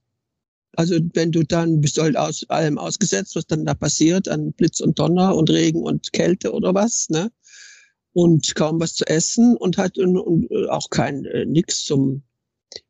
Also 0.78 1.00
wenn 1.14 1.32
du 1.32 1.44
dann 1.44 1.82
bist 1.82 1.98
halt 1.98 2.16
aus 2.16 2.46
allem 2.50 2.78
ausgesetzt, 2.78 3.36
was 3.36 3.48
dann 3.48 3.66
da 3.66 3.74
passiert 3.74 4.30
an 4.30 4.54
Blitz 4.54 4.80
und 4.80 5.00
Donner 5.00 5.36
und 5.36 5.50
Regen 5.50 5.82
und 5.82 6.14
Kälte 6.14 6.54
oder 6.54 6.74
was, 6.74 7.10
ne? 7.10 7.32
Und 8.20 8.56
kaum 8.56 8.80
was 8.80 8.96
zu 8.96 9.06
essen 9.06 9.56
und 9.56 9.78
hat 9.78 10.00
und, 10.00 10.18
und 10.18 10.50
äh, 10.50 10.66
auch 10.70 10.90
kein 10.90 11.24
äh, 11.26 11.46
nix 11.46 11.86
zum 11.86 12.24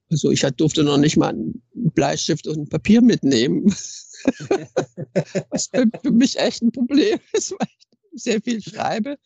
also 0.09 0.32
ich 0.32 0.39
durfte 0.55 0.86
noch 0.86 0.97
nicht 0.97 1.17
mal 1.17 1.32
einen 1.32 1.61
Bleistift 1.73 2.47
und 2.47 2.59
ein 2.59 2.69
Papier 2.69 3.01
mitnehmen. 3.01 3.65
was 5.49 5.67
für, 5.67 5.84
für, 6.01 6.11
mich 6.11 6.39
echt 6.39 6.61
ein 6.61 6.71
Problem 6.71 7.19
ist, 7.34 7.51
weil 7.51 7.67
ich 7.67 8.23
sehr 8.23 8.41
viel 8.41 8.61
schreibe. 8.61 9.17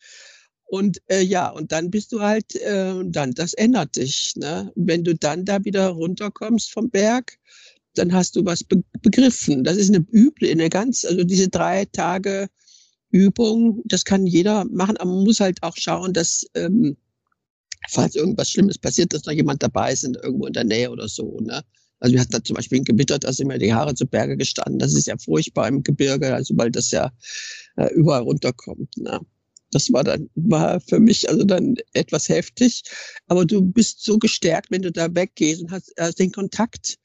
Und 0.64 1.00
äh, 1.06 1.20
ja, 1.20 1.50
und 1.50 1.70
dann 1.70 1.88
bist 1.88 2.10
du 2.10 2.20
halt, 2.20 2.56
äh, 2.56 2.94
dann, 3.04 3.30
das 3.34 3.54
ändert 3.54 3.94
dich. 3.94 4.32
Ne? 4.34 4.72
Wenn 4.74 5.04
du 5.04 5.14
dann 5.14 5.44
da 5.44 5.64
wieder 5.64 5.90
runterkommst 5.90 6.72
vom 6.72 6.90
Berg, 6.90 7.38
dann 7.94 8.12
hast 8.12 8.34
du 8.34 8.44
was 8.44 8.64
be 8.64 8.82
begriffen. 9.02 9.62
Das 9.62 9.76
ist 9.76 9.94
eine 9.94 10.04
üble, 10.12 10.50
eine 10.50 10.68
ganz, 10.68 11.04
also 11.04 11.22
diese 11.22 11.48
drei 11.48 11.84
Tage 11.84 12.48
Übung, 13.12 13.82
das 13.84 14.04
kann 14.04 14.26
jeder 14.26 14.64
machen, 14.64 14.96
aber 14.96 15.10
man 15.10 15.24
muss 15.24 15.40
halt 15.40 15.62
auch 15.62 15.76
schauen, 15.76 16.12
dass 16.12 16.44
ähm, 16.54 16.96
falls 17.88 18.14
irgendwas 18.14 18.50
Schlimmes 18.50 18.78
passiert, 18.78 19.12
dass 19.12 19.24
noch 19.24 19.32
jemand 19.32 19.62
dabei 19.62 19.92
ist, 19.92 20.04
irgendwo 20.04 20.46
in 20.46 20.52
der 20.52 20.64
Nähe 20.64 20.90
oder 20.90 21.08
so. 21.08 21.38
Ne? 21.40 21.62
Also 22.00 22.14
wir 22.14 22.20
hatten 22.20 22.32
da 22.32 22.42
zum 22.42 22.56
Beispiel 22.56 22.80
ein 22.80 22.84
Gewitter, 22.84 23.18
da 23.18 23.32
sind 23.32 23.48
mir 23.48 23.58
die 23.58 23.72
Haare 23.72 23.94
zu 23.94 24.06
Berge 24.06 24.36
gestanden. 24.36 24.78
Das 24.78 24.94
ist 24.94 25.06
ja 25.06 25.16
furchtbar 25.18 25.68
im 25.68 25.82
Gebirge, 25.82 26.34
also 26.34 26.56
weil 26.56 26.70
das 26.70 26.90
ja 26.90 27.12
äh, 27.76 27.92
überall 27.94 28.22
runterkommt. 28.22 28.96
Ne? 28.96 29.20
Das 29.70 29.92
war 29.92 30.04
dann, 30.04 30.28
war 30.34 30.80
für 30.80 31.00
mich 31.00 31.28
also 31.28 31.44
dann 31.44 31.76
etwas 31.92 32.28
heftig. 32.28 32.82
Aber 33.26 33.44
du 33.44 33.62
bist 33.62 34.04
so 34.04 34.18
gestärkt, 34.18 34.70
wenn 34.70 34.82
du 34.82 34.92
da 34.92 35.14
weggehst 35.14 35.62
und 35.62 35.70
hast, 35.70 35.92
hast 35.98 36.18
den 36.18 36.32
Kontakt, 36.32 36.98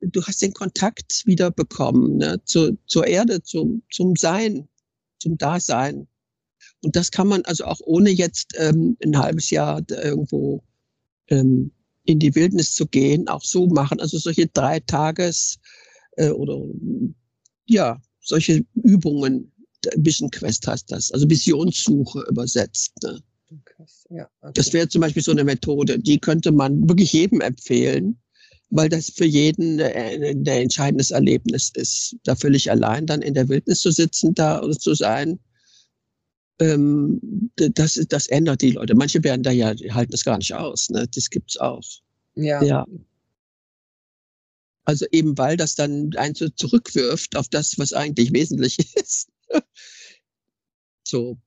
du 0.00 0.22
hast 0.22 0.40
den 0.42 0.52
Kontakt 0.52 1.22
wieder 1.26 1.50
bekommen, 1.50 2.18
ne, 2.18 2.40
zu, 2.44 2.78
zur 2.86 3.06
Erde, 3.06 3.42
zum, 3.42 3.82
zum 3.90 4.16
Sein, 4.16 4.68
zum 5.18 5.38
Dasein. 5.38 6.06
Und 6.82 6.96
das 6.96 7.10
kann 7.10 7.28
man 7.28 7.42
also 7.44 7.64
auch 7.64 7.80
ohne 7.84 8.10
jetzt 8.10 8.54
ähm, 8.56 8.96
ein 9.04 9.18
halbes 9.18 9.50
Jahr 9.50 9.82
irgendwo 9.90 10.62
ähm, 11.28 11.72
in 12.04 12.18
die 12.18 12.34
Wildnis 12.34 12.74
zu 12.74 12.86
gehen, 12.86 13.28
auch 13.28 13.42
so 13.42 13.66
machen. 13.66 14.00
Also 14.00 14.18
solche 14.18 14.46
drei 14.46 14.80
Tages 14.80 15.58
äh, 16.16 16.30
oder 16.30 16.64
ja, 17.66 18.00
solche 18.20 18.64
Übungen 18.74 19.52
Vision 19.96 20.30
Quest 20.30 20.66
heißt 20.66 20.90
das, 20.90 21.12
also 21.12 21.28
Visionssuche 21.28 22.24
übersetzt. 22.28 22.92
Ne? 23.02 23.20
Ja, 24.10 24.28
okay. 24.40 24.52
Das 24.54 24.72
wäre 24.72 24.88
zum 24.88 25.00
Beispiel 25.00 25.22
so 25.22 25.30
eine 25.30 25.44
Methode, 25.44 25.98
die 25.98 26.18
könnte 26.18 26.52
man 26.52 26.88
wirklich 26.88 27.12
jedem 27.12 27.40
empfehlen, 27.40 28.18
weil 28.70 28.88
das 28.88 29.10
für 29.10 29.24
jeden 29.24 29.80
ein 29.80 30.46
entscheidendes 30.46 31.10
Erlebnis 31.10 31.70
ist, 31.74 32.16
da 32.24 32.36
völlig 32.36 32.70
allein 32.70 33.06
dann 33.06 33.22
in 33.22 33.34
der 33.34 33.48
Wildnis 33.48 33.80
zu 33.80 33.90
sitzen, 33.90 34.34
da 34.34 34.62
oder 34.62 34.78
zu 34.78 34.94
sein. 34.94 35.38
Ähm, 36.60 37.50
das, 37.56 37.94
das 38.08 38.26
ändert 38.26 38.62
die 38.62 38.72
Leute. 38.72 38.94
Manche 38.94 39.22
werden 39.22 39.42
da 39.42 39.50
ja, 39.50 39.74
halten 39.90 40.10
das 40.10 40.24
gar 40.24 40.38
nicht 40.38 40.54
aus. 40.54 40.90
Ne? 40.90 41.06
Das 41.14 41.30
gibt's 41.30 41.56
auch. 41.56 41.82
Ja. 42.34 42.62
ja. 42.62 42.86
Also 44.84 45.06
eben 45.12 45.36
weil 45.38 45.56
das 45.56 45.74
dann 45.74 46.10
einen 46.16 46.34
so 46.34 46.48
zurückwirft 46.48 47.36
auf 47.36 47.48
das, 47.48 47.78
was 47.78 47.92
eigentlich 47.92 48.32
wesentlich 48.32 48.78
ist. 48.96 49.28
so. 51.04 51.38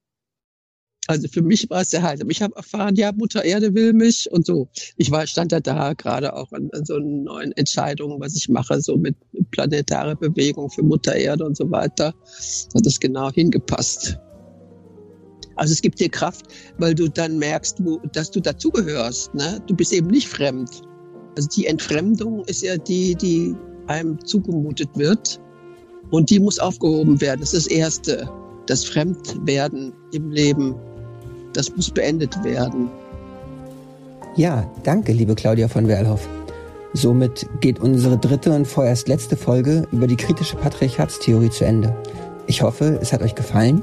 Also 1.12 1.28
für 1.28 1.42
mich 1.42 1.70
war 1.70 1.82
es 1.82 1.90
sehr 1.90 2.04
heilsam. 2.04 2.30
Ich 2.30 2.42
habe 2.42 2.56
erfahren, 2.56 2.96
ja, 2.96 3.12
Mutter 3.12 3.44
Erde 3.44 3.74
will 3.74 3.92
mich 3.92 4.32
und 4.32 4.46
so. 4.46 4.70
Ich 4.96 5.12
war, 5.12 5.28
stand 5.28 5.52
da 5.52 5.60
da 5.60 5.92
gerade 5.92 6.34
auch 6.34 6.50
an, 6.54 6.70
an 6.72 6.86
so 6.86 7.00
neuen 7.00 7.52
Entscheidungen, 7.58 8.22
was 8.22 8.34
ich 8.34 8.48
mache, 8.48 8.82
so 8.82 8.96
mit 8.96 9.18
planetare 9.52 10.16
Bewegung 10.16 10.70
für 10.70 10.84
Mutter 10.84 11.14
Erde 11.14 11.44
und 11.44 11.58
so 11.58 11.70
weiter. 11.70 12.14
Hat 12.74 12.86
das 12.86 12.98
genau 12.98 13.30
hingepasst. 13.30 14.18
Also 15.58 15.74
es 15.74 15.82
gibt 15.82 16.00
dir 16.00 16.08
Kraft, 16.08 16.46
weil 16.78 16.96
du 16.96 17.10
dann 17.10 17.38
merkst, 17.38 17.84
wo, 17.84 17.98
dass 18.14 18.32
du 18.32 18.40
dazugehörst. 18.40 19.36
Ne? 19.36 19.62
Du 19.68 19.76
bist 19.76 19.92
eben 19.92 20.08
nicht 20.08 20.30
fremd. 20.30 20.70
Also 21.36 21.50
die 21.50 21.66
Entfremdung 21.66 22.46
ist 22.46 22.64
ja 22.64 22.78
die, 22.78 23.16
die 23.16 23.54
einem 23.88 24.18
zugemutet 24.26 24.88
wird. 24.96 25.42
Und 26.12 26.30
die 26.30 26.40
muss 26.40 26.58
aufgehoben 26.58 27.20
werden. 27.20 27.42
Das 27.42 27.54
ist 27.54 27.66
das 27.66 27.74
Erste. 27.74 28.30
Das 28.68 28.86
Fremdwerden 28.86 29.92
im 30.14 30.32
Leben, 30.32 30.74
das 31.54 31.76
muss 31.76 31.90
beendet 31.90 32.44
werden. 32.44 32.90
Ja, 34.36 34.70
danke, 34.84 35.12
liebe 35.12 35.36
Claudia 35.36 35.68
von 35.68 35.88
Werlhoff. 35.88 36.28
Somit 36.94 37.48
geht 37.62 37.80
unsere 37.80 38.18
dritte 38.18 38.52
und 38.52 38.68
vorerst 38.68 39.08
letzte 39.08 39.38
Folge 39.38 39.88
über 39.92 40.08
die 40.08 40.18
kritische 40.18 40.58
Patriarchatstheorie 40.58 41.50
zu 41.50 41.66
Ende. 41.66 41.96
Ich 42.48 42.62
hoffe, 42.62 43.00
es 43.02 43.14
hat 43.14 43.22
euch 43.22 43.36
gefallen 43.36 43.82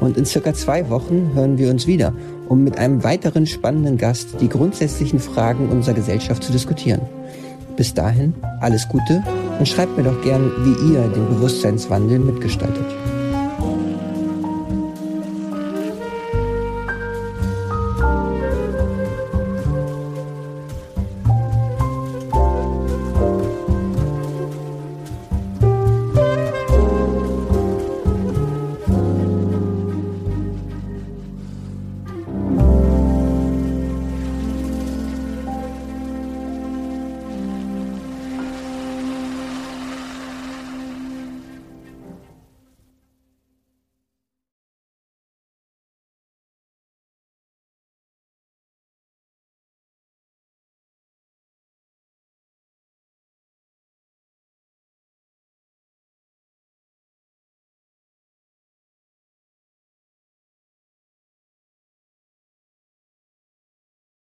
und 0.00 0.16
in 0.16 0.24
circa 0.24 0.54
zwei 0.54 0.88
Wochen 0.90 1.32
hören 1.34 1.58
wir 1.58 1.70
uns 1.70 1.86
wieder, 1.86 2.14
um 2.48 2.64
mit 2.64 2.78
einem 2.78 3.04
weiteren 3.04 3.46
spannenden 3.46 3.98
Gast 3.98 4.40
die 4.40 4.48
grundsätzlichen 4.48 5.18
Fragen 5.18 5.68
unserer 5.68 5.94
Gesellschaft 5.94 6.42
zu 6.42 6.52
diskutieren. 6.52 7.02
Bis 7.76 7.92
dahin 7.92 8.34
alles 8.60 8.88
Gute 8.88 9.22
und 9.58 9.68
schreibt 9.68 9.96
mir 9.96 10.04
doch 10.04 10.22
gern, 10.22 10.50
wie 10.64 10.92
ihr 10.92 11.02
den 11.08 11.28
Bewusstseinswandel 11.28 12.18
mitgestaltet. 12.18 12.86